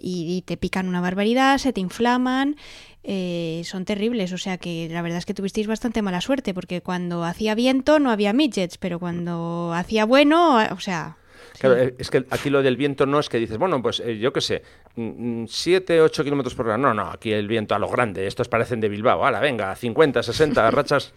y, 0.00 0.42
te 0.46 0.56
pican 0.56 0.88
una 0.88 1.00
barbaridad, 1.00 1.58
se 1.58 1.72
te 1.72 1.80
inflaman, 1.80 2.56
eh, 3.02 3.62
son 3.64 3.84
terribles, 3.84 4.32
o 4.32 4.38
sea 4.38 4.58
que 4.58 4.88
la 4.90 5.02
verdad 5.02 5.18
es 5.18 5.26
que 5.26 5.34
tuvisteis 5.34 5.66
bastante 5.66 6.02
mala 6.02 6.20
suerte 6.20 6.54
porque 6.54 6.80
cuando 6.80 7.24
hacía 7.24 7.54
viento 7.54 7.98
no 7.98 8.10
había 8.10 8.32
midgets, 8.32 8.78
pero 8.78 8.98
cuando 8.98 9.72
hacía 9.74 10.04
bueno, 10.04 10.58
o 10.72 10.80
sea, 10.80 11.17
Claro, 11.60 11.76
es 11.76 12.10
que 12.10 12.24
aquí 12.30 12.50
lo 12.50 12.62
del 12.62 12.76
viento 12.76 13.06
no 13.06 13.18
es 13.18 13.28
que 13.28 13.38
dices, 13.38 13.58
bueno, 13.58 13.82
pues 13.82 14.00
eh, 14.00 14.18
yo 14.18 14.32
qué 14.32 14.40
sé, 14.40 14.62
7, 14.94 16.00
8 16.00 16.24
kilómetros 16.24 16.54
por 16.54 16.66
hora. 16.66 16.78
No, 16.78 16.94
no, 16.94 17.10
aquí 17.10 17.32
el 17.32 17.48
viento 17.48 17.74
a 17.74 17.78
lo 17.78 17.88
grande. 17.88 18.26
Estos 18.26 18.48
parecen 18.48 18.80
de 18.80 18.88
Bilbao. 18.88 19.24
Hala, 19.24 19.40
venga, 19.40 19.74
50, 19.74 20.22
60 20.22 20.70
rachas 20.72 21.12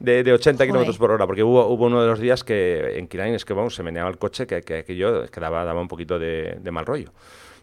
de, 0.00 0.22
de 0.22 0.32
80 0.32 0.66
kilómetros 0.66 0.98
por 0.98 1.10
hora. 1.10 1.26
Porque 1.26 1.42
hubo, 1.42 1.66
hubo 1.66 1.86
uno 1.86 2.00
de 2.00 2.08
los 2.08 2.20
días 2.20 2.44
que 2.44 2.98
en 2.98 3.08
Kirain 3.08 3.34
es 3.34 3.44
que 3.44 3.54
vamos, 3.54 3.74
se 3.74 3.82
meneaba 3.82 4.10
el 4.10 4.18
coche 4.18 4.46
que, 4.46 4.62
que, 4.62 4.96
yo 4.96 5.26
que 5.26 5.40
daba, 5.40 5.64
daba 5.64 5.80
un 5.80 5.88
poquito 5.88 6.18
de, 6.18 6.58
de 6.60 6.70
mal 6.70 6.86
rollo 6.86 7.12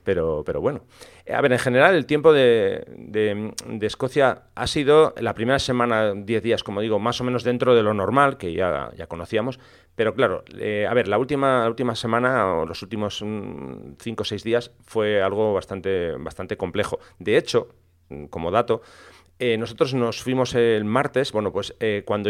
pero, 0.03 0.43
pero 0.45 0.61
bueno. 0.61 0.85
A 1.33 1.41
ver, 1.41 1.53
en 1.53 1.59
general 1.59 1.95
el 1.95 2.05
tiempo 2.05 2.33
de, 2.33 2.83
de, 2.97 3.85
Escocia 3.85 4.43
ha 4.55 4.67
sido 4.67 5.13
la 5.17 5.33
primera 5.33 5.59
semana, 5.59 6.13
10 6.13 6.43
días, 6.43 6.63
como 6.63 6.81
digo, 6.81 6.99
más 6.99 7.21
o 7.21 7.23
menos 7.23 7.43
dentro 7.43 7.75
de 7.75 7.83
lo 7.83 7.93
normal, 7.93 8.37
que 8.37 8.53
ya, 8.53 8.91
ya 8.95 9.07
conocíamos, 9.07 9.59
pero 9.95 10.15
claro, 10.15 10.43
eh, 10.57 10.87
a 10.89 10.93
ver, 10.93 11.07
la 11.07 11.17
última, 11.17 11.67
última 11.67 11.95
semana 11.95 12.53
o 12.53 12.65
los 12.65 12.81
últimos 12.81 13.19
5 13.19 13.25
mm, 13.25 14.15
o 14.17 14.23
6 14.23 14.43
días 14.43 14.71
fue 14.83 15.21
algo 15.21 15.53
bastante, 15.53 16.13
bastante 16.13 16.57
complejo. 16.57 16.99
De 17.19 17.37
hecho, 17.37 17.69
mm, 18.09 18.25
como 18.25 18.49
dato, 18.49 18.81
eh, 19.39 19.57
nosotros 19.57 19.93
nos 19.93 20.23
fuimos 20.23 20.55
el 20.55 20.83
martes, 20.85 21.31
bueno, 21.31 21.51
pues 21.51 21.75
eh, 21.79 22.03
cuando, 22.05 22.29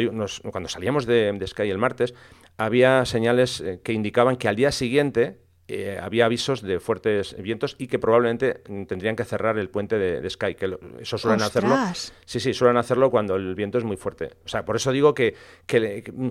cuando 0.51 0.69
salíamos 0.69 1.05
de, 1.05 1.31
de, 1.31 1.47
Sky 1.47 1.69
el 1.69 1.77
martes, 1.77 2.13
había 2.57 3.05
señales 3.05 3.63
que 3.83 3.93
indicaban 3.93 4.35
que 4.35 4.47
al 4.47 4.55
día 4.55 4.71
siguiente 4.71 5.42
eh, 5.69 5.97
había 6.01 6.25
avisos 6.25 6.61
de 6.61 6.81
fuertes 6.81 7.41
vientos 7.41 7.77
y 7.79 7.87
que 7.87 7.97
probablemente 7.97 8.55
tendrían 8.85 9.15
que 9.15 9.23
cerrar 9.23 9.57
el 9.57 9.69
puente 9.69 9.97
de, 9.97 10.29
Sky, 10.29 10.55
que 10.55 10.77
eso 10.99 11.17
suelen 11.17 11.41
hacerlo. 11.41 11.77
Sí, 12.25 12.41
sí, 12.41 12.53
suelen 12.53 12.75
hacerlo 12.75 13.09
cuando 13.09 13.37
el 13.37 13.55
viento 13.55 13.77
es 13.77 13.85
muy 13.85 13.95
fuerte. 13.95 14.31
O 14.43 14.49
sea, 14.49 14.65
por 14.65 14.75
eso 14.75 14.91
digo 14.91 15.13
que, 15.13 15.35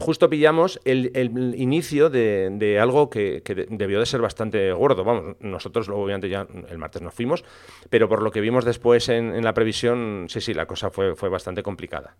justo 0.00 0.28
pillamos 0.28 0.80
el, 0.84 1.10
inicio 1.56 2.10
de, 2.10 2.78
algo 2.78 3.08
que, 3.08 3.42
debió 3.70 4.00
de 4.00 4.06
ser 4.06 4.20
bastante 4.20 4.70
gordo. 4.72 5.02
Vamos, 5.02 5.36
nosotros 5.40 5.88
obviamente 5.88 6.28
ya 6.28 6.46
el 6.68 6.76
martes 6.76 7.00
nos 7.00 7.14
fuimos, 7.14 7.42
pero 7.88 8.10
por 8.10 8.22
lo 8.22 8.30
que 8.30 8.42
vimos 8.42 8.66
después 8.66 9.08
en, 9.08 9.42
la 9.42 9.54
previsión, 9.54 10.26
sí, 10.28 10.42
sí, 10.42 10.52
la 10.52 10.66
cosa 10.66 10.90
fue, 10.90 11.16
fue 11.16 11.30
bastante 11.30 11.62
complicada. 11.62 12.16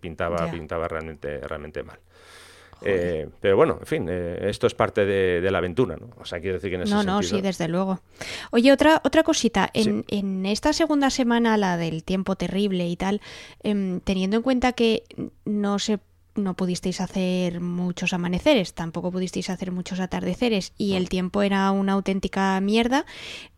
Pintaba, 0.00 0.50
pintaba 0.50 0.86
realmente, 0.86 1.40
realmente 1.40 1.82
mal. 1.82 1.98
Eh, 2.84 3.28
pero 3.40 3.56
bueno, 3.56 3.78
en 3.80 3.86
fin, 3.86 4.06
eh, 4.10 4.48
esto 4.48 4.66
es 4.66 4.74
parte 4.74 5.04
de, 5.04 5.50
la 5.50 5.58
aventura, 5.58 5.96
¿no? 5.96 6.10
O 6.18 6.24
sea, 6.24 6.40
quiero 6.40 6.54
decir 6.54 6.70
que 6.70 6.76
en 6.76 6.82
ese 6.82 6.94
No, 6.94 7.02
no, 7.02 7.22
sí, 7.22 7.40
desde 7.40 7.68
luego. 7.68 8.00
Oye, 8.50 8.72
otra, 8.72 9.00
otra 9.04 9.22
cosita. 9.22 9.70
En, 9.74 10.04
en 10.08 10.46
esta 10.46 10.72
segunda 10.72 11.10
semana, 11.10 11.56
la 11.56 11.76
del 11.76 12.04
tiempo 12.04 12.36
terrible 12.36 12.88
y 12.88 12.96
tal, 12.96 13.20
em, 13.62 14.00
teniendo 14.00 14.36
en 14.36 14.42
cuenta 14.42 14.72
que 14.72 15.04
no 15.44 15.78
se 15.78 15.98
no 16.34 16.54
pudisteis 16.54 17.00
hacer 17.00 17.60
muchos 17.60 18.12
amaneceres, 18.12 18.74
tampoco 18.74 19.10
pudisteis 19.10 19.50
hacer 19.50 19.72
muchos 19.72 20.00
atardeceres 20.00 20.72
y 20.78 20.94
el 20.94 21.08
tiempo 21.08 21.42
era 21.42 21.70
una 21.70 21.92
auténtica 21.92 22.58
mierda. 22.60 23.04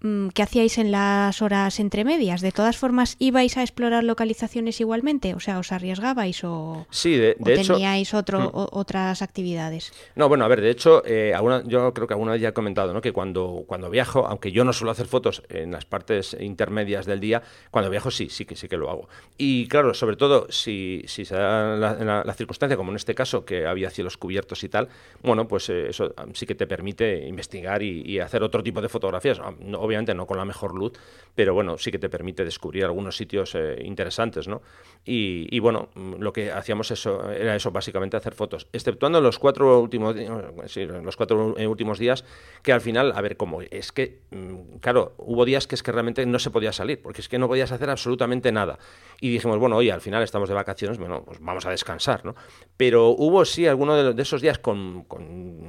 Mm, 0.00 0.28
¿Qué 0.28 0.42
hacíais 0.42 0.78
en 0.78 0.90
las 0.90 1.40
horas 1.42 1.78
entre 1.78 2.04
medias? 2.04 2.40
¿De 2.40 2.52
todas 2.52 2.76
formas 2.76 3.16
ibais 3.18 3.56
a 3.56 3.62
explorar 3.62 4.04
localizaciones 4.04 4.80
igualmente? 4.80 5.34
O 5.34 5.40
sea, 5.40 5.58
¿os 5.58 5.72
arriesgabais 5.72 6.42
o, 6.44 6.86
sí, 6.90 7.16
de, 7.16 7.34
teníais 7.34 8.12
otro, 8.14 8.40
mm. 8.40 8.50
otras 8.52 9.22
actividades? 9.22 9.92
No, 10.16 10.28
bueno, 10.28 10.44
a 10.44 10.48
ver, 10.48 10.60
de 10.60 10.70
hecho, 10.70 11.02
eh, 11.06 11.32
yo 11.66 11.94
creo 11.94 12.06
que 12.08 12.14
alguna 12.14 12.32
vez 12.32 12.40
ya 12.40 12.48
he 12.48 12.52
comentado 12.54 12.92
¿no? 12.92 13.00
que 13.00 13.12
cuando, 13.12 13.64
cuando 13.66 13.88
viajo, 13.90 14.26
aunque 14.26 14.52
yo 14.52 14.64
no 14.64 14.72
suelo 14.72 14.90
hacer 14.90 15.06
fotos 15.06 15.42
en 15.48 15.72
las 15.72 15.84
partes 15.84 16.36
intermedias 16.40 17.06
del 17.06 17.20
día, 17.20 17.42
cuando 17.70 17.90
viajo 17.90 18.10
sí, 18.10 18.28
sí 18.30 18.44
que 18.44 18.56
sí 18.56 18.68
que 18.68 18.76
lo 18.76 18.90
hago. 18.90 19.08
Y 19.38 19.68
claro, 19.68 19.94
sobre 19.94 20.16
todo 20.16 20.46
si, 20.50 21.02
si 21.06 21.24
se 21.24 21.36
da 21.36 21.76
la, 21.76 22.24
la 22.24 22.34
circunstancia 22.34 22.63
como 22.76 22.90
en 22.90 22.96
este 22.96 23.14
caso, 23.14 23.44
que 23.44 23.66
había 23.66 23.90
cielos 23.90 24.16
cubiertos 24.16 24.64
y 24.64 24.68
tal, 24.68 24.88
bueno, 25.22 25.46
pues 25.46 25.68
eh, 25.68 25.88
eso 25.88 26.14
sí 26.32 26.46
que 26.46 26.54
te 26.54 26.66
permite 26.66 27.26
investigar 27.26 27.82
y, 27.82 28.18
hacer 28.20 28.42
otro 28.42 28.62
tipo 28.62 28.80
de 28.80 28.88
fotografías. 28.88 29.40
Ah, 29.40 29.52
obviamente 29.76 30.14
no 30.14 30.26
con 30.26 30.38
la 30.38 30.44
mejor 30.44 30.74
luz, 30.74 30.92
pero 31.34 31.52
bueno, 31.52 31.78
sí 31.78 31.90
que 31.90 31.98
te 31.98 32.08
permite 32.08 32.44
descubrir 32.44 32.84
algunos 32.84 33.16
sitios 33.16 33.54
eh, 33.54 33.82
interesantes, 33.84 34.48
¿no? 34.48 34.62
Y, 35.04 35.58
bueno, 35.58 35.90
lo 36.18 36.32
que 36.32 36.50
hacíamos 36.50 36.90
eso 36.90 37.30
era 37.30 37.54
eso, 37.54 37.70
básicamente 37.70 38.16
hacer 38.16 38.34
fotos, 38.34 38.68
exceptuando 38.72 39.20
los 39.20 39.38
cuatro 39.38 39.80
últimos, 39.80 40.16
los 40.16 41.16
cuatro 41.16 41.54
últimos 41.68 41.98
días, 41.98 42.24
que 42.62 42.72
al 42.72 42.80
final, 42.80 43.12
a 43.14 43.20
ver, 43.20 43.36
cómo 43.36 43.60
es 43.60 43.92
que, 43.92 44.20
mm, 44.30 44.78
claro, 44.80 45.12
hubo 45.18 45.44
días 45.44 45.66
que 45.66 45.74
es 45.74 45.82
que 45.82 45.92
realmente 45.92 46.24
no 46.24 46.38
se 46.38 46.50
podía 46.50 46.72
salir, 46.72 47.02
porque 47.02 47.20
es 47.20 47.28
que 47.28 47.38
no 47.38 47.48
podías 47.48 47.70
hacer 47.72 47.90
absolutamente 47.90 48.50
nada. 48.50 48.78
Y 49.20 49.30
dijimos, 49.30 49.58
bueno, 49.58 49.76
oye, 49.76 49.92
al 49.92 50.00
final 50.00 50.22
estamos 50.22 50.48
de 50.48 50.54
vacaciones, 50.54 50.98
bueno, 50.98 51.22
pues 51.24 51.38
vamos 51.40 51.66
a 51.66 51.70
descansar, 51.70 52.24
¿no? 52.24 52.34
Pero 52.76 53.10
hubo 53.10 53.44
sí 53.44 53.68
alguno 53.68 54.12
de, 54.12 54.20
esos 54.20 54.42
días 54.42 54.58
con, 54.58 55.06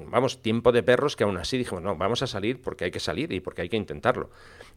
vamos, 0.10 0.42
tiempo 0.42 0.72
de 0.72 0.82
perros 0.82 1.16
que 1.16 1.24
aún 1.24 1.38
así 1.38 1.56
dijimos, 1.58 1.84
no, 1.84 1.96
vamos 1.96 2.24
a 2.24 2.28
salir 2.28 2.60
porque 2.60 2.86
hay 2.86 2.92
que 2.92 3.00
salir 3.00 3.32
y 3.32 3.42
porque 3.42 3.62
hay 3.62 3.70
que 3.70 3.78
intentarlo. 3.78 4.32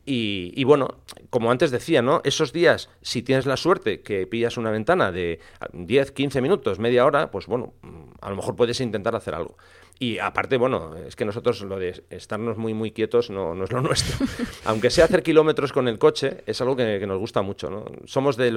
Y, 0.04 0.64
bueno, 0.64 0.98
como 1.30 1.50
antes 1.50 1.70
decía, 1.70 2.00
¿no? 2.00 2.22
Esos 2.24 2.52
días, 2.52 2.88
si 3.02 3.22
tienes 3.22 3.44
la 3.44 3.56
suerte 3.58 4.00
que 4.00 4.26
pillas 4.26 4.56
una 4.56 4.70
ventana 4.70 5.12
de 5.12 5.38
10, 5.72 6.12
15 6.12 6.40
minutos, 6.40 6.78
media 6.78 7.04
hora, 7.04 7.30
pues 7.30 7.46
bueno, 7.46 7.74
a 8.20 8.30
lo 8.30 8.36
mejor 8.36 8.56
puedes 8.56 8.80
intentar 8.80 9.14
hacer 9.14 9.34
algo. 9.34 9.56
Y 10.00 10.18
aparte, 10.18 10.56
bueno, 10.58 10.94
es 10.94 11.16
que 11.16 11.24
nosotros 11.24 11.60
lo 11.62 11.78
de 11.78 12.04
estarnos 12.10 12.56
muy, 12.56 12.72
muy 12.72 12.92
quietos 12.92 13.30
no, 13.30 13.54
no 13.54 13.64
es 13.64 13.72
lo 13.72 13.80
nuestro. 13.82 14.26
Aunque 14.64 14.90
sea 14.90 15.06
hacer 15.06 15.22
kilómetros 15.22 15.72
con 15.72 15.88
el 15.88 15.98
coche, 15.98 16.44
es 16.46 16.60
algo 16.60 16.76
que, 16.76 17.04
nos 17.06 17.18
gusta 17.18 17.42
mucho, 17.42 17.68
¿no? 17.68 17.84
Somos 18.04 18.36
de, 18.36 18.52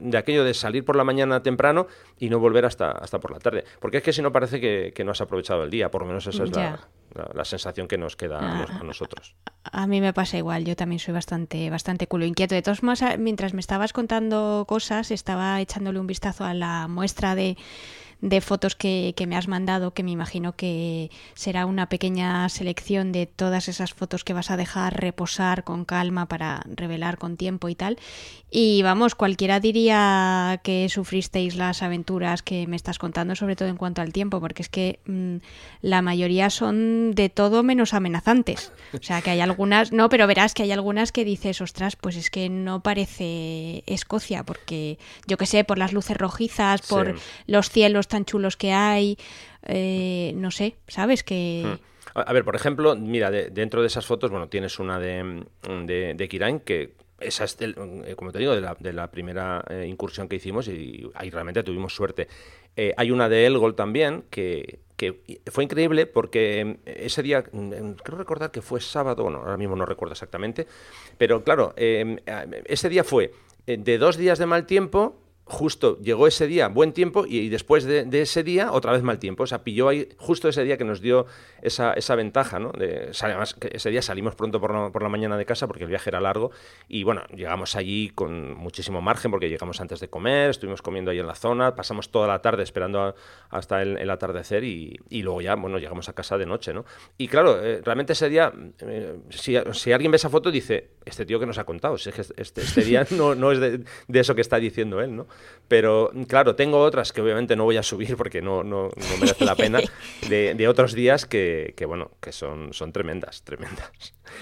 de, 0.00 0.18
aquello 0.18 0.44
de 0.44 0.54
salir 0.54 0.84
por 0.84 0.94
la 0.94 1.04
mañana 1.04 1.42
temprano 1.42 1.88
y 2.18 2.28
no 2.28 2.38
volver 2.38 2.64
hasta, 2.64 2.92
hasta 2.92 3.18
por 3.18 3.32
la 3.32 3.38
tarde. 3.38 3.64
Porque 3.80 3.98
es 3.98 4.02
que 4.02 4.12
si 4.12 4.22
no 4.22 4.30
parece 4.30 4.60
que, 4.60 5.04
no 5.04 5.10
has 5.10 5.20
aprovechado 5.20 5.64
el 5.64 5.70
día, 5.70 5.90
por 5.90 6.02
lo 6.02 6.08
menos 6.08 6.26
esa 6.26 6.44
es 6.44 6.52
la, 6.54 7.44
sensación 7.44 7.88
que 7.88 7.98
nos 7.98 8.16
queda 8.16 8.38
a, 8.38 8.82
nosotros. 8.84 9.34
A, 9.64 9.86
mí 9.86 10.00
me 10.00 10.12
pasa 10.12 10.38
igual, 10.38 10.64
yo 10.64 10.76
también 10.76 11.00
soy 11.00 11.12
bastante, 11.12 11.70
bastante 11.70 12.06
culo 12.06 12.24
inquieto. 12.24 12.54
De 12.54 12.62
todos 12.62 12.82
modos, 12.82 13.00
mientras 13.18 13.52
me 13.52 13.60
estabas 13.60 13.92
contando 13.92 14.64
cosas, 14.68 15.10
estaba 15.10 15.60
echándole 15.60 15.98
un 15.98 16.06
vistazo 16.06 16.44
a 16.44 16.54
la 16.54 16.86
muestra 16.88 17.34
de 17.34 17.56
de 18.24 18.40
fotos 18.40 18.74
que, 18.74 19.12
que, 19.18 19.26
me 19.26 19.36
has 19.36 19.48
mandado, 19.48 19.92
que 19.92 20.02
me 20.02 20.10
imagino 20.10 20.56
que 20.56 21.10
será 21.34 21.66
una 21.66 21.90
pequeña 21.90 22.48
selección 22.48 23.12
de 23.12 23.26
todas 23.26 23.68
esas 23.68 23.92
fotos 23.92 24.24
que 24.24 24.32
vas 24.32 24.50
a 24.50 24.56
dejar 24.56 24.98
reposar 24.98 25.62
con 25.62 25.84
calma 25.84 26.24
para 26.26 26.62
revelar 26.74 27.18
con 27.18 27.36
tiempo 27.36 27.68
y 27.68 27.74
tal. 27.74 27.98
Y 28.56 28.82
vamos, 28.82 29.16
cualquiera 29.16 29.58
diría 29.58 30.60
que 30.62 30.88
sufristeis 30.88 31.56
las 31.56 31.82
aventuras 31.82 32.40
que 32.40 32.68
me 32.68 32.76
estás 32.76 32.98
contando, 32.98 33.34
sobre 33.34 33.56
todo 33.56 33.68
en 33.68 33.76
cuanto 33.76 34.00
al 34.00 34.12
tiempo, 34.12 34.40
porque 34.40 34.62
es 34.62 34.68
que 34.68 35.00
mm, 35.06 35.38
la 35.82 36.02
mayoría 36.02 36.50
son 36.50 37.16
de 37.16 37.28
todo 37.30 37.64
menos 37.64 37.94
amenazantes. 37.94 38.70
O 38.92 39.02
sea, 39.02 39.22
que 39.22 39.30
hay 39.30 39.40
algunas, 39.40 39.90
no, 39.90 40.08
pero 40.08 40.28
verás 40.28 40.54
que 40.54 40.62
hay 40.62 40.70
algunas 40.70 41.10
que 41.10 41.24
dices, 41.24 41.60
ostras, 41.60 41.96
pues 41.96 42.14
es 42.14 42.30
que 42.30 42.48
no 42.48 42.80
parece 42.80 43.82
Escocia, 43.86 44.44
porque 44.44 44.98
yo 45.26 45.36
que 45.36 45.46
sé, 45.46 45.64
por 45.64 45.76
las 45.76 45.92
luces 45.92 46.16
rojizas, 46.16 46.82
por 46.82 47.16
los 47.48 47.70
cielos 47.70 48.06
tan 48.14 48.24
chulos 48.24 48.56
que 48.56 48.72
hay, 48.72 49.18
eh, 49.64 50.32
no 50.36 50.52
sé, 50.52 50.76
¿sabes? 50.86 51.24
Que... 51.24 51.64
Hmm. 51.64 51.78
A 52.16 52.32
ver, 52.32 52.44
por 52.44 52.54
ejemplo, 52.54 52.94
mira, 52.94 53.28
dentro 53.32 53.80
de 53.80 53.88
esas 53.88 54.06
fotos, 54.06 54.30
bueno, 54.30 54.48
tienes 54.48 54.78
una 54.78 55.00
de, 55.00 55.44
de, 55.84 56.14
de 56.14 56.28
Kirain 56.28 56.60
que 56.60 56.92
esa 57.18 57.42
es, 57.42 57.56
eh, 57.60 58.14
como 58.16 58.30
te 58.30 58.38
digo, 58.38 58.54
de 58.54 58.60
la, 58.60 58.76
de 58.78 58.92
la 58.92 59.10
primera 59.10 59.64
eh, 59.68 59.86
incursión 59.88 60.28
que 60.28 60.36
hicimos 60.36 60.68
y 60.68 61.10
ahí 61.14 61.30
realmente 61.30 61.64
tuvimos 61.64 61.92
suerte. 61.92 62.28
hay 62.96 63.10
una 63.10 63.28
de 63.28 63.46
Elgol 63.46 63.74
también 63.74 64.22
que, 64.30 64.78
que, 64.96 65.20
fue 65.50 65.64
increíble 65.64 66.06
porque 66.06 66.78
ese 66.84 67.20
día, 67.24 67.42
mm, 67.50 67.94
creo 68.04 68.18
recordar 68.18 68.52
que 68.52 68.62
fue 68.62 68.80
sábado, 68.80 69.28
no, 69.28 69.38
ahora 69.38 69.56
mismo 69.56 69.74
no 69.74 69.86
recuerdo 69.86 70.12
exactamente, 70.12 70.68
pero 71.18 71.42
claro, 71.42 71.74
ese 71.76 72.88
día 72.88 73.02
fue 73.02 73.32
de 73.66 73.98
dos 73.98 74.16
días 74.16 74.38
de 74.38 74.46
mal 74.46 74.66
tiempo 74.66 75.23
justo 75.46 75.98
llegó 76.00 76.26
ese 76.26 76.46
día 76.46 76.68
buen 76.68 76.92
tiempo 76.92 77.26
y, 77.26 77.48
después 77.48 77.84
de, 77.84 78.08
ese 78.20 78.42
día 78.42 78.72
otra 78.72 78.92
vez 78.92 79.02
mal 79.02 79.18
tiempo. 79.18 79.42
O 79.42 79.46
sea, 79.46 79.62
pilló 79.62 79.88
ahí 79.88 80.08
justo 80.16 80.48
ese 80.48 80.64
día 80.64 80.78
que 80.78 80.84
nos 80.84 81.00
dio 81.00 81.26
esa, 81.62 81.92
esa 81.92 82.14
ventaja, 82.14 82.58
¿no? 82.58 82.72
De, 82.72 83.10
además, 83.20 83.56
ese 83.60 83.90
día 83.90 84.02
salimos 84.02 84.34
pronto 84.34 84.60
por 84.60 84.72
la, 84.72 84.90
por 84.90 85.02
la, 85.02 85.08
mañana 85.08 85.36
de 85.36 85.44
casa 85.44 85.66
porque 85.66 85.84
el 85.84 85.90
viaje 85.90 86.10
era 86.10 86.20
largo 86.20 86.50
y 86.88 87.04
bueno, 87.04 87.22
llegamos 87.34 87.76
allí 87.76 88.10
con 88.10 88.54
muchísimo 88.54 89.00
margen 89.00 89.30
porque 89.30 89.48
llegamos 89.48 89.80
antes 89.80 90.00
de 90.00 90.08
comer, 90.08 90.50
estuvimos 90.50 90.82
comiendo 90.82 91.10
ahí 91.10 91.18
en 91.18 91.26
la 91.26 91.34
zona, 91.34 91.74
pasamos 91.74 92.10
toda 92.10 92.26
la 92.26 92.40
tarde 92.40 92.62
esperando 92.62 93.14
hasta 93.50 93.82
el, 93.82 94.10
atardecer 94.10 94.64
y, 94.64 94.98
y, 95.08 95.22
luego 95.22 95.40
ya, 95.40 95.54
bueno, 95.56 95.78
llegamos 95.78 96.08
a 96.08 96.12
casa 96.12 96.38
de 96.38 96.46
noche, 96.46 96.72
¿no? 96.72 96.84
Y 97.18 97.28
claro, 97.28 97.62
eh, 97.64 97.80
realmente 97.84 98.12
ese 98.12 98.28
día, 98.28 98.52
eh, 98.80 99.16
si, 99.30 99.56
si, 99.72 99.92
alguien 99.92 100.10
ve 100.10 100.16
esa 100.16 100.30
foto 100.30 100.50
dice, 100.50 100.90
este 101.04 101.26
tío 101.26 101.40
que 101.40 101.46
nos 101.46 101.58
ha 101.58 101.64
contado, 101.64 101.98
si 101.98 102.10
es 102.10 102.14
que 102.14 102.20
este, 102.42 102.62
este 102.62 102.84
día 102.84 103.06
no, 103.10 103.34
no 103.34 103.52
es 103.52 103.60
de, 103.60 103.84
de, 104.08 104.20
eso 104.20 104.34
que 104.34 104.40
está 104.40 104.58
diciendo 104.58 105.00
él, 105.00 105.14
¿no? 105.16 105.26
Pero 105.66 106.10
claro, 106.28 106.56
tengo 106.56 106.78
otras 106.78 107.12
que 107.12 107.22
obviamente 107.22 107.56
no 107.56 107.64
voy 107.64 107.78
a 107.78 107.82
subir 107.82 108.16
porque 108.16 108.42
no, 108.42 108.62
no, 108.62 108.90
no 108.94 109.16
merece 109.18 109.44
la 109.44 109.56
pena, 109.56 109.80
de, 110.28 110.54
de, 110.54 110.68
otros 110.68 110.92
días 110.92 111.24
que, 111.24 111.72
que, 111.76 111.86
bueno, 111.86 112.10
que 112.20 112.32
son, 112.32 112.74
son 112.74 112.92
tremendas, 112.92 113.42
tremendas. 113.42 113.90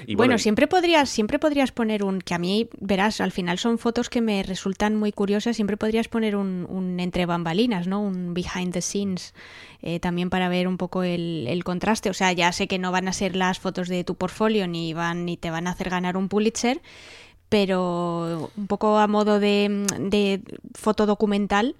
Y 0.07 0.17
bueno, 0.17 0.33
bueno, 0.33 0.39
siempre 0.39 0.67
podrías, 0.67 1.09
siempre 1.09 1.39
podrías 1.39 1.71
poner 1.71 2.03
un, 2.03 2.21
que 2.21 2.35
a 2.35 2.39
mí, 2.39 2.69
verás, 2.81 3.21
al 3.21 3.31
final 3.31 3.59
son 3.59 3.79
fotos 3.79 4.11
que 4.11 4.21
me 4.21 4.43
resultan 4.43 4.97
muy 4.97 5.13
curiosas, 5.13 5.55
siempre 5.55 5.77
podrías 5.77 6.09
poner 6.09 6.35
un, 6.35 6.67
un 6.69 6.99
entre 6.99 7.25
bambalinas, 7.25 7.87
¿no? 7.87 8.01
Un 8.01 8.35
behind 8.35 8.73
the 8.73 8.83
scenes, 8.83 9.33
eh, 9.81 10.01
también 10.01 10.29
para 10.29 10.49
ver 10.49 10.67
un 10.67 10.77
poco 10.77 11.05
el, 11.05 11.47
el, 11.49 11.63
contraste. 11.63 12.11
O 12.11 12.15
sea, 12.15 12.33
ya 12.33 12.51
sé 12.53 12.67
que 12.67 12.79
no 12.79 12.91
van 12.91 13.07
a 13.07 13.13
ser 13.13 13.37
las 13.37 13.61
fotos 13.61 13.89
de 13.89 14.03
tu 14.03 14.17
portfolio 14.17 14.67
ni 14.67 14.93
van 14.93 15.25
ni 15.25 15.37
te 15.37 15.51
van 15.51 15.67
a 15.67 15.71
hacer 15.71 15.89
ganar 15.89 16.17
un 16.17 16.29
Pulitzer, 16.29 16.81
pero 17.53 18.51
un 18.57 18.67
poco 18.67 18.97
a 18.97 19.07
modo 19.07 19.39
de, 19.39 19.85
de 20.01 20.41
foto 20.75 21.05
documental. 21.05 21.77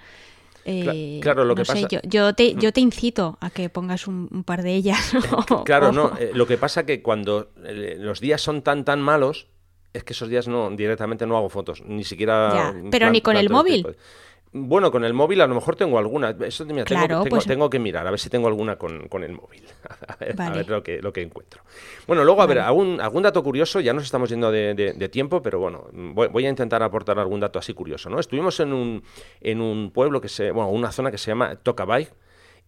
Eh, 0.67 1.19
claro, 1.23 1.47
lo 1.47 1.55
que 1.55 1.65
pasa... 1.65 1.89
yo, 1.89 1.99
yo, 2.05 2.35
te, 2.35 2.55
yo 2.57 2.75
te 2.75 2.83
incito 2.83 3.39
a 3.41 3.49
que 3.49 3.71
pongas 3.71 4.07
un, 4.07 4.29
un 4.31 4.45
par 4.45 4.63
de 4.63 4.75
ellas. 4.75 5.13
claro, 5.65 5.91
no. 5.91 6.13
Eh, 6.21 6.33
lo 6.35 6.47
que 6.47 6.59
pasa 6.59 6.85
que 6.85 7.01
cuando 7.01 7.53
eh, 7.65 7.97
los 7.99 8.21
días 8.21 8.43
son 8.43 8.61
tan, 8.61 8.85
tan 8.85 9.01
malos, 9.01 9.47
es 9.95 10.05
que 10.05 10.13
esos 10.13 10.29
días 10.29 10.47
no 10.47 10.71
directamente 10.71 11.27
no 11.27 11.39
hago 11.39 11.49
fotos, 11.49 11.83
ni 11.87 12.05
siquiera. 12.05 12.53
Ya, 12.55 12.73
pero 12.91 13.05
plan, 13.05 13.13
ni 13.13 13.23
con 13.23 13.37
el 13.39 13.49
móvil. 13.49 13.83
Tipo. 13.85 13.99
Bueno, 14.55 14.91
con 14.91 15.03
el 15.03 15.15
móvil 15.15 15.41
a 15.41 15.47
lo 15.47 15.55
mejor 15.55 15.77
tengo 15.77 15.99
alguna. 15.99 16.37
Eso 16.41 16.67
mira, 16.67 16.85
claro, 16.85 17.23
tengo, 17.23 17.37
pues... 17.37 17.47
tengo, 17.47 17.71
que 17.71 17.79
mirar, 17.79 18.07
a 18.07 18.11
ver 18.11 18.21
si 18.21 18.29
tengo 18.29 18.49
alguna 18.49 18.77
con, 18.77 19.09
con 19.09 19.25
el 19.25 19.33
móvil. 19.33 19.63
A 20.09 20.17
ver, 20.17 20.37
vale. 20.37 20.51
a 20.51 20.57
ver, 20.57 20.69
lo, 20.69 20.83
que, 20.83 21.01
lo 21.01 21.13
que 21.13 21.23
encuentro. 21.23 21.63
Bueno, 22.07 22.23
luego, 22.25 22.43
a 22.43 22.47
ver, 22.47 22.59
algún, 22.59 23.01
algún 23.01 23.23
dato 23.23 23.43
curioso, 23.43 23.81
ya 23.81 23.93
nos 23.93 24.05
estamos 24.05 24.29
yendo 24.29 24.51
de, 24.51 24.75
de, 24.75 24.93
de 24.93 25.09
tiempo, 25.09 25.43
pero 25.43 25.59
bueno, 25.59 25.89
voy, 25.93 26.29
voy, 26.29 26.47
a 26.47 26.51
intentar 26.51 26.83
aportar 26.83 27.19
algún 27.19 27.41
dato 27.41 27.59
así 27.59 27.73
curioso, 27.73 28.11
¿no? 28.11 28.21
Estuvimos 28.21 28.61
en 28.61 28.73
un, 28.73 29.03
en 29.41 29.61
un 29.61 29.91
pueblo 29.91 30.21
que 30.21 30.29
se. 30.29 30.51
Bueno, 30.51 30.71
una 30.71 30.93
zona 30.93 31.11
que 31.11 31.19
se 31.19 31.31
llama 31.31 31.57
Tocabay. 31.57 32.09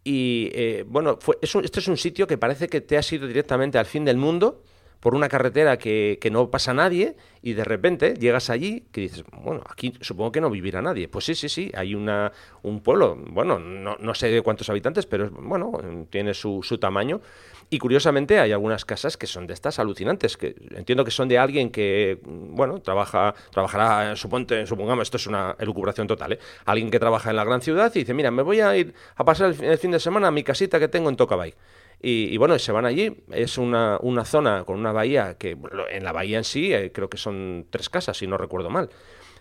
Y 0.04 0.50
eh, 0.54 0.84
bueno, 0.86 1.18
fue, 1.20 1.38
es 1.42 1.54
un, 1.54 1.64
este 1.64 1.80
es 1.80 1.88
un 1.88 1.96
sitio 1.96 2.26
que 2.26 2.38
parece 2.38 2.68
que 2.68 2.80
te 2.80 2.96
has 2.96 3.12
ido 3.12 3.26
directamente 3.26 3.78
al 3.78 3.86
fin 3.86 4.04
del 4.04 4.16
mundo 4.16 4.62
por 5.00 5.14
una 5.14 5.28
carretera 5.28 5.76
que, 5.76 6.18
que, 6.20 6.30
no 6.30 6.50
pasa 6.50 6.72
nadie 6.72 7.14
y 7.42 7.52
de 7.52 7.62
repente 7.62 8.14
llegas 8.14 8.48
allí 8.48 8.84
que 8.90 9.02
dices, 9.02 9.22
bueno, 9.32 9.62
aquí 9.68 9.92
supongo 10.00 10.32
que 10.32 10.40
no 10.40 10.48
vivirá 10.48 10.80
nadie. 10.80 11.08
Pues 11.08 11.26
sí, 11.26 11.34
sí, 11.34 11.50
sí, 11.50 11.70
hay 11.74 11.94
una, 11.94 12.32
un 12.62 12.80
pueblo, 12.80 13.14
bueno, 13.14 13.58
no, 13.58 13.96
no 14.00 14.14
sé 14.14 14.28
de 14.28 14.40
cuántos 14.40 14.70
habitantes, 14.70 15.04
pero 15.04 15.30
bueno, 15.30 16.06
tiene 16.08 16.32
su, 16.32 16.62
su, 16.62 16.78
tamaño. 16.78 17.20
Y 17.68 17.78
curiosamente 17.78 18.40
hay 18.40 18.52
algunas 18.52 18.86
casas 18.86 19.18
que 19.18 19.26
son 19.26 19.46
de 19.46 19.52
estas 19.52 19.78
alucinantes, 19.78 20.38
que 20.38 20.54
entiendo 20.70 21.04
que 21.04 21.10
son 21.10 21.28
de 21.28 21.38
alguien 21.38 21.70
que, 21.70 22.18
bueno, 22.24 22.80
trabaja, 22.80 23.34
trabajará, 23.50 24.16
suponte, 24.16 24.66
supongamos, 24.66 25.02
esto 25.02 25.18
es 25.18 25.26
una 25.26 25.54
elucubración 25.58 26.06
total, 26.06 26.32
¿eh? 26.34 26.38
alguien 26.64 26.90
que 26.90 26.98
trabaja 26.98 27.28
en 27.28 27.36
la 27.36 27.44
gran 27.44 27.60
ciudad 27.60 27.92
y 27.94 28.00
dice, 28.00 28.14
mira, 28.14 28.30
me 28.30 28.42
voy 28.42 28.60
a 28.60 28.74
ir 28.74 28.94
a 29.16 29.24
pasar 29.24 29.50
el, 29.50 29.64
el 29.64 29.78
fin 29.78 29.90
de 29.90 30.00
semana 30.00 30.28
a 30.28 30.30
mi 30.30 30.42
casita 30.42 30.78
que 30.78 30.88
tengo 30.88 31.10
en 31.10 31.16
Tocabay. 31.16 31.54
Y, 32.00 32.34
y, 32.34 32.36
bueno, 32.36 32.58
se 32.58 32.72
van 32.72 32.84
allí. 32.84 33.14
Es 33.30 33.58
una, 33.58 33.98
una, 34.02 34.24
zona 34.24 34.64
con 34.64 34.78
una 34.78 34.92
bahía 34.92 35.36
que 35.38 35.56
en 35.90 36.04
la 36.04 36.12
bahía 36.12 36.38
en 36.38 36.44
sí 36.44 36.72
eh, 36.72 36.92
creo 36.92 37.08
que 37.08 37.16
son 37.16 37.66
tres 37.70 37.88
casas, 37.88 38.16
si 38.16 38.26
no 38.26 38.36
recuerdo 38.36 38.70
mal. 38.70 38.90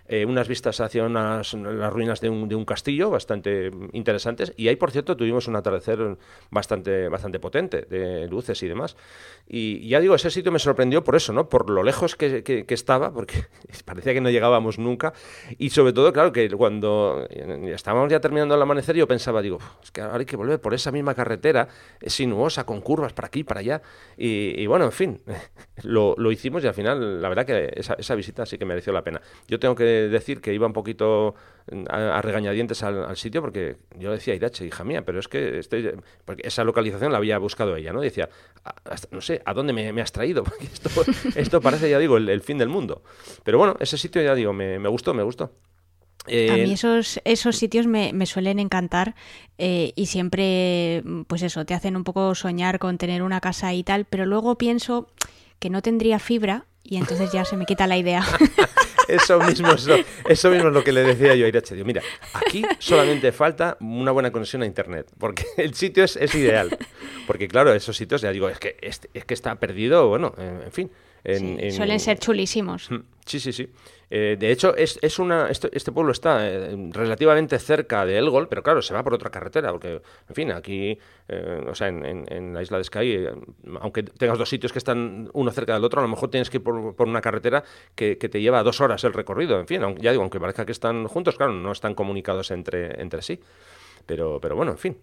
Eh, 0.05 0.25
unas 0.25 0.49
vistas 0.49 0.81
hacia 0.81 1.05
unas, 1.05 1.53
las 1.53 1.93
ruinas 1.93 2.19
de 2.19 2.29
un, 2.29 2.49
de 2.49 2.55
un, 2.55 2.65
castillo 2.65 3.09
bastante 3.09 3.71
interesantes. 3.93 4.53
Y 4.57 4.67
ahí, 4.67 4.75
por 4.75 4.91
cierto, 4.91 5.15
tuvimos 5.15 5.47
un 5.47 5.55
atardecer 5.55 6.17
bastante, 6.51 7.07
bastante 7.07 7.39
potente 7.39 7.83
de 7.83 8.27
luces 8.27 8.61
y 8.63 8.67
demás. 8.67 8.97
Y 9.47 9.87
ya 9.87 10.01
digo, 10.01 10.15
ese 10.15 10.29
sitio 10.29 10.51
me 10.51 10.59
sorprendió 10.59 11.05
por 11.05 11.15
eso, 11.15 11.31
¿no? 11.31 11.47
Por 11.47 11.69
lo 11.69 11.83
lejos 11.83 12.17
que, 12.17 12.43
que, 12.43 12.65
que 12.65 12.73
estaba, 12.73 13.13
porque 13.13 13.45
parecía 13.85 14.13
que 14.13 14.19
no 14.19 14.29
llegábamos 14.29 14.77
nunca. 14.77 15.13
Y 15.57 15.69
sobre 15.69 15.93
todo, 15.93 16.11
claro, 16.11 16.33
que 16.33 16.49
cuando 16.49 17.25
estábamos 17.29 18.11
ya 18.11 18.19
terminando 18.19 18.55
el 18.55 18.61
amanecer, 18.61 18.97
yo 18.97 19.07
pensaba, 19.07 19.41
digo, 19.41 19.59
es 19.81 19.91
que 19.91 20.01
ahora 20.01 20.19
hay 20.19 20.25
que 20.25 20.35
volver 20.35 20.59
por 20.59 20.73
esa 20.73 20.91
misma 20.91 21.15
carretera, 21.15 21.69
sinuosa, 22.05 22.65
con 22.65 22.81
curvas 22.81 23.13
para 23.13 23.27
aquí, 23.27 23.45
para 23.45 23.61
allá. 23.61 23.81
Y, 24.17 24.61
y 24.61 24.67
bueno, 24.67 24.85
en 24.85 24.91
fin, 24.91 25.21
lo, 25.83 26.15
lo, 26.17 26.31
hicimos 26.31 26.63
y 26.63 26.67
al 26.67 26.73
final, 26.73 27.21
la 27.21 27.29
verdad 27.29 27.45
que 27.45 27.71
esa, 27.75 27.93
esa 27.93 28.15
visita 28.15 28.45
sí 28.45 28.57
que 28.57 28.65
mereció 28.65 28.91
la 28.91 29.03
pena. 29.03 29.21
Yo 29.47 29.59
tengo 29.59 29.75
que 29.75 29.92
decir 29.93 30.41
que 30.41 30.53
iba 30.53 30.67
un 30.67 30.73
poquito 30.73 31.35
a, 31.89 32.17
a 32.17 32.21
regañadientes 32.21 32.83
al, 32.83 33.05
al, 33.05 33.17
sitio 33.17 33.41
porque 33.41 33.77
yo 33.97 34.11
decía, 34.11 34.35
Irache, 34.35 34.65
hija 34.65 34.83
mía, 34.83 35.03
pero 35.05 35.19
es 35.19 35.27
que 35.27 35.59
estoy, 35.59 35.91
porque 36.25 36.47
esa 36.47 36.63
localización 36.63 37.11
la 37.11 37.17
había 37.17 37.37
buscado 37.37 37.75
ella, 37.75 37.93
¿no? 37.93 38.01
decía, 38.01 38.29
hasta, 38.83 39.07
no 39.11 39.21
sé, 39.21 39.41
¿a 39.45 39.53
dónde 39.53 39.73
me, 39.73 39.91
me 39.93 40.01
has 40.01 40.11
traído? 40.11 40.43
Porque 40.53 40.65
esto, 40.65 40.89
esto, 41.35 41.61
parece, 41.61 41.89
ya 41.89 41.99
digo, 41.99 42.17
el, 42.17 42.29
el, 42.29 42.41
fin 42.41 42.57
del 42.57 42.69
mundo. 42.69 43.01
Pero 43.43 43.57
bueno, 43.57 43.75
ese 43.79 43.97
sitio, 43.97 44.21
ya 44.21 44.35
digo, 44.35 44.53
me, 44.53 44.79
me 44.79 44.89
gustó, 44.89 45.13
me 45.13 45.23
gustó. 45.23 45.51
Eh, 46.27 46.51
a 46.51 46.55
mí 46.55 46.71
esos, 46.71 47.19
esos 47.25 47.57
sitios 47.57 47.85
me, 47.85 48.13
me 48.13 48.25
suelen 48.25 48.59
encantar 48.59 49.15
eh, 49.57 49.91
y 49.95 50.05
siempre, 50.05 51.03
pues 51.27 51.41
eso, 51.41 51.65
te 51.65 51.73
hacen 51.73 51.97
un 51.97 52.03
poco 52.03 52.33
soñar 52.33 52.79
con 52.79 52.97
tener 52.97 53.23
una 53.23 53.41
casa 53.41 53.73
y 53.73 53.83
tal, 53.83 54.05
pero 54.05 54.25
luego 54.25 54.57
pienso 54.57 55.07
que 55.59 55.69
no 55.69 55.81
tendría 55.81 56.19
fibra 56.19 56.65
y 56.83 56.97
entonces 56.97 57.31
ya 57.31 57.45
se 57.45 57.57
me 57.57 57.65
quita 57.65 57.87
la 57.87 57.97
idea. 57.97 58.23
eso, 59.07 59.39
mismo 59.39 59.71
es 59.71 59.85
lo, 59.85 59.95
eso 60.27 60.49
mismo 60.49 60.67
es 60.67 60.73
lo 60.73 60.83
que 60.83 60.91
le 60.91 61.03
decía 61.03 61.35
yo 61.35 61.45
a 61.45 61.47
Irache. 61.47 61.75
Digo, 61.75 61.85
mira, 61.85 62.01
aquí 62.33 62.63
solamente 62.79 63.31
falta 63.31 63.77
una 63.79 64.11
buena 64.11 64.31
conexión 64.31 64.61
a 64.61 64.65
Internet, 64.65 65.07
porque 65.17 65.45
el 65.57 65.73
sitio 65.73 66.03
es, 66.03 66.15
es 66.17 66.35
ideal. 66.35 66.77
Porque 67.25 67.47
claro, 67.47 67.73
esos 67.73 67.95
sitios, 67.95 68.21
ya 68.21 68.31
digo, 68.31 68.49
es 68.49 68.59
que, 68.59 68.77
es, 68.81 69.01
es 69.13 69.25
que 69.25 69.33
está 69.33 69.55
perdido, 69.55 70.09
bueno, 70.09 70.33
en, 70.37 70.61
en 70.63 70.71
fin. 70.71 70.91
En, 71.23 71.39
sí, 71.39 71.55
en, 71.59 71.71
suelen 71.71 71.99
ser 71.99 72.19
chulísimos. 72.19 72.89
Sí, 73.25 73.39
sí, 73.39 73.53
sí. 73.53 73.69
Eh, 74.09 74.35
de 74.37 74.51
hecho, 74.51 74.75
es, 74.75 74.99
es 75.01 75.17
una, 75.17 75.49
este, 75.49 75.75
este, 75.75 75.91
pueblo 75.91 76.11
está 76.11 76.47
eh, 76.47 76.75
relativamente 76.91 77.57
cerca 77.57 78.05
de 78.05 78.17
Elgol, 78.17 78.47
pero 78.47 78.61
claro, 78.61 78.81
se 78.81 78.93
va 78.93 79.03
por 79.03 79.13
otra 79.13 79.31
carretera, 79.31 79.71
porque, 79.71 80.01
en 80.29 80.35
fin, 80.35 80.51
aquí, 80.51 80.99
eh, 81.29 81.65
o 81.67 81.73
sea, 81.73 81.87
en, 81.87 82.25
en, 82.27 82.53
la 82.53 82.61
isla 82.61 82.77
de 82.77 82.83
Skye, 82.83 83.31
aunque 83.79 84.03
tengas 84.03 84.37
dos 84.37 84.49
sitios 84.49 84.71
que 84.71 84.77
están 84.77 85.31
uno 85.33 85.51
cerca 85.51 85.73
del 85.73 85.83
otro, 85.83 85.99
a 85.99 86.03
lo 86.03 86.09
mejor 86.09 86.29
tienes 86.29 86.51
que 86.51 86.57
ir 86.57 86.63
por, 86.63 86.95
por 86.95 87.07
una 87.07 87.21
carretera 87.21 87.63
que, 87.95 88.19
que, 88.19 88.29
te 88.29 88.39
lleva 88.39 88.61
dos 88.61 88.81
horas 88.81 89.03
el 89.03 89.13
recorrido. 89.13 89.59
En 89.59 89.65
fin, 89.65 89.81
aunque, 89.81 90.03
ya 90.03 90.11
digo, 90.11 90.21
aunque 90.21 90.39
parezca 90.39 90.65
que 90.65 90.73
están 90.73 91.07
juntos, 91.07 91.35
claro, 91.35 91.53
no 91.53 91.71
están 91.71 91.95
comunicados 91.95 92.51
entre, 92.51 93.01
entre 93.01 93.23
sí. 93.23 93.39
Pero, 94.05 94.39
pero 94.41 94.55
bueno, 94.55 94.73
en 94.73 94.77
fin. 94.77 94.97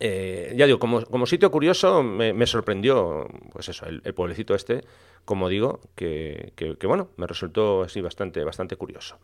Eh, 0.00 0.52
ya 0.56 0.66
digo, 0.66 0.78
como, 0.78 1.26
sitio 1.26 1.50
curioso 1.50 2.02
me, 2.02 2.46
sorprendió, 2.46 3.28
pues 3.52 3.68
eso, 3.68 3.86
el, 3.86 4.00
pueblecito 4.14 4.54
este, 4.54 4.84
como 5.24 5.48
digo, 5.48 5.80
que, 5.94 6.52
bueno, 6.84 7.10
me 7.16 7.26
resultó 7.26 7.82
así 7.82 8.00
bastante, 8.00 8.42
bastante 8.44 8.76
curioso. 8.76 9.18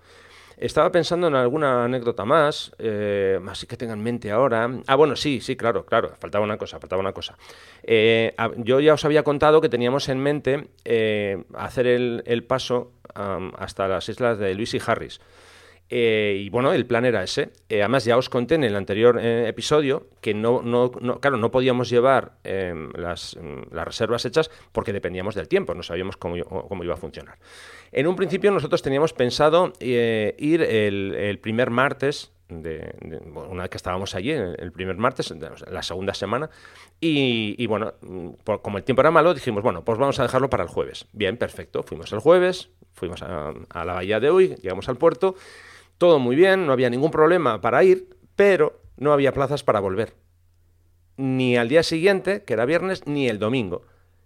Estaba 0.61 0.93
pensando 0.93 1.29
en 1.29 1.35
alguna 1.35 1.87
anécdota 1.87 2.27
más, 2.27 2.73
eh, 2.79 3.41
así 3.49 3.67
que 3.67 3.79
tenga 3.79 3.95
en 3.95 4.03
mente 4.03 4.31
ahora. 4.31 4.71
Ah, 4.87 4.95
bueno, 4.95 5.17
sí, 5.17 5.41
sí, 5.41 5.57
claro, 5.57 5.87
claro, 5.87 6.13
faltaba 6.19 6.45
una 6.45 6.59
cosa, 6.59 6.79
faltaba 6.79 7.01
una 7.01 7.15
cosa. 7.15 7.35
Eh, 7.83 8.35
yo 8.59 8.79
ya 8.79 8.93
os 8.93 9.05
había 9.07 9.23
contado 9.23 9.63
que 9.63 9.71
teníamos 9.71 10.11
en 10.11 10.19
mente 10.19 10.69
eh, 10.85 11.45
hacer 11.55 11.87
el, 11.87 12.45
paso 12.45 12.93
hasta 13.15 13.89
las 13.89 14.07
islas 14.11 14.39
de 14.39 14.55
Luis 14.55 14.75
y 14.75 14.81
Harris. 14.87 15.23
Eh, 15.93 16.43
y 16.45 16.51
bueno, 16.51 16.73
el 16.73 16.87
plan 16.87 17.05
era 17.05 17.23
ese. 17.25 17.51
Eh, 17.69 17.81
además, 17.81 18.05
ya 18.05 18.17
os 18.17 18.29
conté 18.29 18.55
en 18.55 18.63
el 18.63 18.77
anterior 18.77 19.19
eh, 19.21 19.49
episodio 19.49 20.07
que 20.21 20.35
no, 20.35 20.63
no, 20.63 20.93
no, 21.01 21.19
claro, 21.19 21.37
no 21.37 21.51
podíamos 21.51 21.91
llevar 21.91 22.35
em, 22.45 22.93
las, 22.93 23.37
las, 23.73 23.85
reservas 23.85 24.25
hechas 24.25 24.51
porque 24.71 24.93
dependíamos 24.93 25.35
del 25.35 25.49
tiempo, 25.49 25.75
no 25.75 25.83
sabíamos 25.83 26.17
cómo, 26.17 26.41
cómo 26.45 26.85
iba 26.85 26.95
a 26.95 26.97
funcionar. 26.97 27.39
En 27.91 28.07
un 28.07 28.15
principio 28.15 28.53
nosotros 28.53 28.83
teníamos 28.83 29.13
pensado 29.13 29.73
ir 29.81 30.63
el, 30.63 31.39
primer 31.43 31.71
martes, 31.71 32.31
de, 32.49 32.95
una 33.35 33.63
vez 33.63 33.71
que 33.71 33.77
estábamos 33.77 34.15
allí, 34.15 34.31
el 34.31 34.71
primer 34.71 34.97
martes, 34.97 35.35
la 35.69 35.83
segunda 35.83 36.15
semana, 36.15 36.51
y, 37.01 37.67
bueno, 37.67 37.95
por, 38.45 38.63
como 38.63 38.79
el 38.79 38.85
tiempo 38.85 39.03
era 39.03 39.11
malo, 39.11 39.35
dijimos, 39.35 39.65
bueno, 39.65 39.85
pues 39.85 39.99
vamos 39.99 40.21
a 40.21 40.23
dejarlo 40.23 40.49
para 40.49 40.63
el 40.63 40.69
jueves. 40.69 41.07
Bien, 41.13 41.37
perfecto. 41.37 41.83
Fuimos 41.83 42.13
el 42.13 42.21
jueves, 42.21 42.71
fuimos 42.93 43.23
a, 43.23 43.53
a 43.71 43.85
la 43.85 43.95
bahía 43.95 44.21
de 44.21 44.31
hoy, 44.31 44.55
llegamos 44.63 44.89
al 44.89 44.97
puerto 44.97 45.35
todo 46.01 46.19
muy 46.19 46.35
bien, 46.35 46.67
no 46.67 46.73
había 46.73 46.89
ningún 46.89 47.11
problema 47.11 47.61
para 47.61 47.85
ir, 47.85 48.09
pero 48.35 48.81
no 48.97 49.13
había 49.13 49.35
plazas 49.35 49.63
para 49.63 49.81
volver. 49.81 50.15
Ni 51.19 51.59
al 51.59 51.69
día 51.69 51.83
siguiente, 51.83 52.43
que 52.43 52.55
era 52.55 52.65
viernes, 52.65 53.07
ni 53.07 53.29
el 53.29 53.39
domingo, 53.39 53.83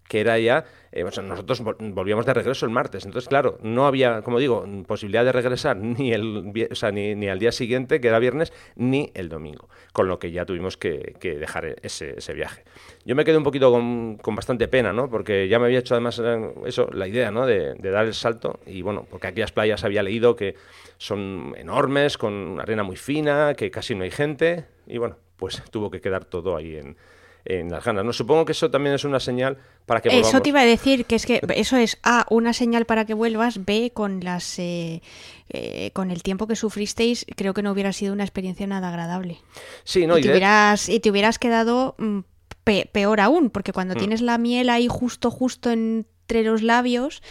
que 0.09 0.21
era 0.21 0.39
ya, 0.39 0.65
eh, 0.93 1.03
nosotros 1.03 1.63
volvíamos 1.63 2.27
de 2.27 2.35
regreso 2.35 2.67
el 2.67 2.73
martes. 2.73 3.05
Entonces, 3.05 3.29
claro, 3.29 3.59
no 3.63 3.87
había, 3.87 4.23
como 4.23 4.39
digo, 4.39 4.65
posibilidad 4.87 5.25
de 5.25 5.33
regresar 5.33 5.77
ni, 5.79 6.13
el, 6.13 6.53
ni, 6.93 7.15
ni 7.15 7.29
al 7.29 7.39
día 7.39 7.53
siguiente, 7.53 8.01
que 8.01 8.09
era 8.09 8.19
viernes, 8.19 8.53
ni 8.77 9.11
el 9.15 9.29
domingo. 9.29 9.69
Con 9.93 10.09
lo 10.09 10.19
que 10.19 10.31
ya 10.31 10.45
tuvimos 10.45 10.77
que, 10.77 11.15
que 11.21 11.37
dejar 11.37 11.77
ese, 11.83 12.19
ese, 12.19 12.35
viaje. 12.35 12.65
Yo 13.05 13.15
me 13.15 13.25
quedé 13.25 13.37
un 13.37 13.45
poquito 13.45 13.71
con, 13.71 14.17
con, 14.17 14.35
bastante 14.35 14.69
pena, 14.69 14.93
¿no? 14.93 15.09
Porque 15.09 15.49
ya 15.49 15.59
me 15.59 15.67
había 15.67 15.79
hecho 15.79 15.95
además 15.95 16.21
eh, 16.23 16.53
eso, 16.67 16.89
la 16.93 17.09
idea, 17.09 17.31
¿no? 17.31 17.47
De, 17.47 17.75
de 17.75 17.91
dar 17.91 18.07
el 18.07 18.15
salto. 18.15 18.61
Y 18.67 18.83
bueno, 18.83 19.07
porque 19.11 19.29
aquellas 19.29 19.53
playas 19.53 19.85
había 19.85 20.03
leído 20.03 20.37
que 20.37 20.55
son 20.99 21.55
enormes, 21.57 22.19
con 22.19 22.61
arena 22.61 22.83
muy 22.83 22.97
fina, 22.97 23.55
que 23.55 23.71
casi 23.71 23.95
no 23.95 24.05
hay 24.05 24.11
gente, 24.11 24.67
y 24.87 24.99
bueno, 24.99 25.17
pues 25.37 25.63
tuvo 25.71 25.91
que 25.91 26.01
quedar 26.01 26.25
todo 26.25 26.57
ahí 26.57 26.77
en, 26.77 26.97
en 27.45 27.71
las 27.71 27.85
ganas. 27.85 28.05
¿no? 28.05 28.13
Supongo 28.13 28.45
que 28.45 28.53
eso 28.53 28.71
también 28.71 28.95
es 28.95 29.05
una 29.05 29.21
señal 29.21 29.59
para 29.87 30.01
que 30.01 30.09
Eso 30.19 30.41
te 30.41 30.49
iba 30.49 30.61
a 30.61 30.65
decir, 30.65 31.05
que 31.05 31.15
es 31.15 31.27
que 31.27 31.41
eso 31.55 31.77
es 31.77 31.99
A, 32.03 32.27
una 32.31 32.53
señal 32.53 32.87
para 32.87 33.05
que 33.05 33.15
vuelvas, 33.15 33.65
B, 33.65 33.93
con 33.93 34.21
las 34.21 34.59
eh, 34.59 35.03
eh, 35.51 35.91
con 35.93 36.11
el 36.11 36.23
tiempo 36.23 36.47
que 36.47 36.57
sufristeis, 36.57 37.27
creo 37.37 37.53
que 37.53 37.63
no 37.63 37.73
hubiera 37.73 37.93
sido 37.93 38.13
una 38.13 38.25
experiencia 38.25 38.67
nada 38.67 38.89
agradable. 38.89 39.39
Sí, 39.85 40.07
no, 40.07 40.17
y, 40.19 40.23
te, 40.23 40.31
hubieras, 40.31 40.89
y 40.89 41.01
te 41.01 41.11
hubieras 41.11 41.39
quedado 41.39 41.95
mm, 41.99 42.21
peor 42.65 43.21
aún, 43.21 43.51
porque 43.51 43.73
cuando 43.73 43.95
mm. 43.95 43.99
tienes 43.99 44.21
la 44.23 44.39
miel 44.39 44.71
ahí 44.71 44.89
justo, 44.89 45.31
justo 45.31 45.71
entre 45.71 46.43
los 46.45 46.63
labios 46.63 47.23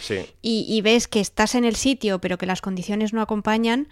y, 0.42 0.82
ves 0.84 1.08
que 1.08 1.20
estás 1.20 1.56
en 1.56 1.66
el 1.66 1.76
sitio, 1.76 2.20
pero 2.20 2.38
que 2.38 2.46
las 2.46 2.62
condiciones 2.62 3.14
no 3.14 3.22
acompañan, 3.22 3.88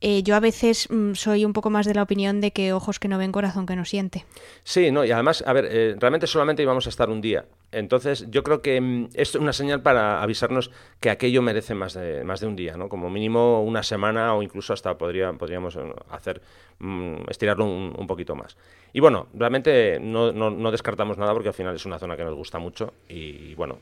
eh, 0.00 0.22
yo 0.22 0.36
a 0.36 0.40
veces 0.40 0.88
mm, 0.90 1.14
soy 1.14 1.44
un 1.44 1.52
poco 1.52 1.70
más 1.70 1.86
de 1.86 1.94
la 1.94 2.02
opinión 2.02 2.40
de 2.40 2.50
que 2.50 2.72
ojos 2.72 2.98
que 2.98 3.08
no 3.08 3.18
ven, 3.18 3.32
corazón 3.32 3.66
que 3.66 3.76
no 3.76 3.84
siente. 3.84 4.26
Sí, 4.62 4.90
no, 4.90 5.04
y 5.04 5.10
además, 5.10 5.42
a 5.46 5.52
ver, 5.52 5.68
eh, 5.70 5.96
realmente 5.98 6.26
solamente 6.26 6.62
íbamos 6.62 6.86
a 6.86 6.90
estar 6.90 7.08
un 7.08 7.20
día. 7.20 7.46
Entonces, 7.72 8.26
yo 8.30 8.42
creo 8.42 8.60
que 8.60 8.80
mm, 8.80 9.08
es 9.14 9.34
una 9.34 9.52
señal 9.52 9.82
para 9.82 10.22
avisarnos 10.22 10.70
que 11.00 11.08
aquello 11.08 11.40
merece 11.40 11.74
más 11.74 11.94
de, 11.94 12.24
más 12.24 12.40
de 12.40 12.46
un 12.46 12.56
día, 12.56 12.76
¿no? 12.76 12.88
Como 12.88 13.08
mínimo 13.08 13.62
una 13.62 13.82
semana 13.82 14.34
o 14.34 14.42
incluso 14.42 14.74
hasta 14.74 14.98
podría, 14.98 15.32
podríamos 15.32 15.76
eh, 15.76 15.80
hacer, 16.10 16.42
estirarlo 17.28 17.64
un, 17.64 18.06
poquito 18.06 18.34
más. 18.34 18.56
Y 18.92 19.00
bueno, 19.00 19.28
realmente 19.32 19.98
no, 19.98 20.32
no, 20.32 20.70
descartamos 20.70 21.16
nada 21.16 21.32
porque 21.32 21.48
al 21.48 21.54
final 21.54 21.74
es 21.74 21.86
una 21.86 21.98
zona 21.98 22.16
que 22.16 22.24
nos 22.24 22.34
gusta 22.34 22.58
mucho 22.58 22.92
y 23.08 23.54
bueno, 23.54 23.78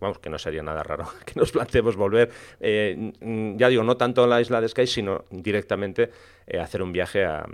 vamos, 0.00 0.18
que 0.18 0.30
no 0.30 0.38
sería 0.38 0.62
nada 0.62 0.82
raro 0.82 1.06
que 1.24 1.32
nos 1.36 1.52
planteemos 1.52 1.96
volver, 1.96 2.30
eh, 2.60 3.12
ya 3.56 3.68
digo, 3.68 3.82
no 3.82 3.96
tanto 3.96 4.24
a 4.24 4.26
la 4.26 4.40
isla 4.40 4.60
de 4.60 4.68
Sky, 4.68 4.86
sino 4.86 5.24
directamente 5.30 6.10
eh, 6.46 6.58
hacer 6.58 6.82
un 6.82 6.92
viaje 6.92 7.24
a, 7.24 7.44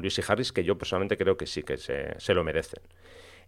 Luis 0.00 0.18
y 0.18 0.22
Harris, 0.26 0.52
que 0.52 0.64
yo 0.64 0.76
personalmente 0.76 1.16
creo 1.16 1.36
que 1.36 1.46
sí 1.46 1.62
que 1.62 1.76
se 1.76 2.34
lo 2.34 2.44
merecen. 2.44 2.80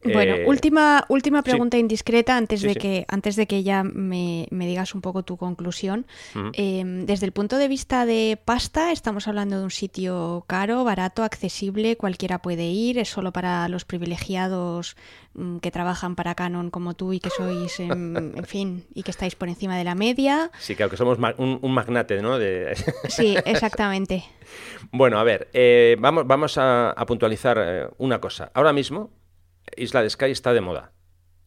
Bueno, 0.05 0.35
eh, 0.37 0.45
última, 0.47 1.05
última 1.09 1.43
pregunta 1.43 1.77
indiscreta 1.77 2.37
antes, 2.37 2.63
de 2.63 2.75
Que, 2.77 3.05
antes 3.09 3.35
de 3.35 3.47
que 3.47 3.63
ya 3.63 3.83
me, 3.83 4.47
digas 4.51 4.95
un 4.95 5.01
poco 5.01 5.25
tu 5.25 5.37
conclusión. 5.37 6.07
Em, 6.53 7.05
desde 7.05 7.27
el 7.27 7.33
punto 7.33 7.59
de 7.59 7.67
vista 7.67 8.07
de 8.07 8.39
pasta, 8.43 8.93
estamos 8.93 9.27
hablando 9.27 9.59
de 9.59 9.65
un 9.65 9.71
sitio 9.71 10.45
caro, 10.47 10.85
barato, 10.85 11.25
accesible, 11.25 11.97
cualquiera 11.97 12.39
puede 12.39 12.67
ir, 12.67 12.99
es 12.99 13.09
solo 13.09 13.33
para 13.33 13.69
los 13.69 13.85
privilegiados 13.85 14.97
mm, 15.35 15.59
que 15.59 15.71
trabajan 15.71 16.15
para 16.15 16.35
Canon 16.35 16.71
como 16.71 16.95
tú 16.95 17.13
y 17.13 17.19
que 17.19 17.31
sois, 17.31 17.81
en, 17.81 18.45
fin, 18.45 18.85
y 18.95 19.03
que 19.03 19.11
estáis 19.11 19.35
por 19.35 19.49
encima 19.49 19.77
de 19.77 19.85
la 19.85 19.97
media. 19.97 20.51
Sí, 20.61 20.77
claro 20.77 20.91
que 20.91 20.97
somos 20.97 21.19
un, 21.39 21.73
magnate, 21.73 22.23
¿no? 22.23 22.39
De... 22.39 22.77
sí, 23.09 23.37
exactamente. 23.45 24.25
bueno, 24.93 25.19
a 25.19 25.25
ver, 25.25 25.49
eh, 25.53 25.97
vamos, 25.99 26.25
vamos 26.27 26.57
a, 26.57 26.95
puntualizar 27.07 27.59
eh, 27.61 27.89
una 27.99 28.21
cosa. 28.21 28.51
Ahora 28.55 28.73
mismo 28.73 29.11
Isla 29.77 30.03
de 30.03 30.11
Sky 30.11 30.31
está 30.31 30.53
de 30.53 30.61
moda. 30.61 30.93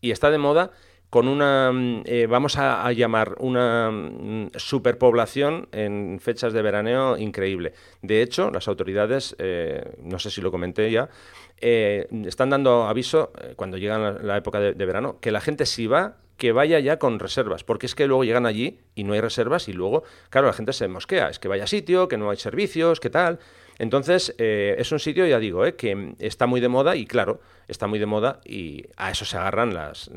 Y 0.02 0.12
está 0.12 0.32
de 0.32 0.38
moda 0.38 0.72
con 1.12 1.28
una, 1.28 1.74
mm, 1.74 2.04
eh, 2.06 2.26
vamos 2.26 2.58
a, 2.58 2.90
llamar, 2.94 3.36
una 3.40 3.92
mm, 3.92 4.52
superpoblación 4.56 5.68
en 5.74 6.20
fechas 6.22 6.54
de 6.54 6.62
veraneo 6.62 7.18
increíble. 7.18 7.74
De 8.02 8.22
hecho, 8.22 8.50
las 8.50 8.70
autoridades, 8.70 9.36
eh, 9.38 9.94
no 10.02 10.20
sé 10.20 10.32
si 10.32 10.40
lo 10.40 10.52
comenté 10.52 10.90
ya, 10.90 11.10
eh, 11.60 12.08
están 12.26 12.50
dando 12.50 12.86
aviso 12.86 13.34
cuando 13.58 13.78
llega 13.78 14.14
la, 14.14 14.38
época 14.38 14.62
de, 14.62 14.74
de, 14.74 14.86
verano, 14.86 15.20
que 15.20 15.32
la 15.32 15.42
gente 15.42 15.66
si 15.66 15.86
va, 15.86 16.16
que 16.38 16.54
vaya 16.54 16.80
ya 16.80 16.98
con 16.98 17.20
reservas, 17.20 17.66
porque 17.66 17.88
es 17.88 17.94
que 17.94 18.08
luego 18.08 18.24
llegan 18.24 18.46
allí 18.46 18.80
y 18.96 19.04
no 19.04 19.12
hay 19.12 19.20
reservas 19.20 19.68
y 19.68 19.74
luego, 19.74 20.04
claro, 20.30 20.48
la 20.48 20.54
gente 20.54 20.72
se 20.72 20.88
mosquea, 20.88 21.30
es 21.30 21.40
que 21.40 21.50
vaya 21.50 21.68
sitio, 21.68 22.08
que 22.08 22.18
no 22.18 22.30
hay 22.30 22.38
servicios, 22.38 23.02
que 23.02 23.10
tal. 23.10 23.38
Entonces, 23.82 24.36
eh, 24.38 24.76
es 24.78 24.92
un 24.92 25.00
sitio, 25.00 25.26
ya 25.26 25.40
digo, 25.40 25.66
eh, 25.66 25.74
que 25.74 26.14
está 26.20 26.46
muy 26.46 26.62
de 26.62 26.68
moda 26.68 26.96
y 26.96 27.08
claro, 27.08 27.42
está 27.68 27.88
muy 27.88 27.98
de 27.98 28.06
moda 28.06 28.40
y 28.46 28.86
a 28.96 29.10
eso 29.10 29.26
se 29.26 29.38
agarran 29.38 29.74
las, 29.74 30.12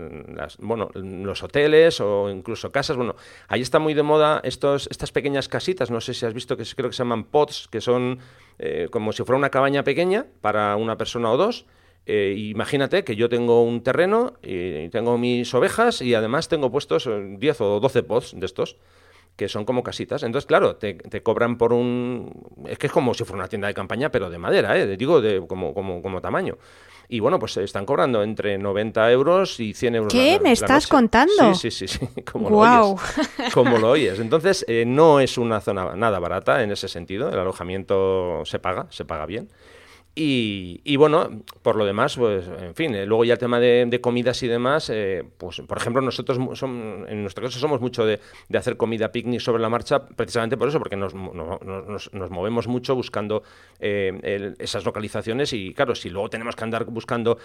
bueno, 0.59 0.91
los 0.93 1.43
hoteles 1.43 1.99
o 2.03 2.29
incluso 2.29 2.71
casas. 2.71 2.99
Bueno, 2.99 3.17
ahí 3.49 3.63
está 3.63 3.79
muy 3.79 3.95
de 3.95 4.03
moda 4.03 4.43
estos, 4.45 4.87
estas 4.91 5.13
pequeñas 5.13 5.49
casitas, 5.49 5.91
no 5.91 6.03
sé 6.03 6.13
si 6.13 6.27
has 6.27 6.35
visto 6.35 6.59
que 6.59 6.65
creo 6.77 6.91
que 6.91 6.95
se 6.95 7.05
llaman 7.05 7.25
pots, 7.25 7.67
que 7.69 7.81
son 7.81 8.19
eh, 8.59 8.89
como 8.91 9.13
si 9.13 9.25
fuera 9.25 9.39
una 9.39 9.49
cabaña 9.49 9.83
pequeña 9.83 10.27
para 10.43 10.77
una 10.77 10.99
persona 10.99 11.31
o 11.31 11.39
dos. 11.39 11.65
imagínate 12.07 13.03
que 13.03 13.17
yo 13.17 13.31
tengo 13.31 13.63
un 13.63 13.83
terreno 13.83 14.35
y 14.43 14.91
tengo 14.91 15.17
mis 15.17 15.55
ovejas 15.55 16.03
y 16.03 16.13
además 16.13 16.49
tengo 16.49 16.71
puestos 16.71 17.09
10 17.09 17.61
o 17.63 17.81
12 17.81 18.03
pots 18.03 18.39
de 18.39 18.45
estos 18.45 18.77
que 19.37 19.49
son 19.49 19.65
como 19.65 19.83
casitas. 19.83 20.23
Entonces, 20.23 20.47
claro, 20.47 20.77
te, 20.77 21.23
cobran 21.23 21.59
por 21.59 21.73
un... 21.73 22.31
Es 22.67 22.79
que 22.79 22.87
es 22.87 22.93
como 22.93 23.15
si 23.15 23.25
fuera 23.25 23.41
una 23.41 23.49
tienda 23.49 23.69
de 23.69 23.75
campaña, 23.75 24.11
pero 24.11 24.31
de 24.31 24.39
madera, 24.39 24.79
¿eh? 24.79 24.97
digo, 24.97 25.21
de, 25.21 25.45
como, 25.47 25.75
como, 25.75 26.01
como 26.03 26.21
tamaño. 26.21 26.57
Y 27.09 27.21
bueno, 27.21 27.39
pues 27.39 27.57
están 27.59 27.85
cobrando 27.85 28.23
entre 28.23 28.57
90 28.57 29.13
euros 29.13 29.61
y 29.61 29.75
100 29.75 29.95
euros. 29.95 30.13
¿Qué? 30.13 30.41
¿Me 30.43 30.53
estás 30.53 30.87
contando? 30.87 31.55
Sí, 31.55 31.71
sí, 31.71 31.87
sí, 31.87 31.99
sí. 31.99 32.23
Como, 32.25 32.49
lo 32.49 32.59
oyes. 32.59 33.01
como 33.53 33.79
lo 33.79 33.91
oyes. 33.91 34.19
Entonces, 34.19 34.65
eh, 34.69 34.85
no 34.87 35.21
es 35.21 35.37
una 35.37 35.61
zona 35.61 35.95
nada 35.95 36.19
barata 36.19 36.63
en 36.63 36.73
ese 36.73 36.89
sentido. 36.89 37.29
El 37.29 37.39
alojamiento 37.39 38.43
se 38.45 38.59
paga, 38.59 38.87
se 38.91 39.05
paga 39.05 39.27
bien. 39.27 39.51
Y, 40.17 40.97
bueno, 40.97 41.43
por 41.63 41.75
lo 41.75 41.85
demás, 41.85 42.17
pues, 42.17 42.47
en 42.47 42.75
fin, 42.77 42.95
eh, 42.95 43.05
luego 43.05 43.25
ya 43.25 43.33
el 43.33 43.39
tema 43.39 43.59
de, 43.59 43.99
comidas 44.01 44.41
y 44.45 44.49
demás, 44.49 44.89
eh, 44.91 45.25
pues, 45.39 45.61
por 45.67 45.77
ejemplo, 45.77 46.01
nosotros 46.03 46.39
en 46.39 47.23
nuestro 47.23 47.43
caso 47.45 47.59
somos 47.59 47.81
mucho 47.81 48.07
de, 48.07 48.21
hacer 48.57 48.77
comida 48.77 49.11
picnic 49.11 49.41
sobre 49.41 49.61
la 49.61 49.69
marcha, 49.69 50.07
precisamente 50.07 50.57
por 50.57 50.69
eso, 50.69 50.79
porque 50.79 50.95
nos, 50.95 51.15
nos, 51.15 52.31
movemos 52.31 52.69
mucho 52.69 52.95
buscando 52.95 53.43
eh, 53.81 54.55
esas 54.61 54.85
localizaciones 54.85 55.53
y, 55.53 55.75
claro, 55.75 55.97
si 55.97 56.11
luego 56.11 56.31
tenemos 56.31 56.55
que 56.55 56.63
andar 56.63 56.85
buscando 56.85 57.39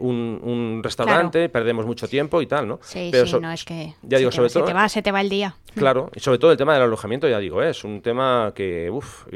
un, 0.00 0.80
restaurante, 0.82 1.48
perdemos 1.48 1.86
mucho 1.86 2.06
tiempo 2.06 2.42
y 2.42 2.46
tal, 2.46 2.68
¿no? 2.68 2.80
Sí, 2.82 3.10
sí, 3.14 3.38
no, 3.40 3.50
es 3.50 3.64
que 3.64 3.94
ya 4.02 4.18
digo, 4.18 4.30
sobre 4.30 4.50
todo, 4.50 4.66
se 4.66 4.70
te 4.70 4.74
va, 4.74 4.88
se 4.90 5.02
te 5.02 5.10
va 5.10 5.22
el 5.22 5.30
día. 5.30 5.56
Claro, 5.74 6.10
y 6.14 6.20
sobre 6.20 6.38
todo 6.38 6.52
el 6.52 6.58
tema 6.58 6.74
del 6.74 6.82
alojamiento, 6.82 7.28
ya 7.28 7.38
digo, 7.38 7.62
es 7.62 7.82
un 7.84 8.02
tema 8.02 8.52
que, 8.54 8.90
uff, 8.90 9.26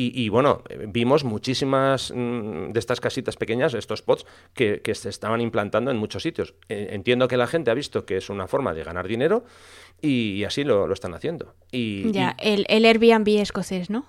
y, 0.00 0.28
bueno, 0.28 0.62
vimos 0.86 1.24
muchísimas 1.24 2.12
mm, 2.14 2.70
de 2.70 2.78
estas 2.78 3.00
casitas 3.00 3.36
pequeñas, 3.36 3.74
estos 3.74 4.00
pots, 4.00 4.26
que, 4.54 4.80
se 4.94 5.08
estaban 5.08 5.40
implantando 5.40 5.90
en 5.90 5.96
muchos 5.96 6.22
sitios. 6.22 6.54
E, 6.68 6.90
entiendo 6.92 7.26
que 7.26 7.36
la 7.36 7.48
gente 7.48 7.72
ha 7.72 7.74
visto 7.74 8.06
que 8.06 8.16
es 8.16 8.30
una 8.30 8.46
forma 8.46 8.74
de 8.74 8.84
ganar 8.84 9.08
dinero 9.08 9.44
y, 10.00 10.44
así 10.44 10.62
lo, 10.62 10.92
están 10.92 11.14
haciendo. 11.14 11.54
Y, 11.72 12.12
ya, 12.12 12.36
El, 12.38 12.64
el, 12.68 12.84
Airbnb 12.84 13.40
escocés, 13.40 13.90
¿no? 13.90 14.06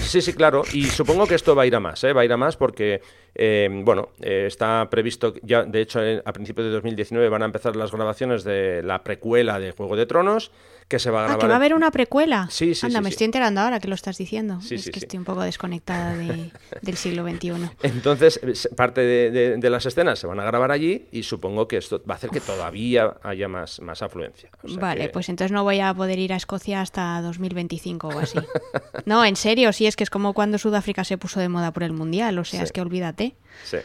Sí, 0.00 0.20
sí, 0.20 0.34
claro. 0.34 0.64
Y 0.74 0.84
supongo 0.84 1.26
que 1.26 1.34
esto 1.34 1.56
va 1.56 1.62
a 1.62 1.66
ir 1.66 1.74
a 1.74 1.80
más, 1.80 2.04
¿eh? 2.04 2.12
va 2.12 2.20
a 2.20 2.24
ir 2.26 2.32
a 2.32 2.36
más 2.36 2.58
porque, 2.58 3.00
eh, 3.34 3.68
bueno, 3.84 4.10
eh, 4.20 4.44
está 4.46 4.88
previsto, 4.90 5.34
ya 5.42 5.64
de 5.64 5.80
hecho 5.80 6.00
a 6.24 6.32
principios 6.32 6.66
de 6.66 6.72
2019 6.72 7.28
van 7.28 7.42
a 7.42 7.46
empezar 7.46 7.76
las 7.76 7.90
grabaciones 7.90 8.44
de 8.44 8.82
la 8.82 9.02
precuela 9.02 9.58
de 9.58 9.72
Juego 9.72 9.96
de 9.96 10.06
Tronos 10.06 10.52
que 10.92 10.98
se 10.98 11.10
va 11.10 11.20
a 11.20 11.24
ah, 11.24 11.26
grabar. 11.28 11.40
que 11.40 11.46
va 11.46 11.54
a 11.54 11.56
haber 11.56 11.72
una 11.72 11.90
precuela. 11.90 12.48
Sí, 12.50 12.74
sí, 12.74 12.84
Anda, 12.84 13.00
me 13.00 13.08
estoy 13.08 13.24
enterando 13.24 13.62
ahora 13.62 13.80
que 13.80 13.88
lo 13.88 13.94
estás 13.94 14.18
diciendo. 14.18 14.58
es 14.70 14.90
que 14.90 14.98
estoy 14.98 15.18
un 15.18 15.24
poco 15.24 15.40
desconectada 15.40 16.14
del 16.82 16.96
siglo 16.96 17.26
XXI. 17.26 17.52
Entonces, 17.82 18.68
parte 18.76 19.00
de, 19.00 19.70
las 19.70 19.86
escenas 19.86 20.18
se 20.18 20.26
van 20.26 20.38
a 20.38 20.44
grabar 20.44 20.70
allí 20.70 21.06
y 21.10 21.22
supongo 21.22 21.66
que 21.66 21.78
esto 21.78 22.02
va 22.08 22.14
a 22.14 22.16
hacer 22.18 22.28
que 22.28 22.40
todavía 22.40 23.14
haya 23.22 23.48
más, 23.48 23.80
más 23.80 24.02
afluencia. 24.02 24.50
vale, 24.78 25.08
pues 25.08 25.30
entonces 25.30 25.50
no 25.50 25.64
voy 25.64 25.80
a 25.80 25.94
poder 25.94 26.18
ir 26.18 26.34
a 26.34 26.36
Escocia 26.36 26.82
hasta 26.82 27.22
2025 27.22 28.08
o 28.08 28.18
así. 28.18 28.38
no, 29.06 29.24
en 29.24 29.36
serio, 29.36 29.72
sí, 29.72 29.86
es 29.86 29.96
que 29.96 30.04
es 30.04 30.10
como 30.10 30.34
cuando 30.34 30.58
Sudáfrica 30.58 31.04
se 31.04 31.16
puso 31.16 31.40
de 31.40 31.48
moda 31.48 31.72
por 31.72 31.84
el 31.84 31.94
Mundial, 31.94 32.38
o 32.38 32.44
sea, 32.44 32.62
es 32.62 32.72
que 32.72 32.82
olvídate. 32.82 33.21
Sí. 33.64 33.78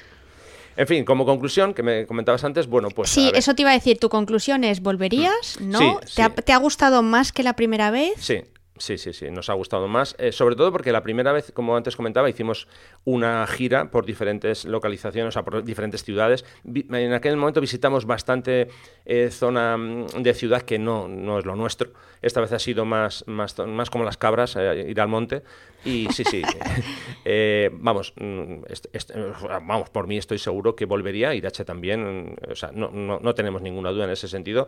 En 0.75 0.85
fin, 0.85 1.03
como 1.05 1.25
conclusión, 1.25 1.73
que 1.73 1.81
me 1.81 2.05
comentabas 2.05 2.43
antes, 2.43 2.67
bueno, 2.67 2.89
pues... 2.89 3.09
Sí, 3.09 3.31
eso 3.33 3.55
te 3.55 3.63
iba 3.63 3.71
a 3.71 3.73
decir, 3.73 3.97
tu 3.97 4.09
conclusión 4.09 4.63
es, 4.63 4.81
¿volverías? 4.81 5.57
Mm. 5.59 5.69
¿No? 5.69 5.99
¿Te, 6.15 6.21
Ha, 6.21 6.29
¿Te, 6.29 6.53
ha, 6.53 6.57
gustado 6.57 7.01
más 7.01 7.31
que 7.31 7.41
la 7.41 7.55
primera 7.55 7.89
vez? 7.89 8.13
Sí, 8.17 8.43
Sí, 8.79 8.97
sí, 8.97 9.13
sí, 9.13 9.31
nos 9.31 9.49
ha 9.49 9.53
gustado 9.53 9.87
más, 9.87 10.15
eh, 10.19 10.31
sobre 10.31 10.55
todo 10.55 10.71
porque 10.71 10.91
la 10.91 11.01
primera 11.01 11.31
vez, 11.31 11.51
como 11.51 11.75
antes 11.75 11.95
comentaba, 11.95 12.29
hicimos 12.29 12.67
una 13.05 13.45
gira 13.47 13.89
por 13.89 14.05
diferentes 14.05 14.65
localizaciones, 14.65 15.29
o 15.29 15.33
sea, 15.33 15.43
por 15.43 15.63
diferentes 15.63 16.03
ciudades. 16.03 16.45
En 16.65 17.13
aquel 17.13 17.37
momento 17.37 17.61
visitamos 17.61 18.05
bastante 18.05 18.69
eh, 19.05 19.29
zona 19.31 19.77
mm, 19.77 20.07
de 20.21 20.33
ciudad 20.33 20.61
que 20.61 20.77
no, 20.79 21.07
no 21.07 21.39
es 21.39 21.45
lo 21.45 21.55
nuestro. 21.55 21.91
Esta 22.21 22.41
vez 22.41 22.51
ha 22.51 22.59
sido 22.59 22.85
más, 22.85 23.23
más, 23.27 23.57
más 23.59 23.89
como 23.89 24.03
las 24.03 24.17
cabras, 24.17 24.55
eh, 24.55 24.85
ir 24.89 25.01
al 25.01 25.07
monte. 25.07 25.43
Y 25.85 26.07
sí, 26.11 26.23
sí, 26.25 26.41
vamos, 27.73 28.13
mm, 28.19 28.63
vamos, 29.65 29.89
por 29.89 30.07
mí 30.07 30.17
estoy 30.17 30.39
seguro 30.39 30.75
que 30.75 30.85
volvería, 30.85 31.33
Irache 31.33 31.63
también, 31.63 32.35
o 32.49 32.55
sea, 32.55 32.71
no, 32.73 32.89
no, 32.89 33.19
no 33.19 33.35
tenemos 33.35 33.61
ninguna 33.61 33.91
duda 33.91 34.05
en 34.05 34.11
ese 34.11 34.27
sentido. 34.27 34.67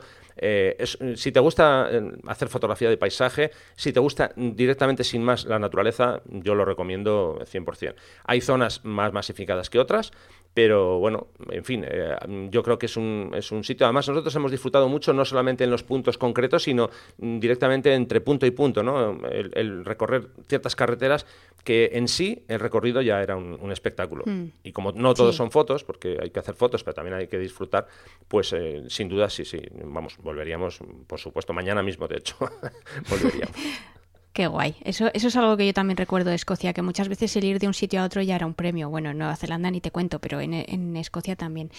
si 1.16 1.32
te 1.32 1.40
gusta 1.40 1.90
hacer 2.28 2.48
fotografía 2.48 2.90
de 2.90 2.98
paisaje, 2.98 3.52
si 3.76 3.92
te 3.92 4.00
gusta 4.00 4.32
directamente 4.36 5.04
sin 5.04 5.24
más 5.24 5.46
la 5.46 5.60
naturaleza, 5.60 6.22
yo 6.30 6.56
lo 6.56 6.66
recomiendo 6.66 7.40
100%. 7.42 7.96
Hay 8.26 8.42
zonas 8.42 8.84
más 8.84 9.14
masificadas 9.14 9.70
que 9.70 9.80
otras, 9.80 10.12
pero 10.54 11.00
bueno, 11.00 11.28
en 11.52 11.64
fin, 11.64 11.86
eh, 11.88 12.16
yo 12.50 12.64
creo 12.64 12.78
que 12.78 12.88
es 12.88 12.98
un, 12.98 13.32
es 13.36 13.52
un 13.52 13.64
sitio. 13.64 13.86
Además, 13.86 14.08
nosotros 14.10 14.36
hemos 14.36 14.52
disfrutado 14.52 14.90
mucho, 14.90 15.14
no 15.14 15.24
solamente 15.24 15.64
en 15.64 15.70
los 15.70 15.84
puntos 15.84 16.18
concretos, 16.18 16.64
sino 16.64 16.90
directamente 17.18 17.94
entre 17.94 18.20
punto 18.22 18.46
y 18.46 18.52
punto, 18.52 18.84
¿no? 18.84 19.20
El, 19.30 19.86
recorrer 19.86 20.28
ciertas 20.48 20.76
carreteras 20.76 21.26
que 21.64 21.92
en 21.94 22.08
sí 22.08 22.44
el 22.48 22.60
recorrido 22.60 23.02
ya 23.02 23.22
era 23.22 23.36
un, 23.36 23.72
espectáculo. 23.72 24.24
Y 24.64 24.72
como 24.72 24.92
no 24.92 25.14
todos 25.14 25.36
son 25.36 25.52
fotos, 25.52 25.84
porque 25.84 26.18
hay 26.22 26.32
que 26.32 26.40
hacer 26.40 26.56
fotos, 26.56 26.84
pero 26.84 26.96
también 26.96 27.16
hay 27.16 27.28
que 27.28 27.38
disfrutar, 27.38 27.88
pues 28.28 28.52
eh, 28.54 28.84
sin 28.88 29.08
duda 29.08 29.30
sí, 29.30 29.46
sí, 29.46 29.62
vamos, 29.84 30.18
volveríamos, 30.18 30.80
por 31.06 31.20
supuesto, 31.20 31.54
mañana 31.54 31.84
mismo, 31.84 32.08
de 32.08 32.18
hecho, 32.18 32.36
volveríamos. 33.10 33.56
Qué 34.34 34.48
guay. 34.48 34.76
Eso, 34.84 35.10
eso 35.14 35.28
es 35.28 35.36
algo 35.36 35.58
que 35.58 35.66
yo 35.66 35.74
también 35.74 35.98
recuerdo 35.98 36.30
de 36.30 36.36
Escocia, 36.36 36.72
que 36.74 36.82
muchas 36.82 37.10
veces 37.10 37.36
el 37.36 37.46
ir 37.46 37.60
de 37.60 37.68
un 37.68 37.74
sitio 37.74 38.02
a 38.02 38.06
otro 38.06 38.22
ya 38.22 38.36
era 38.36 38.46
un 38.46 38.54
premio. 38.54 38.90
Bueno, 38.90 39.10
en 39.10 39.18
Nueva 39.18 39.36
Zelanda 39.36 39.72
ni 39.72 39.82
te 39.82 39.92
cuento, 39.92 40.20
pero 40.20 40.40
en, 40.40 40.54
en 40.54 40.96
Escocia 40.98 41.36
también. 41.36 41.72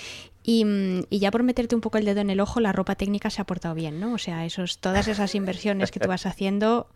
Y, 0.43 0.67
y, 1.11 1.19
ya 1.21 1.31
por 1.31 1.43
meterte 1.43 1.75
un 1.75 1.81
poco 1.81 1.99
el 1.99 2.05
dedo 2.05 2.21
en 2.21 2.31
el 2.31 2.41
ojo, 2.41 2.61
la 2.61 2.73
ropa 2.73 2.97
técnica 2.97 3.31
se 3.31 3.41
ha 3.41 3.45
portado 3.45 3.75
bien, 3.75 4.01
¿no? 4.01 4.15
O 4.15 4.19
sea, 4.19 4.45
esos, 4.45 4.79
todas 4.79 5.07
esas 5.07 5.35
inversiones 5.35 5.91
que 5.91 6.01
tú 6.01 6.09
vas 6.09 6.27
haciendo 6.27 6.89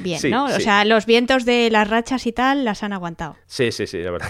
bien, 0.00 0.20
¿no? 0.30 0.46
O 0.46 0.60
sea, 0.60 0.84
los 0.84 1.06
vientos 1.06 1.44
de 1.44 1.70
las 1.70 1.88
rachas 1.88 2.26
y 2.26 2.32
tal 2.32 2.64
las 2.64 2.82
han 2.82 2.92
aguantado. 2.92 3.36
Sí, 3.46 3.72
sí, 3.72 3.86
sí, 3.86 3.98
la 3.98 4.10
verdad 4.10 4.28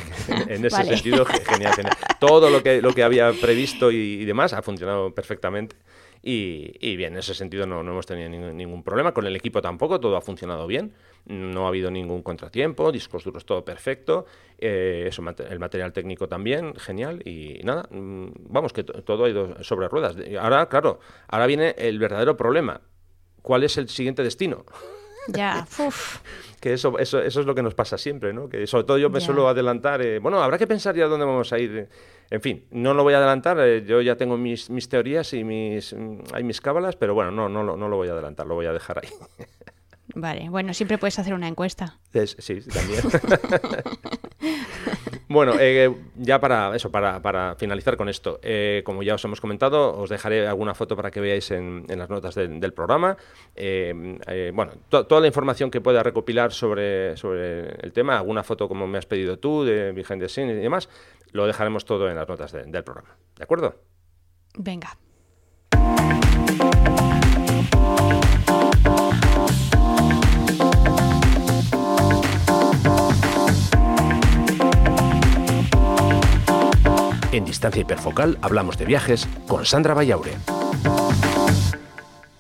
en 0.48 0.64
ese 0.64 0.84
sentido, 0.84 1.24
genial, 1.24 1.74
genial. 1.74 1.96
Todo 2.18 2.50
lo 2.50 2.62
que, 2.62 2.80
lo 2.80 2.94
que 2.94 3.02
había 3.02 3.32
previsto 3.32 3.90
y, 3.90 4.24
demás 4.24 4.52
ha 4.52 4.62
funcionado 4.62 5.14
perfectamente. 5.14 5.76
Y, 6.24 6.96
bien, 6.96 7.14
en 7.14 7.18
ese 7.18 7.34
sentido 7.34 7.66
no, 7.66 7.80
hemos 7.80 8.06
tenido 8.06 8.28
ningún, 8.28 8.84
problema. 8.84 9.12
Con 9.12 9.26
el 9.26 9.34
equipo 9.34 9.60
tampoco, 9.60 9.98
todo 9.98 10.16
ha 10.16 10.20
funcionado 10.20 10.68
bien. 10.68 10.94
No 11.26 11.64
ha 11.64 11.68
habido 11.68 11.90
ningún 11.90 12.22
contratiempo, 12.22 12.92
discos 12.92 13.24
duros 13.24 13.44
todo 13.44 13.64
perfecto. 13.64 14.26
Eh, 14.58 15.06
eso, 15.08 15.22
el 15.50 15.58
material 15.58 15.92
técnico 15.92 16.28
también, 16.28 16.74
genial. 16.76 17.22
Y 17.26 17.60
nada, 17.64 17.88
mm, 17.90 18.28
vamos, 18.48 18.72
que 18.72 18.84
todo 18.84 19.24
ha 19.24 19.28
ido 19.28 19.62
sobre 19.64 19.88
ruedas. 19.88 20.16
Ahora, 20.40 20.68
claro, 20.68 21.00
ahora 21.26 21.46
viene 21.46 21.74
el 21.76 21.98
verdadero 21.98 22.36
problema. 22.36 22.80
¿Cuál 23.42 23.64
es 23.64 23.76
el 23.76 23.88
siguiente 23.88 24.22
destino? 24.22 24.64
Ya, 25.28 25.66
que 26.60 26.72
eso, 26.72 26.98
eso, 26.98 27.20
eso 27.22 27.40
es 27.40 27.46
lo 27.46 27.54
que 27.54 27.62
nos 27.62 27.74
pasa 27.74 27.96
siempre, 27.96 28.32
¿no? 28.32 28.48
Que 28.48 28.66
sobre 28.66 28.84
todo 28.84 28.98
yo 28.98 29.08
me 29.08 29.20
suelo 29.20 29.48
adelantar, 29.48 30.02
eh, 30.02 30.18
bueno, 30.18 30.42
habrá 30.42 30.58
que 30.58 30.66
pensar 30.66 30.96
ya 30.96 31.06
dónde 31.06 31.24
vamos 31.24 31.52
a 31.52 31.58
ir. 31.60 31.88
En 32.32 32.40
fin, 32.40 32.64
no 32.70 32.94
lo 32.94 33.02
voy 33.02 33.12
a 33.12 33.18
adelantar, 33.18 33.58
eh, 33.60 33.84
yo 33.84 34.00
ya 34.00 34.16
tengo 34.16 34.38
mis, 34.38 34.70
mis 34.70 34.88
teorías 34.88 35.34
y 35.34 35.44
mis, 35.44 35.92
mm, 35.92 36.20
hay 36.32 36.42
mis 36.42 36.62
cábalas, 36.62 36.96
pero 36.96 37.12
bueno, 37.12 37.30
no, 37.30 37.46
no, 37.46 37.62
no 37.62 37.88
lo 37.88 37.96
voy 37.96 38.08
a 38.08 38.12
adelantar, 38.12 38.46
lo 38.46 38.54
voy 38.54 38.64
a 38.64 38.72
dejar 38.72 39.00
ahí. 39.00 39.10
Vale, 40.14 40.48
bueno, 40.48 40.72
siempre 40.72 40.96
puedes 40.96 41.18
hacer 41.18 41.34
una 41.34 41.46
encuesta. 41.46 41.98
sí, 42.38 42.60
también. 42.62 43.02
bueno, 45.32 45.54
eh, 45.58 45.94
ya 46.16 46.40
para 46.40 46.74
eso, 46.76 46.90
para, 46.90 47.20
para 47.20 47.54
finalizar 47.56 47.96
con 47.96 48.08
esto, 48.08 48.38
eh, 48.42 48.82
como 48.84 49.02
ya 49.02 49.14
os 49.14 49.24
hemos 49.24 49.40
comentado, 49.40 49.96
os 49.98 50.10
dejaré 50.10 50.46
alguna 50.46 50.74
foto 50.74 50.96
para 50.96 51.10
que 51.10 51.20
veáis 51.20 51.50
en, 51.50 51.84
las 51.88 52.08
notas 52.08 52.34
del 52.34 52.72
programa. 52.72 53.16
Eh, 53.56 54.50
bueno, 54.54 54.72
toda 54.88 55.20
la 55.20 55.26
información 55.26 55.70
que 55.70 55.80
pueda 55.80 56.02
recopilar 56.02 56.52
sobre, 56.52 57.16
sobre 57.16 57.70
el 57.82 57.92
tema, 57.92 58.18
alguna 58.18 58.42
foto 58.42 58.68
como 58.68 58.86
me 58.86 58.98
has 58.98 59.06
pedido 59.06 59.38
tú, 59.38 59.64
de 59.64 59.92
behind 59.92 60.20
the 60.20 60.28
scenes 60.28 60.56
y 60.56 60.60
demás, 60.60 60.88
lo 61.32 61.46
dejaremos 61.46 61.84
todo 61.84 62.08
en 62.08 62.16
las 62.16 62.28
notas 62.28 62.52
del 62.52 62.84
programa. 62.84 63.16
¿De 63.36 63.44
acuerdo? 63.44 63.74
Venga. 64.58 64.96
En 77.32 77.46
Distancia 77.46 77.80
Hiperfocal 77.80 78.36
hablamos 78.42 78.76
de 78.76 78.84
viajes 78.84 79.26
con 79.48 79.64
Sandra 79.64 79.94
Vallaure. 79.94 80.32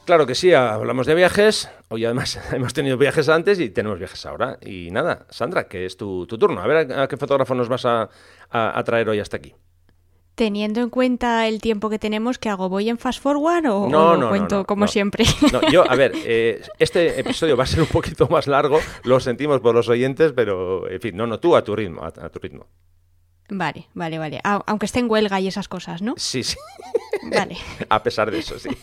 Claro 0.04 0.26
que 0.26 0.34
sí, 0.34 0.52
hablamos 0.52 1.06
de 1.06 1.14
viajes. 1.14 1.70
Hoy 1.88 2.04
además 2.04 2.38
hemos 2.52 2.74
tenido 2.74 2.98
viajes 2.98 3.30
antes 3.30 3.58
y 3.58 3.70
tenemos 3.70 3.98
viajes 3.98 4.26
ahora. 4.26 4.58
Y 4.60 4.90
nada, 4.90 5.24
Sandra, 5.30 5.66
que 5.66 5.86
es 5.86 5.96
tu, 5.96 6.26
turno. 6.26 6.60
A 6.60 6.66
ver 6.66 6.92
a, 6.92 7.08
qué 7.08 7.16
fotógrafo 7.16 7.54
nos 7.54 7.70
vas 7.70 7.86
a, 7.86 8.10
traer 8.84 9.08
hoy 9.08 9.18
hasta 9.18 9.38
aquí. 9.38 9.54
Teniendo 10.34 10.82
en 10.82 10.90
cuenta 10.90 11.48
el 11.48 11.62
tiempo 11.62 11.88
que 11.88 11.98
tenemos, 11.98 12.38
¿qué 12.38 12.50
hago? 12.50 12.68
¿Voy 12.68 12.90
en 12.90 12.98
fast 12.98 13.22
forward 13.22 13.66
o, 13.66 13.88
no, 13.88 14.16
lo 14.16 14.28
cuento 14.28 14.66
como 14.66 14.86
siempre? 14.88 15.24
No, 15.52 15.62
yo, 15.70 15.90
a 15.90 15.94
ver, 15.94 16.12
eh, 16.26 16.60
este 16.78 17.18
episodio 17.18 17.56
va 17.56 17.64
a 17.64 17.66
ser 17.66 17.80
un 17.80 17.86
poquito 17.86 18.28
más 18.28 18.46
largo, 18.46 18.78
lo 19.04 19.20
sentimos 19.20 19.60
por 19.60 19.74
los 19.74 19.88
oyentes, 19.88 20.32
pero 20.34 20.86
en 20.90 21.00
fin, 21.00 21.16
no, 21.16 21.26
no, 21.26 21.40
tú 21.40 21.56
a 21.56 21.64
tu 21.64 21.74
ritmo, 21.74 22.02
a 22.02 22.10
tu 22.10 22.38
ritmo. 22.38 22.66
Vale, 23.54 23.86
vale, 23.92 24.18
vale. 24.18 24.40
Aunque 24.42 24.86
esté 24.86 25.00
en 25.00 25.10
huelga 25.10 25.38
y 25.38 25.46
esas 25.46 25.68
cosas, 25.68 26.00
¿no? 26.00 26.14
Sí, 26.16 26.42
sí. 26.42 26.56
Vale. 27.22 27.56
A 27.88 28.02
pesar 28.02 28.30
de 28.30 28.38
eso, 28.38 28.58
sí. 28.58 28.68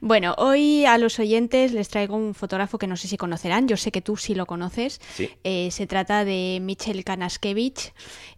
Bueno, 0.00 0.34
hoy 0.38 0.84
a 0.84 0.98
los 0.98 1.18
oyentes 1.18 1.72
les 1.72 1.88
traigo 1.88 2.16
un 2.16 2.34
fotógrafo 2.34 2.78
que 2.78 2.86
no 2.86 2.96
sé 2.96 3.08
si 3.08 3.16
conocerán. 3.16 3.66
Yo 3.66 3.76
sé 3.76 3.90
que 3.90 4.02
tú 4.02 4.16
sí 4.16 4.34
lo 4.34 4.46
conoces. 4.46 5.00
Sí. 5.14 5.30
Eh, 5.42 5.70
se 5.70 5.86
trata 5.86 6.24
de 6.24 6.58
Michel 6.60 7.02
Kanaskevich. 7.02 7.92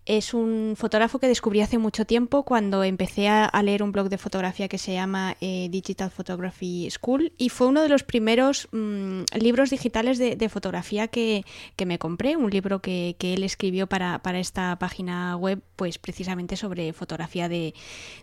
Es 0.09 0.33
un 0.33 0.73
fotógrafo 0.75 1.19
que 1.19 1.29
descubrí 1.29 1.61
hace 1.61 1.77
mucho 1.77 2.07
tiempo 2.07 2.43
cuando 2.43 2.83
empecé 2.83 3.29
a, 3.29 3.51
leer 3.63 3.83
un 3.83 3.93
blog 3.93 4.09
de 4.09 4.17
fotografía 4.17 4.67
que 4.67 4.79
se 4.79 4.95
llama 4.95 5.37
eh, 5.43 5.69
Digital 5.71 6.11
Photography 6.11 6.89
School 6.91 7.35
y 7.37 7.51
fue 7.51 7.67
uno 7.67 7.83
de 7.83 7.91
los 7.91 8.05
primeros 8.05 8.69
mm, 8.73 9.25
libros 9.39 9.69
digitales 9.69 10.17
de, 10.17 10.49
fotografía 10.49 11.09
que, 11.09 11.45
me 11.85 11.99
compré, 11.99 12.39
un 12.39 12.49
libro 12.49 12.81
que, 12.81 13.17
él 13.21 13.43
escribió 13.43 13.87
para, 13.87 14.19
esta 14.41 14.79
página 14.79 15.37
web, 15.37 15.61
pues 15.77 15.99
precisamente 15.99 16.57
sobre 16.57 16.95
fotografía 16.95 17.51
de, 17.51 17.75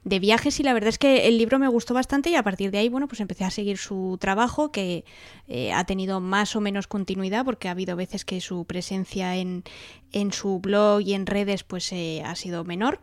viajes 0.04 0.55
y 0.60 0.64
la 0.64 0.74
verdad 0.74 0.90
es 0.90 0.98
que 0.98 1.28
el 1.28 1.38
libro 1.38 1.60
me 1.60 1.68
gustó 1.68 1.94
bastante 1.94 2.30
y 2.30 2.36
a 2.36 2.44
partir 2.44 2.72
de 2.72 2.78
ahí, 2.78 2.90
bueno, 2.90 3.08
pues 3.08 3.20
empecé 3.20 3.44
a 3.44 3.50
seguir 3.50 3.78
su 3.78 4.18
trabajo 4.20 4.72
que 4.72 5.06
eh, 5.48 5.72
ha 5.74 5.84
tenido 5.86 6.20
más 6.20 6.56
o 6.56 6.62
menos 6.62 6.88
continuidad 6.88 7.46
porque 7.46 7.68
ha 7.68 7.72
habido 7.72 7.96
veces 7.96 8.26
que 8.26 8.42
su 8.42 8.66
presencia 8.66 9.36
en, 9.36 9.64
en 10.12 10.32
su 10.32 10.60
blog 10.60 11.02
y 11.02 11.14
en 11.14 11.26
redes 11.26 11.64
pues 11.64 11.92
eh, 11.92 12.22
ha 12.26 12.36
sido 12.36 12.64
menor. 12.64 13.00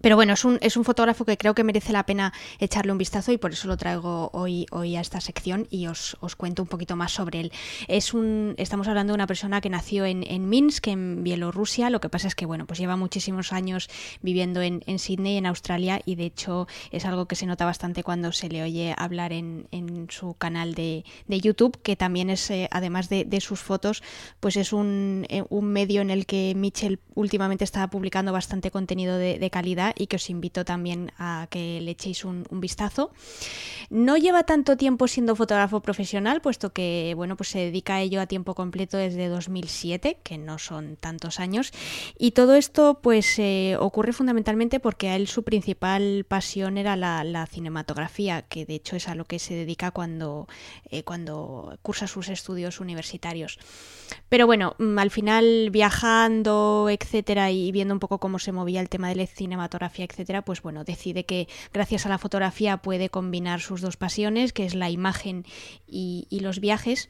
Pero 0.00 0.16
bueno, 0.16 0.34
es 0.34 0.44
un, 0.44 0.58
es 0.60 0.76
un 0.76 0.84
fotógrafo 0.84 1.24
que 1.24 1.36
creo 1.36 1.54
que 1.54 1.64
merece 1.64 1.92
la 1.92 2.04
pena 2.04 2.32
echarle 2.58 2.92
un 2.92 2.98
vistazo 2.98 3.32
y 3.32 3.38
por 3.38 3.52
eso 3.52 3.66
lo 3.68 3.76
traigo 3.76 4.30
hoy, 4.32 4.66
hoy 4.70 4.96
a 4.96 5.00
esta 5.00 5.20
sección 5.20 5.66
y 5.70 5.86
os, 5.86 6.16
cuento 6.36 6.62
un 6.62 6.68
poquito 6.68 6.96
más 6.96 7.12
sobre 7.12 7.40
él. 7.40 7.52
Es 7.88 8.12
un, 8.12 8.54
estamos 8.58 8.88
hablando 8.88 9.12
de 9.12 9.14
una 9.14 9.26
persona 9.26 9.60
que 9.60 9.70
nació 9.70 10.04
en, 10.04 10.48
Minsk, 10.48 10.88
en 10.88 11.24
Bielorrusia. 11.24 11.90
Lo 11.90 12.00
que 12.00 12.08
pasa 12.08 12.28
es 12.28 12.34
que 12.34 12.46
bueno, 12.46 12.66
pues 12.66 12.78
lleva 12.78 12.96
muchísimos 12.96 13.52
años 13.52 13.88
viviendo 14.22 14.60
en, 14.60 14.82
en 14.86 14.98
Sydney, 14.98 15.38
en 15.38 15.46
Australia, 15.46 16.00
y 16.04 16.16
de 16.16 16.26
hecho 16.26 16.66
es 16.90 17.04
algo 17.04 17.26
que 17.26 17.36
se 17.36 17.46
nota 17.46 17.64
bastante 17.64 18.02
cuando 18.02 18.32
se 18.32 18.48
le 18.48 18.62
oye 18.62 18.94
hablar 18.96 19.32
en, 19.32 19.66
su 20.10 20.34
canal 20.34 20.74
de, 20.74 21.04
YouTube, 21.28 21.80
que 21.82 21.96
también 21.96 22.30
es, 22.30 22.50
eh, 22.50 22.68
además 22.70 23.08
de, 23.08 23.40
sus 23.40 23.60
fotos, 23.60 24.02
pues 24.40 24.56
es 24.56 24.72
un, 24.72 25.26
eh, 25.28 25.44
un, 25.48 25.66
medio 25.66 26.00
en 26.00 26.10
el 26.10 26.26
que 26.26 26.54
Mitchell 26.56 26.98
últimamente 27.14 27.64
está 27.64 27.88
publicando 27.88 28.32
bastante 28.32 28.70
contenido 28.70 29.18
de 29.18 29.50
calidad 29.50 29.85
y 29.94 30.06
que 30.06 30.16
os 30.16 30.30
invito 30.30 30.64
también 30.64 31.12
a 31.18 31.46
que 31.50 31.80
le 31.80 31.92
echéis 31.92 32.24
un, 32.24 32.44
vistazo. 32.50 33.12
No 33.90 34.16
lleva 34.16 34.44
tanto 34.44 34.76
tiempo 34.76 35.06
siendo 35.06 35.36
fotógrafo 35.36 35.80
profesional, 35.80 36.40
puesto 36.40 36.72
que 36.72 37.12
bueno, 37.16 37.36
pues 37.36 37.50
se 37.50 37.58
dedica 37.58 37.96
a 37.96 38.00
ello 38.00 38.20
a 38.20 38.26
tiempo 38.26 38.54
completo 38.54 38.96
desde 38.96 39.28
2007, 39.28 40.18
que 40.22 40.38
no 40.38 40.58
son 40.58 40.96
tantos 40.96 41.38
años, 41.38 41.72
y 42.18 42.32
todo 42.32 42.54
esto 42.54 43.00
pues 43.02 43.38
eh, 43.38 43.76
ocurre 43.78 44.12
fundamentalmente 44.12 44.80
porque 44.80 45.08
a 45.08 45.16
él 45.16 45.28
su 45.28 45.44
principal 45.44 46.24
pasión 46.26 46.78
era 46.78 46.96
la, 46.96 47.46
cinematografía, 47.46 48.42
que 48.42 48.66
de 48.66 48.74
hecho 48.74 48.96
es 48.96 49.08
a 49.08 49.14
lo 49.14 49.24
que 49.24 49.38
se 49.38 49.54
dedica 49.54 49.90
cuando, 49.90 50.48
eh, 50.90 51.04
cuando 51.04 51.78
cursa 51.82 52.06
sus 52.06 52.28
estudios 52.28 52.80
universitarios. 52.80 53.58
Pero 54.28 54.46
bueno, 54.46 54.74
mm, 54.78 54.98
al 54.98 55.10
final 55.10 55.70
viajando, 55.70 56.88
etcétera, 56.90 57.50
y 57.50 57.70
viendo 57.72 57.94
un 57.94 58.00
poco 58.00 58.18
cómo 58.18 58.38
se 58.38 58.52
movía 58.52 58.80
el 58.80 58.88
tema 58.88 59.08
de 59.08 59.16
la 59.16 59.26
cinematografía, 59.26 59.75
etcétera, 59.84 60.42
pues 60.42 60.62
bueno, 60.62 60.84
decide 60.84 61.24
que 61.24 61.48
gracias 61.72 62.06
a 62.06 62.08
la 62.08 62.18
fotografía 62.18 62.78
puede 62.78 63.10
combinar 63.10 63.60
sus 63.60 63.80
dos 63.80 63.96
pasiones, 63.96 64.52
que 64.52 64.64
es 64.64 64.74
la 64.74 64.90
imagen 64.90 65.44
y, 65.86 66.26
los 66.40 66.60
viajes. 66.60 67.08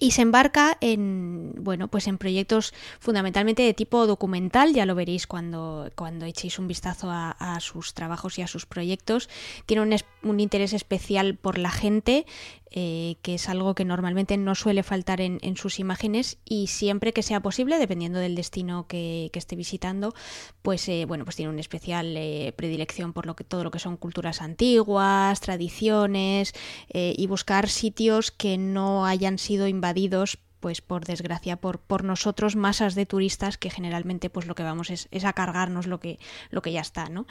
Y 0.00 0.12
se 0.12 0.22
embarca 0.22 0.78
en 0.80 1.54
bueno 1.58 1.88
pues 1.88 2.06
en 2.06 2.18
proyectos 2.18 2.72
fundamentalmente 3.00 3.62
de 3.62 3.74
tipo 3.74 4.06
documental 4.06 4.72
ya 4.72 4.86
lo 4.86 4.94
veréis 4.94 5.26
cuando, 5.26 5.90
cuando 5.96 6.24
echéis 6.24 6.60
un 6.60 6.68
vistazo 6.68 7.08
a, 7.10 7.58
sus 7.58 7.94
trabajos 7.94 8.38
y 8.38 8.42
a 8.42 8.46
sus 8.46 8.64
proyectos. 8.64 9.28
Tiene 9.66 10.00
un 10.22 10.40
interés 10.40 10.72
especial 10.72 11.34
por 11.34 11.58
la 11.58 11.70
gente 11.70 12.26
eh, 12.70 13.16
que 13.22 13.34
es 13.34 13.48
algo 13.48 13.74
que 13.74 13.84
normalmente 13.84 14.36
no 14.36 14.54
suele 14.54 14.82
faltar 14.82 15.20
en, 15.20 15.38
sus 15.56 15.78
imágenes 15.78 16.38
y 16.44 16.66
siempre 16.66 17.12
que 17.12 17.22
sea 17.22 17.40
posible, 17.40 17.78
dependiendo 17.78 18.18
del 18.18 18.34
destino 18.34 18.86
que, 18.86 19.30
esté 19.32 19.54
visitando, 19.54 20.14
pues 20.62 20.88
eh, 20.88 21.04
bueno, 21.06 21.24
pues 21.24 21.36
tiene 21.36 21.52
una 21.52 21.60
especial 21.60 22.16
eh, 22.16 22.52
predilección 22.56 23.12
por 23.12 23.24
lo 23.24 23.36
que 23.36 23.44
todo 23.44 23.62
lo 23.62 23.70
que 23.70 23.78
son 23.78 23.96
culturas 23.96 24.42
antiguas, 24.42 25.40
tradiciones 25.40 26.52
y 26.92 27.26
buscar 27.28 27.68
sitios 27.68 28.32
que 28.32 28.58
no 28.58 29.06
hayan 29.06 29.38
sido 29.38 29.68
invadidos 29.68 30.38
pues 30.60 30.80
por 30.80 31.04
desgracia, 31.04 31.56
por, 31.56 31.78
por 31.78 32.04
nosotros, 32.04 32.56
masas 32.56 32.94
de 32.94 33.06
turistas 33.06 33.58
que 33.58 33.70
generalmente 33.70 34.30
pues 34.30 34.46
lo 34.46 34.54
que 34.54 34.62
vamos 34.62 34.90
es, 34.90 35.08
a 35.24 35.32
cargarnos 35.32 35.86
lo 35.86 36.00
que, 36.00 36.18
lo 36.50 36.62
que 36.62 36.72
ya 36.72 36.80
está, 36.80 37.08
¿no? 37.08 37.26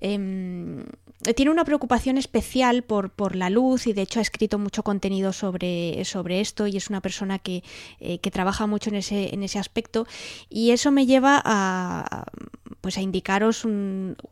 Em, 0.00 0.84
tiene 1.34 1.50
una 1.50 1.64
preocupación 1.64 2.18
especial 2.18 2.82
por, 2.82 3.10
por 3.10 3.34
la 3.34 3.50
luz 3.50 3.86
y 3.86 3.92
de 3.92 4.02
hecho 4.02 4.20
ha 4.20 4.22
escrito 4.22 4.58
mucho 4.58 4.82
contenido 4.82 5.32
sobre, 5.32 6.04
sobre 6.04 6.40
esto 6.40 6.66
y 6.66 6.76
es 6.76 6.88
una 6.88 7.00
persona 7.00 7.38
que, 7.38 7.62
eh, 8.00 8.18
que 8.18 8.30
trabaja 8.30 8.66
mucho 8.66 8.90
en 8.90 8.96
ese, 8.96 9.34
en 9.34 9.42
ese 9.42 9.58
aspecto 9.58 10.06
y 10.48 10.70
eso 10.70 10.90
me 10.90 11.06
lleva 11.06 11.40
a, 11.44 12.24
pues 12.80 12.96
a 12.98 13.00
indicaros 13.00 13.66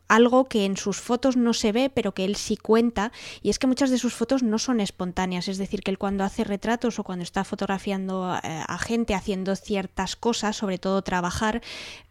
algo 0.07 0.45
que 0.45 0.65
en 0.65 0.77
sus 0.77 0.97
fotos 0.97 1.37
no 1.37 1.53
se 1.53 1.71
ve, 1.71 1.89
pero 1.89 2.13
que 2.13 2.25
él 2.25 2.35
sí 2.35 2.57
cuenta, 2.57 3.11
y 3.41 3.49
es 3.49 3.59
que 3.59 3.67
muchas 3.67 3.89
de 3.89 3.97
sus 3.97 4.13
fotos 4.13 4.43
no 4.43 4.57
son 4.57 4.79
espontáneas, 4.79 5.47
es 5.47 5.57
decir, 5.57 5.81
que 5.81 5.91
él 5.91 5.97
cuando 5.97 6.23
hace 6.23 6.43
retratos 6.43 6.99
o 6.99 7.03
cuando 7.03 7.23
está 7.23 7.43
fotografiando 7.43 8.36
eh, 8.43 8.63
a, 8.65 8.77
gente 8.77 9.13
haciendo 9.13 9.55
ciertas 9.55 10.15
cosas, 10.15 10.55
sobre 10.55 10.77
todo 10.77 11.01
trabajar, 11.01 11.61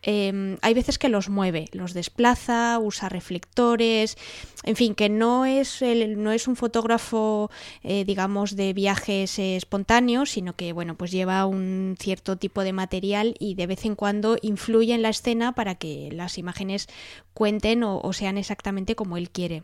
em, 0.02 0.58
hay 0.60 0.74
veces 0.74 0.98
que 0.98 1.08
los 1.08 1.30
mueve, 1.30 1.68
los 1.72 1.94
desplaza, 1.94 2.78
usa 2.78 3.08
reflectores, 3.08 4.18
en 4.64 4.76
fin, 4.76 4.94
que 4.94 5.08
no 5.08 5.46
es, 5.46 5.80
el, 5.80 6.22
no 6.22 6.32
es 6.32 6.48
un 6.48 6.56
fotógrafo, 6.56 7.50
eh, 7.82 8.04
digamos, 8.04 8.56
de 8.56 8.74
viajes 8.74 9.38
espontáneos, 9.38 10.30
sino 10.30 10.54
que, 10.54 10.72
bueno, 10.72 10.96
pues 10.96 11.10
lleva 11.10 11.46
un 11.46 11.96
cierto 11.98 12.36
tipo 12.36 12.62
de 12.62 12.72
material 12.74 13.34
y 13.38 13.54
de 13.54 13.66
vez 13.66 13.84
en 13.86 13.94
cuando 13.94 14.36
influye 14.42 14.92
en 14.92 15.02
la 15.02 15.08
escena 15.08 15.52
para 15.52 15.76
que 15.76 16.10
la 16.12 16.26
las 16.26 16.38
imágenes 16.38 16.88
cuenten 17.34 17.84
o, 17.84 18.12
sean 18.12 18.36
exactamente 18.36 18.96
como 18.96 19.16
él 19.16 19.30
quiere. 19.30 19.62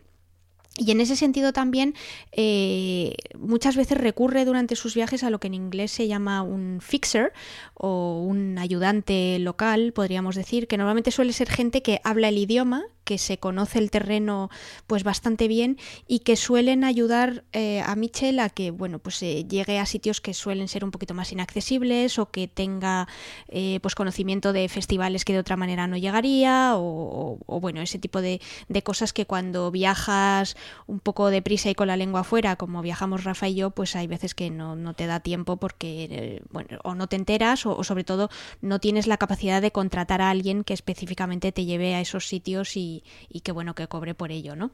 Y 0.75 0.89
en 0.89 1.01
ese 1.01 1.15
sentido 1.15 1.53
también 1.53 1.93
eh, 2.31 3.15
muchas 3.37 3.75
veces 3.75 3.95
recurre 3.97 4.43
durante 4.43 4.75
sus 4.75 4.95
viajes 4.95 5.23
a 5.23 5.29
lo 5.29 5.39
que 5.39 5.47
en 5.47 5.53
inglés 5.53 5.91
se 5.91 6.07
llama 6.07 6.41
un 6.41 6.79
fixer 6.81 7.31
o 7.75 8.23
un 8.27 8.57
ayudante 8.57 9.37
local, 9.37 9.93
podríamos 9.93 10.35
decir, 10.35 10.67
que 10.67 10.77
normalmente 10.77 11.11
suele 11.11 11.31
ser 11.31 11.49
gente 11.49 11.83
que 11.83 12.01
habla 12.03 12.29
el 12.29 12.39
idioma, 12.39 12.85
que 13.03 13.17
se 13.17 13.37
conoce 13.37 13.79
el 13.79 13.91
terreno 13.91 14.49
pues 14.87 15.03
bastante 15.03 15.47
bien 15.47 15.77
y 16.07 16.19
que 16.19 16.35
suelen 16.35 16.83
ayudar 16.83 17.43
eh, 17.53 17.81
a 17.85 17.95
Michel 17.95 18.39
a 18.39 18.49
que 18.49 18.71
bueno 18.71 18.99
pues 18.99 19.21
eh, 19.23 19.45
llegue 19.47 19.79
a 19.79 19.85
sitios 19.85 20.21
que 20.21 20.33
suelen 20.33 20.67
ser 20.67 20.83
un 20.83 20.91
poquito 20.91 21.13
más 21.13 21.31
inaccesibles 21.31 22.19
o 22.19 22.31
que 22.31 22.47
tenga 22.47 23.07
eh, 23.47 23.79
pues 23.81 23.95
conocimiento 23.95 24.53
de 24.53 24.67
festivales 24.69 25.25
que 25.25 25.33
de 25.33 25.39
otra 25.39 25.57
manera 25.57 25.87
no 25.87 25.97
llegaría 25.97 26.73
o, 26.75 27.37
bueno 27.61 27.81
ese 27.81 27.99
tipo 27.99 28.21
de, 28.21 28.41
cosas 28.83 29.13
que 29.13 29.25
cuando 29.25 29.71
viajas 29.71 30.57
un 30.87 30.99
poco 30.99 31.29
deprisa 31.29 31.69
y 31.69 31.75
con 31.75 31.87
la 31.87 31.95
lengua 31.97 32.21
afuera 32.21 32.55
como 32.55 32.81
viajamos 32.81 33.23
Rafa 33.23 33.47
y 33.47 33.55
yo 33.55 33.71
pues 33.71 33.95
hay 33.95 34.07
veces 34.07 34.35
que 34.35 34.49
no, 34.49 34.93
te 34.93 35.07
da 35.07 35.19
tiempo 35.19 35.57
porque 35.57 36.41
bueno 36.49 36.79
o 36.83 36.95
no 36.95 37.07
te 37.07 37.15
enteras 37.15 37.65
o 37.65 37.83
sobre 37.83 38.03
todo 38.03 38.29
no 38.61 38.79
tienes 38.79 39.07
la 39.07 39.17
capacidad 39.17 39.61
de 39.61 39.71
contratar 39.71 40.21
a 40.21 40.29
alguien 40.29 40.63
que 40.63 40.73
específicamente 40.73 41.51
te 41.51 41.65
lleve 41.65 41.95
a 41.95 42.01
esos 42.01 42.27
sitios 42.27 42.75
y 42.75 42.92
y, 43.29 43.39
qué 43.41 43.51
bueno 43.51 43.75
que 43.75 43.87
cobre 43.87 44.13
por 44.13 44.31
ello, 44.31 44.55
¿no? 44.55 44.71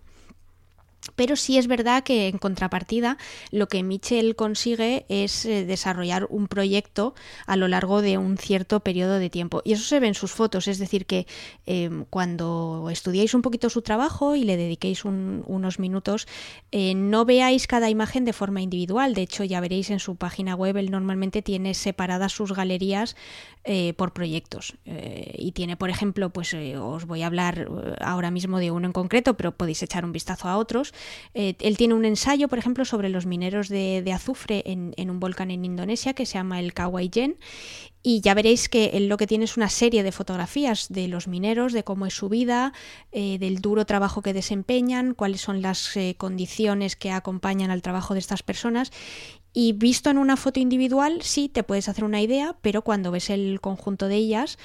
Pero 1.15 1.35
sí 1.35 1.57
es 1.57 1.67
verdad 1.67 2.03
que 2.03 2.27
en 2.27 2.37
contrapartida 2.37 3.17
lo 3.51 3.67
que 3.67 3.83
Mitchell 3.83 4.35
consigue 4.35 5.05
es 5.07 5.45
eh, 5.45 5.65
desarrollar 5.65 6.27
un 6.29 6.47
proyecto 6.47 7.15
a 7.45 7.55
lo 7.55 7.67
largo 7.67 8.01
de 8.01 8.17
un 8.17 8.37
cierto 8.37 8.81
periodo 8.81 9.17
de 9.17 9.29
tiempo. 9.29 9.61
Y 9.63 9.73
eso 9.73 9.83
se 9.83 9.99
ve 9.99 10.07
en 10.07 10.13
sus 10.13 10.31
fotos, 10.31 10.67
es 10.67 10.77
decir, 10.77 11.05
que 11.05 11.25
em, 11.65 12.05
cuando 12.09 12.89
estudiáis 12.91 13.33
un 13.33 13.41
poquito 13.41 13.69
su 13.69 13.81
trabajo 13.81 14.35
y 14.35 14.43
le 14.43 14.57
dediquéis 14.57 15.05
unos 15.05 15.79
minutos, 15.79 16.27
eh, 16.71 16.93
no 16.95 17.25
veáis 17.25 17.67
cada 17.67 17.89
imagen 17.89 18.25
de 18.25 18.33
forma 18.33 18.61
individual. 18.61 19.13
De 19.13 19.21
hecho, 19.21 19.43
ya 19.43 19.61
veréis 19.61 19.89
en 19.89 19.99
su 19.99 20.15
página 20.15 20.55
web, 20.55 20.77
él 20.77 20.91
normalmente 20.91 21.41
tiene 21.41 21.73
separadas 21.73 22.33
sus 22.33 22.53
galerías 22.53 23.15
eh, 23.63 23.93
por 23.93 24.13
proyectos. 24.13 24.75
y 24.85 25.51
tiene, 25.51 25.77
por 25.77 25.89
ejemplo, 25.89 26.29
pues 26.29 26.53
os 26.53 27.05
voy 27.05 27.21
a 27.23 27.27
hablar 27.27 27.69
ahora 28.01 28.31
mismo 28.31 28.59
de 28.59 28.71
uno 28.71 28.87
en 28.87 28.93
concreto, 28.93 29.35
pero 29.35 29.51
podéis 29.51 29.83
echar 29.83 30.05
un 30.05 30.11
vistazo 30.11 30.47
a 30.47 30.57
otros 30.57 30.88
eh, 31.33 31.55
él 31.59 31.77
tiene 31.77 31.93
un 31.93 32.05
ensayo, 32.05 32.47
por 32.47 32.59
ejemplo, 32.59 32.85
sobre 32.85 33.09
los 33.09 33.25
mineros 33.25 33.69
de, 33.69 34.03
azufre 34.13 34.63
en, 34.65 35.09
un 35.09 35.19
volcán 35.19 35.51
en 35.51 35.65
Indonesia 35.65 36.13
que 36.13 36.25
se 36.25 36.35
llama 36.35 36.59
el 36.59 36.73
Kawayen. 36.73 37.37
Y 38.01 38.21
ya 38.21 38.33
veréis 38.33 38.69
que 38.69 38.91
él 38.93 39.09
lo 39.09 39.17
que 39.17 39.27
tiene 39.27 39.43
es 39.43 39.57
una 39.57 39.67
serie 39.69 40.03
de 40.03 40.13
fotografías 40.13 40.87
de 40.89 41.09
los 41.09 41.27
mineros, 41.27 41.73
de 41.73 41.83
cómo 41.83 42.05
es 42.05 42.13
su 42.13 42.29
vida, 42.29 42.71
eh, 43.11 43.37
del 43.39 43.59
duro 43.59 43.85
trabajo 43.85 44.21
que 44.21 44.33
desempeñan, 44.33 45.13
cuáles 45.13 45.41
son 45.41 45.61
las 45.61 45.97
eh, 45.97 46.15
condiciones 46.17 46.95
que 46.95 47.11
acompañan 47.11 47.71
al 47.71 47.81
trabajo 47.81 48.13
de 48.13 48.21
estas 48.21 48.41
personas. 48.41 48.91
Y 49.51 49.73
visto 49.73 50.09
en 50.09 50.17
una 50.17 50.37
foto 50.37 50.59
individual, 50.59 51.21
sí, 51.23 51.49
te 51.49 51.63
puedes 51.63 51.89
hacer 51.89 52.03
una 52.03 52.21
idea, 52.21 52.55
pero 52.61 52.83
cuando 52.83 53.11
ves 53.11 53.29
el 53.29 53.59
conjunto 53.59 54.07
de 54.07 54.15
ellas, 54.15 54.59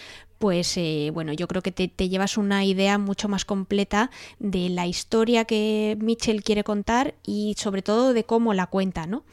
pues 0.44 0.76
eh, 0.76 1.10
bueno, 1.14 1.32
yo 1.32 1.48
creo 1.48 1.62
que 1.62 1.72
te, 1.72 2.08
llevas 2.10 2.36
una 2.36 2.66
idea 2.66 2.98
mucho 2.98 3.30
más 3.30 3.46
completa 3.46 4.10
de 4.38 4.68
la 4.68 4.86
historia 4.86 5.46
que 5.46 5.96
Mitchell 5.98 6.42
quiere 6.42 6.64
contar 6.64 7.14
y 7.24 7.54
sobre 7.56 7.80
todo 7.80 8.12
de 8.12 8.24
cómo 8.24 8.52
la 8.52 8.66
cuenta, 8.66 9.06
¿no? 9.06 9.24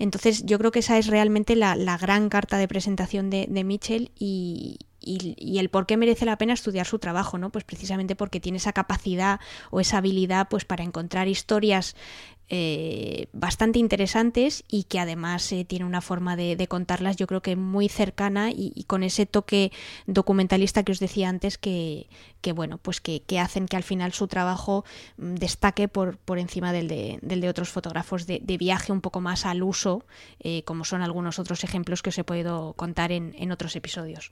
Entonces 0.00 0.44
yo 0.44 0.58
creo 0.58 0.72
que 0.72 0.80
esa 0.80 0.98
es 0.98 1.06
realmente 1.06 1.54
la, 1.54 1.76
gran 1.98 2.28
carta 2.28 2.58
de 2.58 2.66
presentación 2.66 3.30
de, 3.30 3.46
de 3.48 3.62
Mitchell 3.62 4.10
y, 4.18 4.80
y, 5.06 5.58
el 5.58 5.70
por 5.70 5.86
qué 5.86 5.96
merece 5.96 6.26
la 6.26 6.36
pena 6.36 6.52
estudiar 6.52 6.86
su 6.86 6.98
trabajo, 6.98 7.38
¿no? 7.38 7.50
Pues 7.50 7.64
precisamente 7.64 8.16
porque 8.16 8.40
tiene 8.40 8.58
esa 8.58 8.72
capacidad 8.72 9.40
o 9.70 9.80
esa 9.80 9.98
habilidad 9.98 10.48
pues 10.48 10.64
para 10.64 10.84
encontrar 10.84 11.28
historias 11.28 11.94
eh, 12.48 13.26
bastante 13.32 13.80
interesantes 13.80 14.62
y 14.68 14.84
que 14.84 15.00
además 15.00 15.50
eh, 15.50 15.64
tiene 15.64 15.84
una 15.84 16.00
forma 16.00 16.36
de, 16.36 16.68
contarlas 16.68 17.16
yo 17.16 17.26
creo 17.26 17.42
que 17.42 17.56
muy 17.56 17.88
cercana 17.88 18.50
y, 18.52 18.84
con 18.86 19.02
ese 19.02 19.26
toque 19.26 19.72
documentalista 20.06 20.84
que 20.84 20.92
os 20.92 21.00
decía 21.00 21.28
antes 21.28 21.58
que, 21.58 22.06
bueno 22.54 22.78
pues 22.78 23.00
que, 23.00 23.40
hacen 23.40 23.66
que 23.66 23.76
al 23.76 23.82
final 23.82 24.12
su 24.12 24.28
trabajo 24.28 24.84
mm, 25.16 25.34
destaque 25.34 25.88
por, 25.88 26.18
por 26.18 26.38
encima 26.38 26.72
del 26.72 26.86
de, 26.86 27.18
del 27.20 27.40
de 27.40 27.48
otros 27.48 27.68
fotógrafos 27.68 28.28
de, 28.28 28.38
viaje 28.58 28.92
un 28.92 29.00
poco 29.00 29.20
más 29.20 29.44
al 29.44 29.64
uso 29.64 30.04
eh, 30.38 30.62
como 30.62 30.84
son 30.84 31.02
algunos 31.02 31.40
otros 31.40 31.64
ejemplos 31.64 32.00
que 32.00 32.10
os 32.10 32.18
he 32.18 32.22
podido 32.22 32.74
contar 32.74 33.10
en, 33.10 33.34
en 33.38 33.50
otros 33.50 33.74
episodios. 33.74 34.30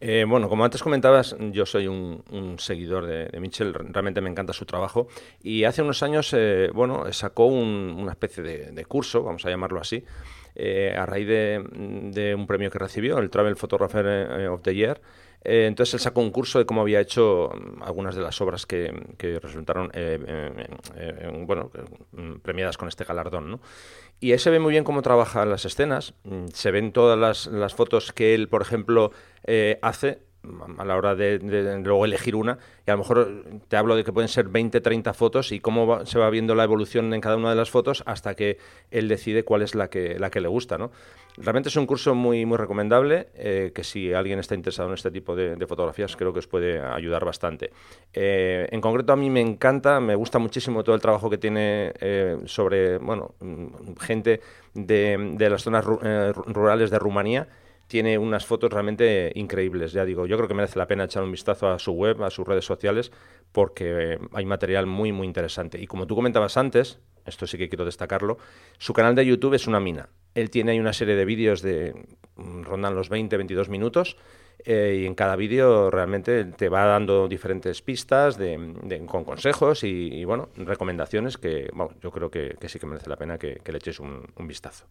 Eh, 0.00 0.24
bueno, 0.28 0.48
como 0.48 0.64
antes 0.64 0.82
comentabas, 0.82 1.36
yo 1.52 1.66
soy 1.66 1.88
un, 1.88 2.56
seguidor 2.58 3.06
de, 3.06 3.40
Mitchell, 3.40 3.74
realmente 3.74 4.20
me 4.20 4.30
encanta 4.30 4.52
su 4.52 4.66
trabajo 4.66 5.08
y 5.42 5.64
hace 5.64 5.82
unos 5.82 6.02
años, 6.02 6.32
eh, 6.32 6.70
bueno, 6.72 7.10
sacó 7.12 7.46
una 7.46 8.12
especie 8.12 8.42
de, 8.42 8.84
curso, 8.84 9.22
vamos 9.22 9.44
a 9.46 9.50
llamarlo 9.50 9.80
así, 9.80 10.04
eh, 10.54 10.94
a 10.96 11.06
raíz 11.06 11.26
de, 11.26 12.34
un 12.36 12.46
premio 12.46 12.70
que 12.70 12.78
recibió, 12.78 13.18
el 13.18 13.30
Travel 13.30 13.56
Photographer 13.56 14.48
of 14.48 14.62
the 14.62 14.74
Year. 14.74 15.00
entonces 15.42 15.94
él 15.94 16.00
sacó 16.00 16.20
un 16.20 16.30
curso 16.30 16.58
de 16.58 16.66
cómo 16.66 16.80
había 16.82 17.00
hecho 17.00 17.50
mm, 17.52 17.82
algunas 17.82 18.14
de 18.14 18.22
las 18.22 18.40
obras 18.40 18.66
que, 18.66 18.92
resultaron 19.42 19.90
bueno, 21.46 21.70
mm, 22.12 22.34
premiadas 22.42 22.76
con 22.76 22.88
este 22.88 23.04
galardón, 23.04 23.50
¿no? 23.50 23.60
Y 24.20 24.32
ahí 24.32 24.38
se 24.38 24.50
ve 24.50 24.58
muy 24.58 24.70
bien 24.70 24.84
cómo 24.84 25.02
trabaja 25.02 25.44
las 25.44 25.64
escenas. 25.64 26.14
Mm, 26.24 26.46
se 26.52 26.70
ven 26.70 26.92
todas 26.92 27.18
las, 27.18 27.46
las 27.46 27.74
fotos 27.74 28.12
que 28.12 28.34
él, 28.34 28.48
por 28.48 28.62
ejemplo, 28.62 29.12
eh, 29.44 29.78
hace 29.82 30.20
a 30.78 30.84
la 30.84 30.96
hora 30.96 31.14
de, 31.14 31.38
luego 31.82 32.04
elegir 32.04 32.36
una, 32.36 32.58
y 32.86 32.90
a 32.90 32.94
lo 32.94 32.98
mejor 32.98 33.44
te 33.68 33.76
hablo 33.76 33.96
de 33.96 34.04
que 34.04 34.12
pueden 34.12 34.28
ser 34.28 34.48
20, 34.48 34.80
30 34.80 35.14
fotos 35.14 35.52
y 35.52 35.60
cómo 35.60 36.04
se 36.06 36.18
va 36.18 36.30
viendo 36.30 36.54
la 36.54 36.64
evolución 36.64 37.12
en 37.14 37.20
cada 37.20 37.36
una 37.36 37.50
de 37.50 37.56
las 37.56 37.70
fotos 37.70 38.02
hasta 38.06 38.34
que 38.34 38.58
él 38.90 39.08
decide 39.08 39.44
cuál 39.44 39.62
es 39.62 39.74
la 39.74 39.88
que, 39.88 40.18
la 40.18 40.30
que 40.30 40.40
le 40.40 40.48
gusta, 40.48 40.78
¿no? 40.78 40.90
Realmente 41.38 41.68
es 41.68 41.76
un 41.76 41.84
curso 41.84 42.14
muy, 42.14 42.46
muy 42.46 42.56
recomendable, 42.56 43.28
eh, 43.34 43.70
que 43.74 43.84
si 43.84 44.12
alguien 44.14 44.38
está 44.38 44.54
interesado 44.54 44.88
en 44.88 44.94
este 44.94 45.10
tipo 45.10 45.36
de, 45.36 45.66
fotografías 45.66 46.16
creo 46.16 46.32
que 46.32 46.38
os 46.38 46.46
puede 46.46 46.80
ayudar 46.80 47.24
bastante. 47.24 47.72
Eh, 48.14 48.66
en 48.70 48.80
concreto 48.80 49.12
a 49.12 49.16
mí 49.16 49.28
me 49.28 49.42
encanta, 49.42 50.00
me 50.00 50.14
gusta 50.14 50.38
muchísimo 50.38 50.82
todo 50.82 50.94
el 50.94 51.02
trabajo 51.02 51.28
que 51.28 51.36
tiene 51.36 51.92
eh, 52.00 52.38
sobre, 52.46 52.96
bueno, 52.98 53.34
mm, 53.40 53.96
gente 54.00 54.40
de, 54.72 55.34
de 55.36 55.50
las 55.50 55.62
zonas 55.62 55.84
rurales 55.84 56.90
de 56.90 56.98
Rumanía, 56.98 57.48
tiene 57.86 58.18
unas 58.18 58.44
fotos 58.46 58.72
realmente 58.72 59.32
increíbles. 59.34 59.92
Ya 59.92 60.04
digo, 60.04 60.26
yo 60.26 60.36
creo 60.36 60.48
que 60.48 60.54
merece 60.54 60.78
la 60.78 60.86
pena 60.86 61.04
echar 61.04 61.22
un 61.22 61.30
vistazo 61.30 61.68
a 61.68 61.78
su 61.78 61.92
web, 61.92 62.22
a 62.22 62.30
sus 62.30 62.46
redes 62.46 62.64
sociales, 62.64 63.12
porque 63.52 64.18
hay 64.32 64.44
material 64.44 64.86
muy, 64.86 65.12
muy 65.12 65.26
interesante. 65.26 65.80
Y 65.80 65.86
como 65.86 66.06
tú 66.06 66.14
comentabas 66.14 66.56
antes, 66.56 66.98
esto 67.24 67.46
sí 67.46 67.58
que 67.58 67.68
quiero 67.68 67.84
destacarlo, 67.84 68.38
su 68.78 68.92
canal 68.92 69.14
de 69.14 69.26
YouTube 69.26 69.54
es 69.54 69.66
una 69.66 69.80
mina. 69.80 70.08
Él 70.34 70.50
tiene 70.50 70.72
ahí 70.72 70.80
una 70.80 70.92
serie 70.92 71.16
de 71.16 71.24
vídeos 71.24 71.62
de 71.62 71.94
mm, 72.36 72.62
rondan 72.62 72.94
los 72.94 73.08
20, 73.08 73.36
22 73.36 73.68
minutos. 73.68 74.16
Eh, 74.64 75.00
y 75.02 75.06
en 75.06 75.14
cada 75.14 75.36
vídeo 75.36 75.90
realmente 75.90 76.44
te 76.44 76.68
va 76.68 76.86
dando 76.86 77.28
diferentes 77.28 77.82
pistas 77.82 78.38
con 79.06 79.24
consejos 79.24 79.84
y, 79.84 80.24
bueno, 80.24 80.48
recomendaciones 80.56 81.36
que 81.36 81.70
yo 82.02 82.10
creo 82.10 82.30
que, 82.30 82.56
sí 82.66 82.78
que 82.78 82.86
merece 82.86 83.10
la 83.10 83.16
pena 83.16 83.38
que, 83.38 83.60
le 83.64 83.78
eches 83.78 84.00
un, 84.00 84.24
vistazo. 84.38 84.86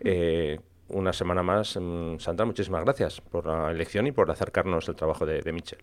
Eh, 0.00 0.58
una 0.88 1.12
semana 1.12 1.42
más. 1.42 1.76
Mm, 1.80 2.18
Sandra, 2.18 2.46
muchísimas 2.46 2.84
gracias 2.84 3.20
por 3.20 3.46
la 3.46 3.70
elección 3.70 4.06
y 4.06 4.12
por 4.12 4.30
acercarnos 4.30 4.88
el 4.88 4.96
trabajo 4.96 5.26
de, 5.26 5.40
de 5.40 5.52
Mitchell. 5.52 5.82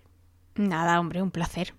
Nada, 0.56 1.00
hombre, 1.00 1.22
un 1.22 1.32
placer. 1.32 1.74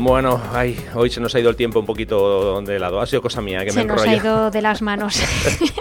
Bueno, 0.00 0.40
ay, 0.52 0.82
hoy 0.94 1.10
se 1.10 1.20
nos 1.20 1.34
ha 1.34 1.40
ido 1.40 1.50
el 1.50 1.56
tiempo 1.56 1.78
un 1.78 1.84
poquito 1.84 2.62
de 2.62 2.78
lado. 2.78 3.00
Ha 3.00 3.06
sido 3.06 3.20
cosa 3.20 3.42
mía 3.42 3.64
que 3.66 3.70
se 3.70 3.80
me 3.80 3.84
nos 3.84 4.02
ha 4.02 4.16
ido 4.16 4.50
de 4.50 4.62
las 4.62 4.80
manos. 4.80 5.20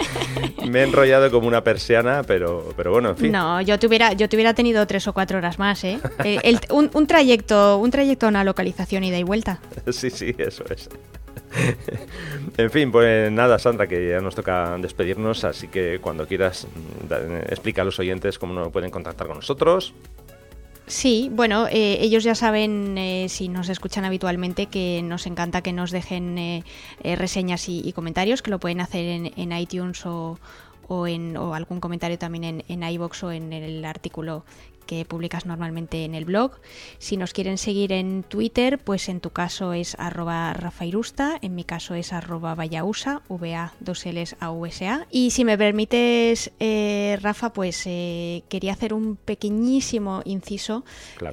me 0.69 0.81
he 0.81 0.83
enrollado 0.83 1.31
como 1.31 1.47
una 1.47 1.63
persiana, 1.63 2.23
pero, 2.27 2.73
pero 2.75 2.91
bueno, 2.91 3.11
en 3.11 3.17
fin. 3.17 3.31
No, 3.31 3.61
yo 3.61 3.79
te 3.79 3.87
hubiera, 3.87 4.11
yo 4.11 4.27
te 4.27 4.35
hubiera 4.35 4.53
tenido 4.53 4.85
tres 4.87 5.07
o 5.07 5.13
cuatro 5.13 5.37
horas 5.37 5.57
más, 5.57 5.85
¿eh? 5.85 5.99
eh 6.25 6.59
un, 6.69 6.89
un, 6.93 7.07
trayecto, 7.07 7.77
un 7.77 7.91
trayecto 7.91 8.25
a 8.25 8.29
una 8.29 8.43
localización 8.43 9.05
ida 9.05 9.17
y 9.17 9.23
vuelta. 9.23 9.61
Sí, 9.91 10.09
sí, 10.09 10.35
eso 10.37 10.63
es. 10.69 10.89
en 12.57 12.69
fin, 12.69 12.91
pues 12.91 13.31
nada, 13.31 13.57
Sandra, 13.57 13.87
que 13.87 14.09
ya 14.09 14.19
nos 14.19 14.35
toca 14.35 14.77
despedirnos, 14.79 15.45
así 15.45 15.69
que 15.69 15.99
cuando 15.99 16.27
quieras 16.27 16.67
mm, 16.67 17.35
explica 17.49 17.81
a 17.81 17.85
los 17.85 17.97
oyentes 17.99 18.37
cómo 18.37 18.53
nos 18.53 18.69
pueden 18.69 18.91
contactar 18.91 19.27
con 19.27 19.37
nosotros. 19.37 19.93
Sí, 20.89 21.29
bueno, 21.31 21.67
eh, 21.67 21.99
ellos 22.01 22.23
ya 22.23 22.33
saben, 22.33 22.97
eh, 22.97 23.27
si 23.29 23.47
nos 23.47 23.69
escuchan 23.69 24.05
habitualmente, 24.05 24.65
que 24.65 25.03
nos 25.03 25.27
encanta 25.27 25.61
que 25.61 25.71
nos 25.71 25.91
dejen 25.91 26.35
eh, 26.39 26.63
reseñas 27.15 27.69
y, 27.69 27.93
comentarios, 27.93 28.41
que 28.41 28.49
lo 28.49 28.59
pueden 28.59 28.81
hacer 28.81 29.05
en, 29.35 29.51
iTunes 29.51 30.03
o, 30.07 30.39
o, 30.87 31.05
en, 31.05 31.37
o 31.37 31.53
algún 31.53 31.79
comentario 31.79 32.17
también 32.17 32.43
en, 32.43 32.63
en 32.67 32.81
iBox 32.81 33.23
o 33.23 33.31
en 33.31 33.53
el 33.53 33.85
artículo 33.85 34.45
que 34.89 35.05
publicas 35.05 35.45
normalmente 35.45 36.03
en 36.03 36.15
el 36.15 36.25
blog. 36.25 36.53
Si 36.97 37.15
nos 37.15 37.31
quieren 37.31 37.59
seguir 37.59 37.91
en 37.91 38.23
Twitter, 38.23 38.79
pues 38.79 39.07
en 39.07 39.19
tu 39.19 39.29
caso 39.29 39.71
es 39.73 39.93
arroba 39.99 40.51
rafairusta, 40.53 41.37
en 41.43 41.53
mi 41.53 41.63
caso 41.63 41.93
es 41.93 42.11
arroba 42.11 42.55
vayausa, 42.55 43.21
va 43.29 43.73
2 43.81 44.05
ls 44.07 44.35
a 44.39 44.49
usa. 44.49 45.05
Y 45.11 45.29
si 45.29 45.45
me 45.45 45.59
permites, 45.59 46.51
eh, 46.59 47.19
Rafa, 47.21 47.53
pues 47.53 47.83
eh, 47.85 48.41
quería 48.49 48.73
hacer 48.73 48.95
un 48.95 49.15
pequeñísimo 49.15 50.23
inciso, 50.25 50.83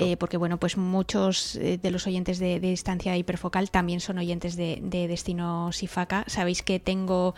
eh, 0.01 0.19
porque 0.19 0.37
bueno, 0.37 0.59
pues 0.59 0.77
muchos 0.77 1.59
de 1.59 1.91
los 1.91 2.07
oyentes 2.07 2.39
de, 2.39 2.61
distancia 2.61 3.17
hiperfocal 3.17 3.71
también 3.71 4.01
son 4.01 4.19
oyentes 4.19 4.57
de, 4.57 4.81
de 4.83 5.09
Destino 5.09 5.73
Sifaca. 5.73 6.25
Sabéis 6.27 6.63
que 6.63 6.79
tengo 6.79 7.35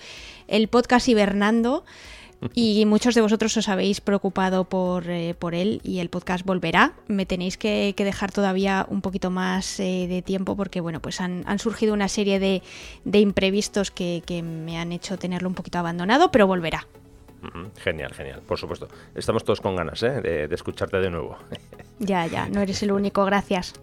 el 0.49 0.67
podcast 0.67 1.07
hibernando 1.07 1.85
y 2.55 2.85
muchos 2.87 3.15
de 3.15 3.21
vosotros 3.21 3.57
os 3.57 3.69
habéis 3.69 4.01
preocupado 4.01 4.65
por, 4.65 5.11
eh, 5.11 5.35
por 5.39 5.55
él 5.55 5.81
y 5.83 5.99
el 5.99 6.09
podcast 6.09 6.45
volverá. 6.45 6.95
Me 7.09 7.27
tenéis 7.27 7.57
que, 7.57 7.95
dejar 7.97 8.33
todavía 8.33 8.87
un 8.89 9.01
poquito 9.01 9.31
más 9.31 9.81
eh, 9.81 10.07
de 10.09 10.23
tiempo 10.23 10.57
porque 10.57 10.81
bueno, 10.81 11.01
pues 11.01 11.21
han, 11.21 11.45
surgido 11.59 11.95
una 11.95 12.09
serie 12.09 12.39
de, 12.39 12.63
de 13.05 13.21
imprevistos 13.21 13.91
que, 13.91 14.23
que 14.25 14.43
me 14.43 14.79
han 14.79 14.93
hecho 14.93 15.19
tenerlo 15.19 15.49
un 15.49 15.55
poquito 15.55 15.79
abandonado, 15.79 16.31
pero 16.31 16.47
volverá. 16.47 16.87
Genial, 17.79 18.13
genial, 18.13 18.43
por 18.47 18.59
supuesto. 18.59 18.89
Estamos 19.15 19.45
todos 19.45 19.61
con 19.61 19.77
ganas 19.77 20.03
¿eh? 20.03 20.21
de, 20.21 20.55
escucharte 20.55 20.99
de 20.99 21.11
nuevo. 21.11 21.37
Ya, 22.01 22.29
ya, 22.29 22.49
no 22.49 22.61
eres 22.61 22.81
el 22.85 22.93
único, 22.93 23.25
gracias. 23.25 23.75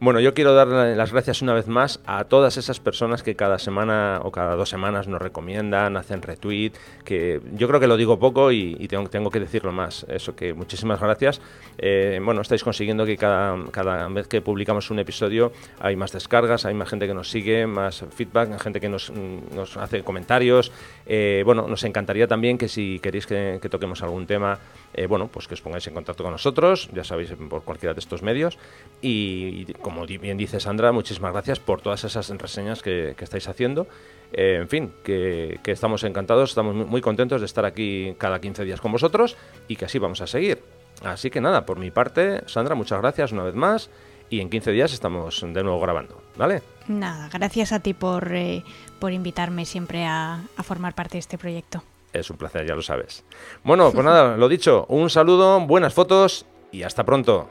Bueno, 0.00 0.18
yo 0.18 0.32
quiero 0.32 0.54
dar 0.54 0.66
las 0.66 1.12
gracias 1.12 1.42
una 1.42 1.52
vez 1.52 1.68
más 1.68 2.00
a 2.06 2.24
todas 2.24 2.56
esas 2.56 2.80
personas 2.80 3.22
que 3.22 3.36
cada 3.36 3.58
semana 3.58 4.20
o 4.24 4.30
cada 4.30 4.54
dos 4.54 4.70
semanas 4.70 5.08
nos 5.08 5.20
recomiendan, 5.20 5.98
hacen 5.98 6.22
retweet, 6.22 6.72
que 7.04 7.42
yo 7.52 7.68
creo 7.68 7.78
que 7.78 7.86
lo 7.86 7.98
digo 7.98 8.18
poco 8.18 8.50
y, 8.50 8.88
tengo, 8.88 9.30
que 9.30 9.40
decirlo 9.40 9.72
más. 9.72 10.06
Eso 10.08 10.34
que 10.34 10.54
muchísimas 10.54 11.00
gracias. 11.00 11.42
Eh, 11.76 12.18
bueno, 12.24 12.40
estáis 12.40 12.64
consiguiendo 12.64 13.04
que 13.04 13.18
cada, 13.18 13.54
cada 13.70 14.08
vez 14.08 14.26
que 14.26 14.40
publicamos 14.40 14.90
un 14.90 14.98
episodio 14.98 15.52
hay 15.80 15.96
más 15.96 16.12
descargas, 16.12 16.64
hay 16.64 16.72
más 16.72 16.88
gente 16.88 17.06
que 17.06 17.12
nos 17.12 17.28
sigue, 17.28 17.66
más 17.66 18.06
feedback, 18.08 18.58
gente 18.58 18.80
que 18.80 18.88
nos, 18.88 19.10
nos 19.10 19.76
hace 19.76 20.02
comentarios. 20.02 20.72
Eh, 21.04 21.42
bueno, 21.44 21.68
nos 21.68 21.84
encantaría 21.84 22.26
también 22.26 22.56
que 22.56 22.68
si 22.68 22.89
queréis 22.98 23.26
que, 23.26 23.60
toquemos 23.70 24.02
algún 24.02 24.26
tema, 24.26 24.58
eh, 24.92 25.06
bueno, 25.06 25.28
pues 25.28 25.46
que 25.46 25.54
os 25.54 25.62
pongáis 25.62 25.86
en 25.86 25.94
contacto 25.94 26.22
con 26.22 26.32
nosotros, 26.32 26.90
ya 26.92 27.04
sabéis, 27.04 27.32
por 27.48 27.62
cualquiera 27.62 27.94
de 27.94 28.00
estos 28.00 28.22
medios. 28.22 28.58
Y, 29.00 29.72
como 29.74 30.06
bien 30.06 30.36
dice 30.36 30.60
Sandra, 30.60 30.92
muchísimas 30.92 31.32
gracias 31.32 31.60
por 31.60 31.80
todas 31.80 32.04
esas 32.04 32.28
reseñas 32.30 32.82
que, 32.82 33.14
estáis 33.18 33.48
haciendo. 33.48 33.86
Eh, 34.32 34.58
en 34.60 34.68
fin, 34.68 34.92
que, 35.04 35.60
estamos 35.66 36.04
encantados, 36.04 36.50
estamos 36.50 36.74
muy 36.74 37.00
contentos 37.00 37.40
de 37.40 37.46
estar 37.46 37.64
aquí 37.64 38.14
cada 38.18 38.40
15 38.40 38.64
días 38.64 38.80
con 38.80 38.92
vosotros 38.92 39.36
y 39.68 39.76
que 39.76 39.84
así 39.84 39.98
vamos 39.98 40.20
a 40.20 40.26
seguir. 40.26 40.62
Así 41.02 41.30
que 41.30 41.40
nada, 41.40 41.64
por 41.64 41.78
mi 41.78 41.90
parte, 41.90 42.42
Sandra, 42.46 42.74
muchas 42.74 43.00
gracias 43.00 43.32
una 43.32 43.44
vez 43.44 43.54
más 43.54 43.90
y 44.28 44.40
en 44.40 44.50
15 44.50 44.72
días 44.72 44.92
estamos 44.92 45.40
de 45.40 45.62
nuevo 45.62 45.80
grabando, 45.80 46.22
¿vale? 46.36 46.62
Nada, 46.88 47.28
gracias 47.32 47.72
a 47.72 47.80
ti 47.80 47.94
por, 47.94 48.32
eh, 48.34 48.64
por 48.98 49.12
invitarme 49.12 49.64
siempre 49.64 50.04
a 50.04 50.40
formar 50.62 50.94
parte 50.94 51.14
de 51.14 51.20
este 51.20 51.38
proyecto. 51.38 51.82
Es 52.12 52.30
un 52.30 52.36
placer, 52.36 52.66
ya 52.66 52.74
lo 52.74 52.82
sabes. 52.82 53.24
Bueno, 53.62 53.92
pues 53.92 54.04
nada, 54.04 54.36
lo 54.36 54.48
dicho, 54.48 54.86
un 54.88 55.10
saludo, 55.10 55.60
buenas 55.60 55.94
fotos 55.94 56.46
y 56.72 56.82
hasta 56.82 57.04
pronto. 57.04 57.48